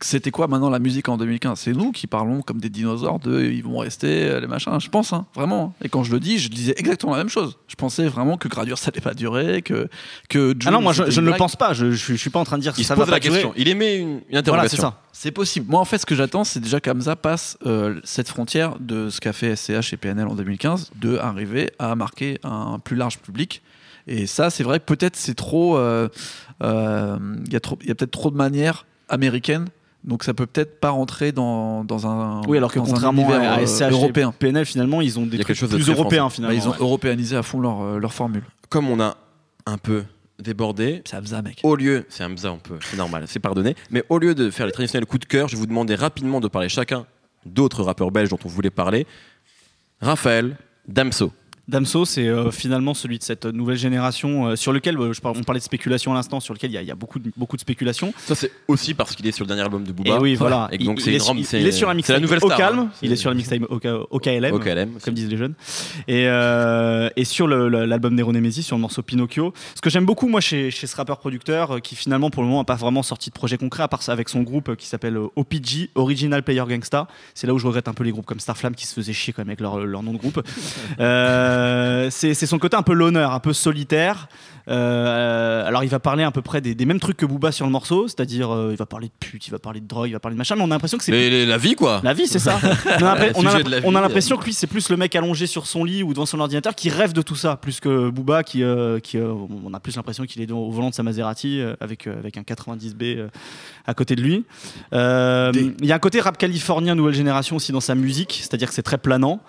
c'était 0.00 0.30
quoi 0.30 0.46
maintenant 0.46 0.68
la 0.68 0.78
musique 0.78 1.08
en 1.08 1.16
2015 1.16 1.58
C'est 1.58 1.72
nous 1.72 1.90
qui 1.90 2.06
parlons 2.06 2.42
comme 2.42 2.60
des 2.60 2.68
dinosaures 2.68 3.18
de 3.18 3.42
ils 3.42 3.62
vont 3.62 3.78
rester, 3.78 4.24
euh, 4.28 4.40
les 4.40 4.46
machins. 4.46 4.78
Je 4.78 4.88
pense, 4.90 5.12
hein, 5.14 5.24
vraiment. 5.34 5.72
Et 5.82 5.88
quand 5.88 6.02
je 6.04 6.12
le 6.12 6.20
dis, 6.20 6.38
je 6.38 6.50
disais 6.50 6.74
exactement 6.76 7.12
la 7.12 7.18
même 7.18 7.30
chose. 7.30 7.56
Je 7.66 7.76
pensais 7.76 8.06
vraiment 8.06 8.36
que 8.36 8.46
Gradure 8.48 8.76
ça 8.78 8.90
allait 8.92 9.00
pas 9.00 9.14
durer, 9.14 9.62
que, 9.62 9.88
que 10.28 10.54
Ah 10.66 10.70
non, 10.70 10.82
moi 10.82 10.92
je, 10.92 11.02
ne 11.20 11.26
le 11.30 11.36
pense 11.36 11.56
pas. 11.56 11.72
Je, 11.72 11.92
je 11.92 12.14
suis 12.14 12.28
pas 12.30 12.38
en 12.40 12.44
train 12.44 12.58
de 12.58 12.62
dire 12.62 12.74
que 12.74 12.80
Il 12.80 12.84
se 12.84 12.88
ça 12.88 12.94
pose 12.94 13.06
va 13.06 13.10
la 13.12 13.16
pas 13.16 13.20
durer. 13.20 13.34
question. 13.36 13.54
Il 13.56 13.68
émet 13.68 13.96
une, 13.96 14.08
une 14.08 14.20
Voilà, 14.28 14.38
interrogation. 14.40 14.76
c'est 14.76 14.82
ça. 14.82 15.00
C'est 15.12 15.30
possible. 15.30 15.66
Moi, 15.70 15.80
en 15.80 15.86
fait, 15.86 15.96
ce 15.98 16.04
que 16.06 16.14
j'attends, 16.14 16.44
c'est 16.44 16.60
déjà 16.60 16.78
qu'Amza 16.78 17.16
passe 17.16 17.56
euh, 17.64 17.98
cette 18.04 18.28
frontière 18.28 18.76
de 18.80 19.08
ce 19.08 19.18
qu'a 19.20 19.32
fait 19.32 19.56
SCH 19.56 19.94
et 19.94 19.96
PNL 19.96 20.26
en 20.28 20.34
2015, 20.34 20.90
de 20.96 21.16
arriver 21.16 21.70
à 21.78 21.94
marquer 21.94 22.38
un 22.44 22.78
plus 22.78 22.96
large 22.96 23.18
public. 23.18 23.62
Et 24.06 24.26
ça, 24.26 24.50
c'est 24.50 24.62
vrai 24.62 24.78
que 24.78 24.84
peut-être 24.84 25.16
c'est 25.16 25.34
trop. 25.34 25.78
euh, 25.78 26.08
euh, 26.62 27.16
Il 27.46 27.52
y 27.52 27.56
a, 27.56 27.60
trop- 27.60 27.78
il 27.80 27.88
y 27.88 27.90
a 27.90 27.94
peut-être 27.94 28.10
trop 28.10 28.30
de 28.30 28.36
manières 28.36 28.84
américaines. 29.08 29.66
Donc 30.06 30.22
ça 30.22 30.34
peut 30.34 30.46
peut-être 30.46 30.78
pas 30.78 30.90
rentrer 30.90 31.32
dans, 31.32 31.82
dans 31.84 32.06
un. 32.06 32.42
Oui, 32.46 32.56
alors 32.56 32.72
que 32.72 32.78
contrairement 32.78 33.22
univers, 33.22 33.52
à 33.52 33.58
euh, 33.58 33.66
SCH 33.66 33.90
européen. 33.90 34.30
et 34.30 34.38
PNL, 34.38 34.64
finalement, 34.64 35.00
ils 35.00 35.18
ont 35.18 35.26
des 35.26 35.38
trucs 35.38 35.48
quelque 35.48 35.56
chose 35.56 35.70
de 35.70 35.76
plus 35.76 35.88
européens 35.88 36.28
français. 36.28 36.36
finalement. 36.36 36.56
Bah, 36.56 36.62
ils 36.64 36.68
ont 36.68 36.72
ouais. 36.72 36.78
européanisé 36.80 37.36
à 37.36 37.42
fond 37.42 37.60
leur, 37.60 37.82
euh, 37.82 37.98
leur 37.98 38.14
formule. 38.14 38.44
Comme 38.68 38.88
on 38.88 39.00
a 39.00 39.16
un 39.66 39.78
peu 39.78 40.04
débordé, 40.38 41.02
C'est 41.04 41.16
Hamza, 41.16 41.42
mec. 41.42 41.60
au 41.64 41.74
lieu, 41.74 42.04
c'est 42.08 42.22
Hamza, 42.22 42.52
on 42.52 42.58
peut, 42.58 42.78
c'est 42.82 42.96
normal, 42.96 43.24
c'est 43.26 43.40
pardonné, 43.40 43.74
mais 43.90 44.04
au 44.10 44.18
lieu 44.18 44.34
de 44.34 44.50
faire 44.50 44.66
les 44.66 44.72
traditionnels 44.72 45.06
coups 45.06 45.20
de 45.20 45.24
cœur, 45.26 45.48
je 45.48 45.54
vais 45.56 45.60
vous 45.60 45.66
demander 45.66 45.94
rapidement 45.94 46.40
de 46.40 46.48
parler 46.48 46.68
chacun 46.68 47.06
d'autres 47.46 47.82
rappeurs 47.82 48.10
belges 48.10 48.28
dont 48.28 48.38
on 48.44 48.48
voulait 48.48 48.70
parler. 48.70 49.06
Raphaël, 50.00 50.56
Damso. 50.86 51.32
Damso, 51.68 52.04
c'est 52.04 52.28
euh, 52.28 52.50
finalement 52.52 52.94
celui 52.94 53.18
de 53.18 53.24
cette 53.24 53.44
nouvelle 53.44 53.76
génération 53.76 54.46
euh, 54.46 54.56
sur 54.56 54.72
lequel, 54.72 54.96
euh, 54.98 55.12
je 55.12 55.20
par- 55.20 55.32
on 55.36 55.42
parlait 55.42 55.58
de 55.58 55.64
spéculation 55.64 56.12
à 56.12 56.14
l'instant, 56.14 56.38
sur 56.38 56.54
lequel 56.54 56.70
il 56.70 56.74
y 56.74 56.78
a, 56.78 56.82
il 56.82 56.86
y 56.88 56.92
a 56.92 56.94
beaucoup, 56.94 57.18
de, 57.18 57.32
beaucoup 57.36 57.56
de 57.56 57.60
spéculation. 57.60 58.14
Ça, 58.18 58.36
c'est 58.36 58.52
aussi 58.68 58.94
parce 58.94 59.16
qu'il 59.16 59.26
est 59.26 59.32
sur 59.32 59.44
le 59.44 59.48
dernier 59.48 59.62
album 59.62 59.82
de 59.82 59.90
Booba. 59.90 60.10
Et 60.14 60.18
oui, 60.18 60.34
voilà. 60.36 60.68
Et 60.70 60.78
donc, 60.78 61.00
il, 61.00 61.08
il 61.08 61.14
est, 61.16 61.18
sur- 61.18 61.34
il- 61.34 61.66
est 61.66 61.72
sur 61.72 61.88
la 61.88 61.94
mixtape 61.94 62.22
au 62.42 62.48
calme. 62.48 62.78
hein. 62.78 62.88
Il 63.02 63.10
est 63.10 63.16
sur 63.16 63.30
la 63.30 63.34
mixtape 63.36 63.62
au, 63.68 63.80
au 64.10 64.18
KLM, 64.20 64.54
Au 64.54 64.58
KLM, 64.60 64.90
comme 65.04 65.14
disent 65.14 65.28
les 65.28 65.36
jeunes. 65.36 65.54
Et, 66.06 66.24
et 67.20 67.24
sur 67.24 67.48
l'album 67.48 68.14
Nero 68.14 68.32
Nemesis, 68.32 68.62
sur 68.62 68.76
le 68.76 68.82
morceau 68.82 69.02
Pinocchio. 69.02 69.52
Ce 69.74 69.80
que 69.80 69.90
j'aime 69.90 70.06
beaucoup, 70.06 70.28
moi, 70.28 70.40
chez, 70.40 70.70
chez 70.70 70.86
ce 70.86 70.94
rappeur-producteur, 70.94 71.80
qui 71.82 71.96
finalement, 71.96 72.30
pour 72.30 72.42
le 72.44 72.48
moment, 72.48 72.60
n'a 72.60 72.64
pas 72.64 72.76
vraiment 72.76 73.02
sorti 73.02 73.30
de 73.30 73.34
projet 73.34 73.58
concret, 73.58 73.82
à 73.82 73.88
part 73.88 74.02
ça 74.02 74.12
avec 74.12 74.28
son 74.28 74.42
groupe 74.42 74.76
qui 74.76 74.86
s'appelle 74.86 75.18
OPG, 75.34 75.90
Original 75.96 76.44
Player 76.44 76.62
Gangsta. 76.68 77.08
C'est 77.34 77.48
là 77.48 77.54
où 77.54 77.58
je 77.58 77.66
regrette 77.66 77.88
un 77.88 77.92
peu 77.94 78.04
les 78.04 78.12
groupes 78.12 78.26
comme 78.26 78.38
Starflame 78.40 78.76
qui 78.76 78.86
se 78.86 78.94
faisaient 78.94 79.12
chier 79.12 79.32
quand 79.32 79.42
même 79.42 79.48
avec 79.48 79.60
leur, 79.60 79.78
leur 79.80 80.04
nom 80.04 80.12
de 80.12 80.18
groupe. 80.18 80.40
Euh, 80.98 81.55
c'est 82.10 82.34
c'est 82.34 82.46
son 82.46 82.58
côté 82.58 82.76
un 82.76 82.82
peu 82.82 82.92
l'honneur, 82.92 83.32
un 83.32 83.40
peu 83.40 83.52
solitaire. 83.52 84.28
Euh, 84.68 85.64
alors 85.64 85.84
il 85.84 85.90
va 85.90 86.00
parler 86.00 86.24
à 86.24 86.32
peu 86.32 86.42
près 86.42 86.60
des, 86.60 86.74
des 86.74 86.86
mêmes 86.86 86.98
trucs 86.98 87.16
que 87.16 87.26
Booba 87.26 87.52
sur 87.52 87.66
le 87.66 87.70
morceau, 87.72 88.08
c'est-à-dire 88.08 88.52
euh, 88.52 88.70
il 88.72 88.76
va 88.76 88.86
parler 88.86 89.06
de 89.06 89.12
pute, 89.20 89.46
il 89.46 89.50
va 89.50 89.60
parler 89.60 89.80
de 89.80 89.86
drogue, 89.86 90.08
il 90.08 90.12
va 90.12 90.18
parler 90.18 90.34
de 90.34 90.38
machin, 90.38 90.56
mais 90.56 90.62
on 90.62 90.66
a 90.66 90.74
l'impression 90.74 90.98
que 90.98 91.04
c'est 91.04 91.46
la 91.46 91.56
vie, 91.56 91.76
quoi. 91.76 92.00
la 92.02 92.14
vie, 92.14 92.26
c'est 92.26 92.40
ça. 92.40 92.58
On 93.84 93.94
a, 93.94 94.00
l'impression 94.00 94.36
que 94.36 94.44
lui, 94.44 94.52
c'est 94.52 94.66
plus 94.66 94.88
le 94.88 94.96
mec 94.96 95.14
allongé 95.14 95.46
sur 95.46 95.66
son 95.66 95.84
lit 95.84 96.02
ou 96.02 96.12
devant 96.12 96.26
son 96.26 96.40
ordinateur 96.40 96.74
qui 96.74 96.90
rêve 96.90 97.12
de 97.12 97.22
tout 97.22 97.36
ça, 97.36 97.56
plus 97.56 97.80
que 97.80 98.10
Booba 98.10 98.42
qui, 98.42 98.62
euh, 98.62 98.98
qui 98.98 99.18
euh, 99.18 99.32
on 99.64 99.72
a 99.72 99.80
plus 99.80 99.96
l'impression 99.96 100.24
qu'il 100.24 100.42
est 100.42 100.50
au 100.50 100.70
volant 100.70 100.90
de 100.90 100.94
sa 100.94 101.02
Maserati 101.02 101.60
euh, 101.60 101.74
avec, 101.80 102.06
euh, 102.06 102.18
avec 102.18 102.36
un 102.36 102.42
90B 102.42 103.16
euh, 103.18 103.28
à 103.86 103.94
côté 103.94 104.16
de 104.16 104.22
lui. 104.22 104.44
Euh, 104.92 105.52
Il 105.54 105.86
y 105.86 105.92
a 105.92 105.94
un 105.94 106.00
côté 106.00 106.20
rap 106.20 106.38
californien 106.38 106.94
nouvelle 106.94 107.14
génération 107.14 107.56
aussi 107.56 107.72
dans 107.72 107.80
sa 107.80 107.94
musique, 107.94 108.40
c'est-à-dire 108.42 108.68
que 108.68 108.74
c'est 108.74 108.82
très 108.82 108.98
planant. 108.98 109.40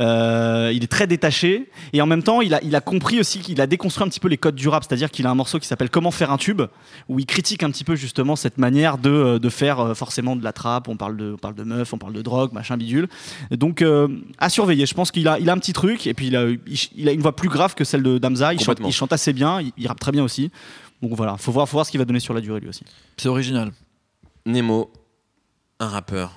Euh, 0.00 0.72
il 0.74 0.82
est 0.82 0.86
très 0.86 1.06
détaché 1.06 1.68
et 1.92 2.00
en 2.00 2.06
même 2.06 2.22
temps, 2.22 2.40
il 2.40 2.54
a, 2.54 2.62
il 2.62 2.74
a 2.74 2.80
compris 2.80 3.20
aussi 3.20 3.40
qu'il 3.40 3.60
a 3.60 3.66
déconstruit 3.66 4.06
un 4.06 4.08
petit 4.08 4.20
peu 4.20 4.28
les 4.28 4.38
codes 4.38 4.54
du 4.54 4.66
rap, 4.68 4.82
c'est-à-dire 4.82 5.10
qu'il 5.10 5.26
a 5.26 5.30
un 5.30 5.34
morceau 5.34 5.58
qui 5.58 5.66
s'appelle 5.66 5.90
Comment 5.90 6.10
faire 6.10 6.30
un 6.32 6.38
tube, 6.38 6.62
où 7.08 7.18
il 7.18 7.26
critique 7.26 7.62
un 7.62 7.70
petit 7.70 7.84
peu 7.84 7.96
justement 7.96 8.34
cette 8.34 8.56
manière 8.58 8.96
de, 8.96 9.38
de 9.38 9.48
faire 9.50 9.80
euh, 9.80 9.94
forcément 9.94 10.36
de 10.36 10.44
la 10.44 10.52
trappe. 10.52 10.88
On 10.88 10.96
parle 10.96 11.16
de, 11.16 11.32
on 11.34 11.36
parle 11.36 11.54
de 11.54 11.64
meufs, 11.64 11.92
on 11.92 11.98
parle 11.98 12.14
de 12.14 12.22
drogue, 12.22 12.52
machin 12.52 12.76
bidule. 12.76 13.08
Donc 13.50 13.82
euh, 13.82 14.08
à 14.38 14.48
surveiller. 14.48 14.86
Je 14.86 14.94
pense 14.94 15.10
qu'il 15.10 15.28
a, 15.28 15.38
il 15.38 15.50
a 15.50 15.52
un 15.52 15.58
petit 15.58 15.72
truc 15.74 16.06
et 16.06 16.14
puis 16.14 16.28
il 16.28 16.36
a, 16.36 16.48
il, 16.48 16.60
il 16.96 17.08
a 17.08 17.12
une 17.12 17.20
voix 17.20 17.36
plus 17.36 17.48
grave 17.48 17.74
que 17.74 17.84
celle 17.84 18.02
de 18.02 18.18
Damza. 18.18 18.54
Il 18.54 18.58
chante, 18.58 18.66
Complètement. 18.66 18.88
il 18.88 18.92
chante 18.92 19.12
assez 19.12 19.32
bien, 19.32 19.60
il, 19.60 19.72
il 19.76 19.86
rappe 19.86 20.00
très 20.00 20.12
bien 20.12 20.24
aussi. 20.24 20.50
Donc 21.02 21.12
voilà, 21.14 21.36
faut 21.36 21.52
voir, 21.52 21.68
faut 21.68 21.76
voir 21.76 21.86
ce 21.86 21.90
qu'il 21.90 21.98
va 21.98 22.04
donner 22.04 22.20
sur 22.20 22.34
la 22.34 22.40
durée 22.40 22.60
lui 22.60 22.68
aussi. 22.68 22.84
C'est 23.16 23.28
original. 23.28 23.72
Nemo, 24.46 24.90
un 25.78 25.88
rappeur. 25.88 26.32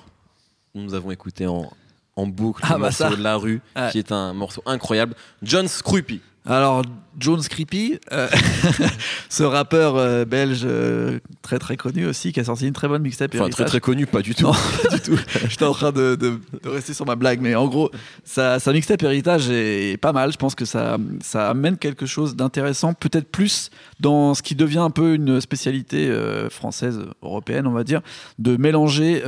Nous 0.74 0.94
avons 0.94 1.10
écouté 1.10 1.46
en, 1.46 1.70
en 2.16 2.26
boucle 2.26 2.60
Ah 2.64 2.74
le 2.74 2.74
bah 2.74 2.78
morceau 2.86 3.04
ça. 3.04 3.10
de 3.10 3.22
La 3.22 3.36
Rue, 3.36 3.60
Ouais. 3.76 3.88
qui 3.92 3.98
est 3.98 4.12
un 4.12 4.32
morceau 4.34 4.62
incroyable. 4.66 5.14
John 5.42 5.66
Scrupy. 5.68 6.20
Alors, 6.46 6.82
Jones 7.18 7.40
Creepy, 7.40 7.98
euh, 8.12 8.28
ce 9.30 9.42
rappeur 9.44 9.96
euh, 9.96 10.26
belge 10.26 10.60
euh, 10.66 11.18
très 11.40 11.58
très 11.58 11.78
connu 11.78 12.04
aussi, 12.04 12.34
qui 12.34 12.40
a 12.40 12.44
sorti 12.44 12.66
une 12.66 12.74
très 12.74 12.86
bonne 12.86 13.00
mixtape. 13.00 13.34
Enfin, 13.34 13.48
très 13.48 13.64
très 13.64 13.80
connu, 13.80 14.04
pas 14.06 14.20
du 14.20 14.34
tout. 14.34 14.44
Non, 14.48 14.52
pas 14.52 14.94
du 14.94 15.00
tout. 15.00 15.18
J'étais 15.48 15.64
en 15.64 15.72
train 15.72 15.90
de, 15.90 16.16
de- 16.16 16.38
de 16.62 16.68
rester 16.68 16.92
sur 16.92 17.06
ma 17.06 17.16
blague, 17.16 17.40
mais 17.40 17.54
en 17.54 17.66
gros, 17.66 17.90
sa, 18.24 18.58
sa 18.58 18.74
mixtape 18.74 19.02
héritage 19.04 19.48
est 19.48 19.96
pas 19.98 20.12
mal. 20.12 20.32
Je 20.32 20.36
pense 20.36 20.54
que 20.54 20.66
ça, 20.66 20.98
ça 21.22 21.48
amène 21.48 21.78
quelque 21.78 22.04
chose 22.04 22.36
d'intéressant, 22.36 22.92
peut-être 22.92 23.30
plus 23.30 23.70
dans 24.00 24.34
ce 24.34 24.42
qui 24.42 24.54
devient 24.54 24.80
un 24.80 24.90
peu 24.90 25.14
une 25.14 25.40
spécialité 25.40 26.14
française, 26.50 27.00
européenne, 27.22 27.66
on 27.66 27.72
va 27.72 27.84
dire, 27.84 28.02
de 28.38 28.58
mélanger 28.58 29.22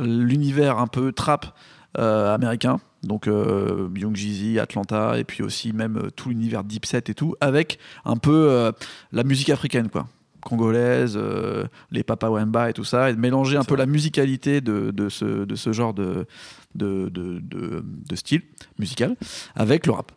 l'univers 0.00 0.78
un 0.78 0.86
peu 0.86 1.12
trap 1.12 1.54
américain. 1.96 2.78
Donc 3.02 3.26
euh, 3.28 3.88
Young 3.96 4.14
Jeezy, 4.14 4.58
Atlanta, 4.58 5.18
et 5.18 5.24
puis 5.24 5.42
aussi 5.42 5.72
même 5.72 5.96
euh, 5.96 6.10
tout 6.10 6.28
l'univers 6.28 6.64
Deep 6.64 6.84
Set 6.86 7.08
et 7.08 7.14
tout, 7.14 7.34
avec 7.40 7.78
un 8.04 8.16
peu 8.16 8.48
euh, 8.50 8.72
la 9.12 9.24
musique 9.24 9.50
africaine, 9.50 9.88
quoi 9.88 10.06
congolaise, 10.42 11.18
euh, 11.20 11.66
les 11.90 12.02
Papa 12.02 12.30
Wemba 12.30 12.70
et 12.70 12.72
tout 12.72 12.84
ça, 12.84 13.10
et 13.10 13.14
de 13.14 13.20
mélanger 13.20 13.58
un 13.58 13.64
peu 13.64 13.76
la 13.76 13.84
musicalité 13.84 14.62
de, 14.62 14.90
de, 14.90 15.10
ce, 15.10 15.44
de 15.44 15.54
ce 15.54 15.72
genre 15.74 15.92
de, 15.92 16.26
de- 16.74 17.10
de 17.10 18.16
style 18.16 18.40
musical 18.78 19.16
avec 19.54 19.86
le 19.86 19.92
rap. 19.92 20.12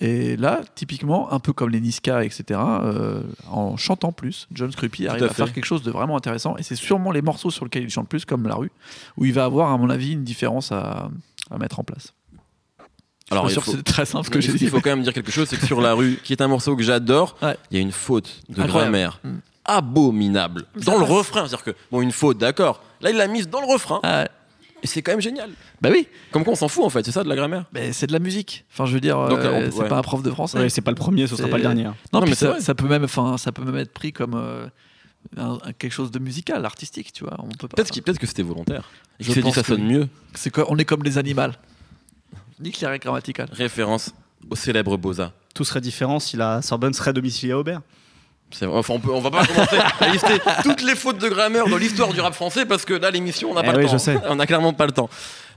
Et 0.00 0.36
là, 0.36 0.60
typiquement, 0.74 1.32
un 1.32 1.38
peu 1.38 1.52
comme 1.52 1.70
les 1.70 1.80
Niska, 1.80 2.24
etc., 2.24 2.44
euh, 2.60 3.22
en 3.48 3.76
chantant 3.76 4.10
plus, 4.10 4.48
John 4.52 4.72
Scrupy 4.72 5.06
arrive 5.06 5.22
à 5.22 5.28
faire 5.28 5.52
quelque 5.52 5.64
chose 5.66 5.82
de 5.82 5.90
vraiment 5.92 6.16
intéressant. 6.16 6.56
Et 6.56 6.62
c'est 6.64 6.74
sûrement 6.74 7.12
les 7.12 7.22
morceaux 7.22 7.50
sur 7.52 7.64
lesquels 7.64 7.84
il 7.84 7.90
chante 7.90 8.08
plus, 8.08 8.24
comme 8.24 8.48
La 8.48 8.56
Rue, 8.56 8.72
où 9.16 9.24
il 9.24 9.32
va 9.32 9.44
avoir, 9.44 9.70
à 9.70 9.78
mon 9.78 9.88
avis, 9.90 10.12
une 10.12 10.24
différence 10.24 10.72
à, 10.72 11.08
à 11.50 11.58
mettre 11.58 11.78
en 11.78 11.84
place. 11.84 12.12
Alors, 13.30 13.48
sûr 13.50 13.62
faut, 13.64 13.70
c'est 13.72 13.82
très 13.84 14.04
simple 14.04 14.26
ce 14.26 14.30
que 14.30 14.40
j'ai 14.40 14.52
dit. 14.52 14.64
il 14.64 14.70
faut 14.70 14.80
quand 14.80 14.90
même 14.90 15.02
dire 15.02 15.12
quelque 15.14 15.30
chose, 15.32 15.48
c'est 15.48 15.56
que 15.58 15.66
sur 15.66 15.80
La 15.80 15.94
Rue, 15.94 16.18
qui 16.24 16.32
est 16.32 16.42
un 16.42 16.48
morceau 16.48 16.76
que 16.76 16.82
j'adore, 16.82 17.36
il 17.40 17.46
Ouais. 17.46 17.56
y 17.70 17.76
a 17.76 17.80
une 17.80 17.92
faute 17.92 18.42
de 18.48 18.60
Incroyable. 18.62 18.72
grammaire 18.92 19.20
Mm. 19.24 19.36
abominable 19.64 20.64
dans 20.84 20.98
le 20.98 21.04
refrain. 21.04 21.46
C'est-à-dire 21.46 21.62
que, 21.64 21.70
bon, 21.90 22.02
une 22.02 22.12
faute, 22.12 22.36
d'accord. 22.38 22.82
Là, 23.00 23.10
il 23.10 23.16
l'a 23.16 23.26
mise 23.28 23.48
dans 23.48 23.60
le 23.60 23.66
refrain, 23.66 24.00
Ah 24.02 24.22
ouais. 24.22 24.28
Et 24.84 24.86
c'est 24.86 25.02
quand 25.02 25.12
même 25.12 25.20
génial. 25.20 25.50
bah 25.80 25.88
oui, 25.90 26.06
Comme 26.30 26.44
quoi, 26.44 26.52
on 26.52 26.56
s'en 26.56 26.68
fout 26.68 26.84
en 26.84 26.90
fait, 26.90 27.04
c'est 27.04 27.10
ça 27.12 27.24
de 27.24 27.28
la 27.28 27.34
grammaire. 27.36 27.64
mais 27.72 27.92
c'est 27.92 28.06
de 28.06 28.12
la 28.12 28.18
musique. 28.20 28.64
Enfin, 28.72 28.84
je 28.86 28.92
veux 28.94 29.00
dire, 29.00 29.16
Donc, 29.28 29.38
euh, 29.40 29.66
on- 29.68 29.70
c'est 29.72 29.78
ouais. 29.82 29.88
pas 29.88 29.98
un 29.98 30.02
prof 30.02 30.22
de 30.22 30.30
français. 30.30 30.58
Ouais, 30.58 30.68
c'est 30.68 30.80
pas 30.82 30.90
le 30.92 30.96
premier, 30.96 31.26
ce 31.26 31.34
sera 31.36 31.46
C'est- 31.46 31.50
pas 31.50 31.56
le 31.56 31.62
dernier. 31.62 31.86
hein. 31.86 31.96
Non, 32.12 32.20
mais 32.20 32.28
c'est 32.28 32.44
ça, 32.44 32.50
vrai. 32.52 32.60
ça 32.60 32.74
peut 32.74 32.86
même, 32.86 33.04
enfin, 33.04 33.36
ça 33.38 33.50
peut 33.50 33.64
même 33.64 33.76
être 33.76 33.92
pris 33.92 34.12
comme 34.12 34.34
euh, 34.34 34.66
un- 35.36 35.58
un- 35.64 35.72
quelque 35.72 35.92
chose 35.92 36.10
de 36.10 36.18
musical, 36.18 36.64
artistique, 36.64 37.12
tu 37.12 37.24
vois. 37.24 37.34
On 37.38 37.48
peut 37.48 37.66
pas. 37.66 37.76
Peut-être 37.76 37.90
qu'il- 37.90 38.02
peut-être 38.02 38.18
que 38.18 38.26
c'était 38.26 38.42
volontaire. 38.42 38.84
Et 39.18 39.24
Je 39.24 39.26
qu'il 39.26 39.34
s'est 39.34 39.40
dit 39.40 39.44
pense 39.46 39.54
ça 39.54 39.62
que 39.62 39.68
sonne 39.68 39.86
oui. 39.86 39.92
mieux. 39.94 40.08
C'est 40.34 40.50
quoi 40.50 40.66
On 40.68 40.76
est 40.76 40.84
comme 40.84 41.02
des 41.02 41.16
animaux. 41.18 41.42
Nique 42.60 42.80
les 42.80 42.86
règles 42.86 43.04
grammaticales. 43.04 43.48
Référence 43.52 44.12
au 44.50 44.54
célèbre 44.56 44.96
Boza. 44.96 45.32
Tout 45.54 45.64
serait 45.64 45.80
différent 45.80 46.20
si 46.20 46.36
la 46.36 46.62
Sorbonne 46.62 46.92
serait 46.92 47.12
domiciliée 47.12 47.52
à 47.52 47.58
Aubert. 47.58 47.80
Enfin, 48.62 48.94
on, 48.94 49.00
peut, 49.00 49.10
on 49.12 49.20
va 49.20 49.30
pas 49.30 49.44
commencer 49.46 49.76
à 50.00 50.08
lister 50.12 50.38
toutes 50.62 50.82
les 50.82 50.94
fautes 50.94 51.18
de 51.18 51.28
grammaire 51.28 51.66
dans 51.66 51.76
l'histoire 51.76 52.12
du 52.12 52.20
rap 52.20 52.34
français 52.34 52.66
parce 52.66 52.84
que 52.84 52.94
là, 52.94 53.10
l'émission, 53.10 53.50
on 53.50 53.54
n'a 53.54 53.62
Eh 53.64 53.66
pas 53.66 53.72
le 53.72 53.84
temps. 53.86 53.92
je 53.92 53.98
sais. 53.98 54.16
On 54.28 54.36
n'a 54.36 54.46
clairement 54.46 54.72
pas 54.72 54.86
le 54.86 54.92
temps. 54.92 55.08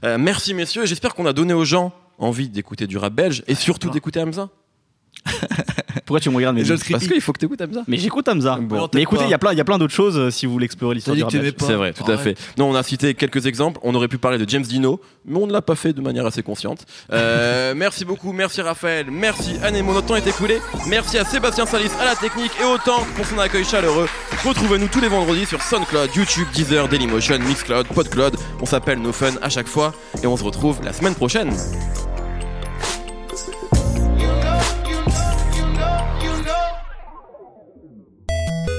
Euh, 0.04 0.18
merci, 0.18 0.54
messieurs. 0.54 0.84
J'espère 0.86 1.14
qu'on 1.14 1.26
a 1.26 1.32
donné 1.32 1.54
aux 1.54 1.64
gens 1.64 1.92
envie 2.18 2.48
d'écouter 2.48 2.86
du 2.86 2.98
rap 2.98 3.12
belge 3.12 3.44
et 3.46 3.54
surtout 3.54 3.90
d'écouter 3.90 4.20
Hamza. 4.20 4.48
Pourquoi 6.08 6.20
tu 6.20 6.30
me 6.30 6.36
regardes 6.36 6.56
mais 6.56 6.64
Parce 6.64 6.82
qu'il 6.82 7.20
faut 7.20 7.34
que 7.34 7.38
tu 7.38 7.44
écoutes 7.44 7.60
Hamza. 7.60 7.82
Mais 7.86 7.98
j'écoute 7.98 8.26
Hamza. 8.26 8.58
Bon. 8.62 8.76
Non, 8.76 8.88
mais 8.94 9.02
écoutez, 9.02 9.24
il 9.24 9.30
y 9.30 9.34
a 9.34 9.38
plein, 9.38 9.52
il 9.52 9.58
y 9.58 9.60
a 9.60 9.64
plein 9.64 9.76
d'autres 9.76 9.92
choses 9.92 10.16
euh, 10.16 10.30
si 10.30 10.46
vous 10.46 10.52
voulez 10.52 10.64
explorer 10.64 10.94
l'histoire 10.94 11.14
du 11.14 11.22
rap. 11.22 11.30
C'est 11.58 11.74
vrai, 11.74 11.92
tout 11.92 12.10
à 12.10 12.16
fait. 12.16 12.34
Non, 12.56 12.70
on 12.70 12.74
a 12.74 12.82
cité 12.82 13.12
quelques 13.12 13.44
exemples. 13.44 13.78
On 13.82 13.94
aurait 13.94 14.08
pu 14.08 14.16
parler 14.16 14.38
de 14.38 14.48
James 14.48 14.62
Dino, 14.62 15.02
mais 15.26 15.38
on 15.38 15.46
ne 15.46 15.52
l'a 15.52 15.60
pas 15.60 15.74
fait 15.74 15.92
de 15.92 16.00
manière 16.00 16.24
assez 16.24 16.42
consciente. 16.42 16.86
Euh, 17.12 17.74
merci 17.76 18.06
beaucoup, 18.06 18.32
merci 18.32 18.62
Raphaël, 18.62 19.08
merci 19.10 19.56
Anemo, 19.62 19.92
notre 19.92 20.06
temps 20.06 20.16
est 20.16 20.26
écoulé. 20.26 20.60
Merci 20.86 21.18
à 21.18 21.26
Sébastien 21.26 21.66
Salis 21.66 21.90
à 22.00 22.06
la 22.06 22.16
technique 22.16 22.52
et 22.58 22.64
autant 22.64 23.04
pour 23.14 23.26
son 23.26 23.38
accueil 23.38 23.64
chaleureux. 23.64 24.08
Retrouvez-nous 24.46 24.88
tous 24.88 25.02
les 25.02 25.08
vendredis 25.08 25.44
sur 25.44 25.60
SoundCloud, 25.60 26.08
YouTube, 26.16 26.48
Deezer, 26.54 26.88
Dailymotion, 26.88 27.38
Mixcloud, 27.40 27.86
Podcloud. 27.88 28.34
On 28.62 28.66
s'appelle 28.66 28.98
No 28.98 29.12
Fun 29.12 29.34
à 29.42 29.50
chaque 29.50 29.68
fois 29.68 29.92
et 30.22 30.26
on 30.26 30.38
se 30.38 30.44
retrouve 30.44 30.80
la 30.82 30.94
semaine 30.94 31.14
prochaine. 31.14 31.52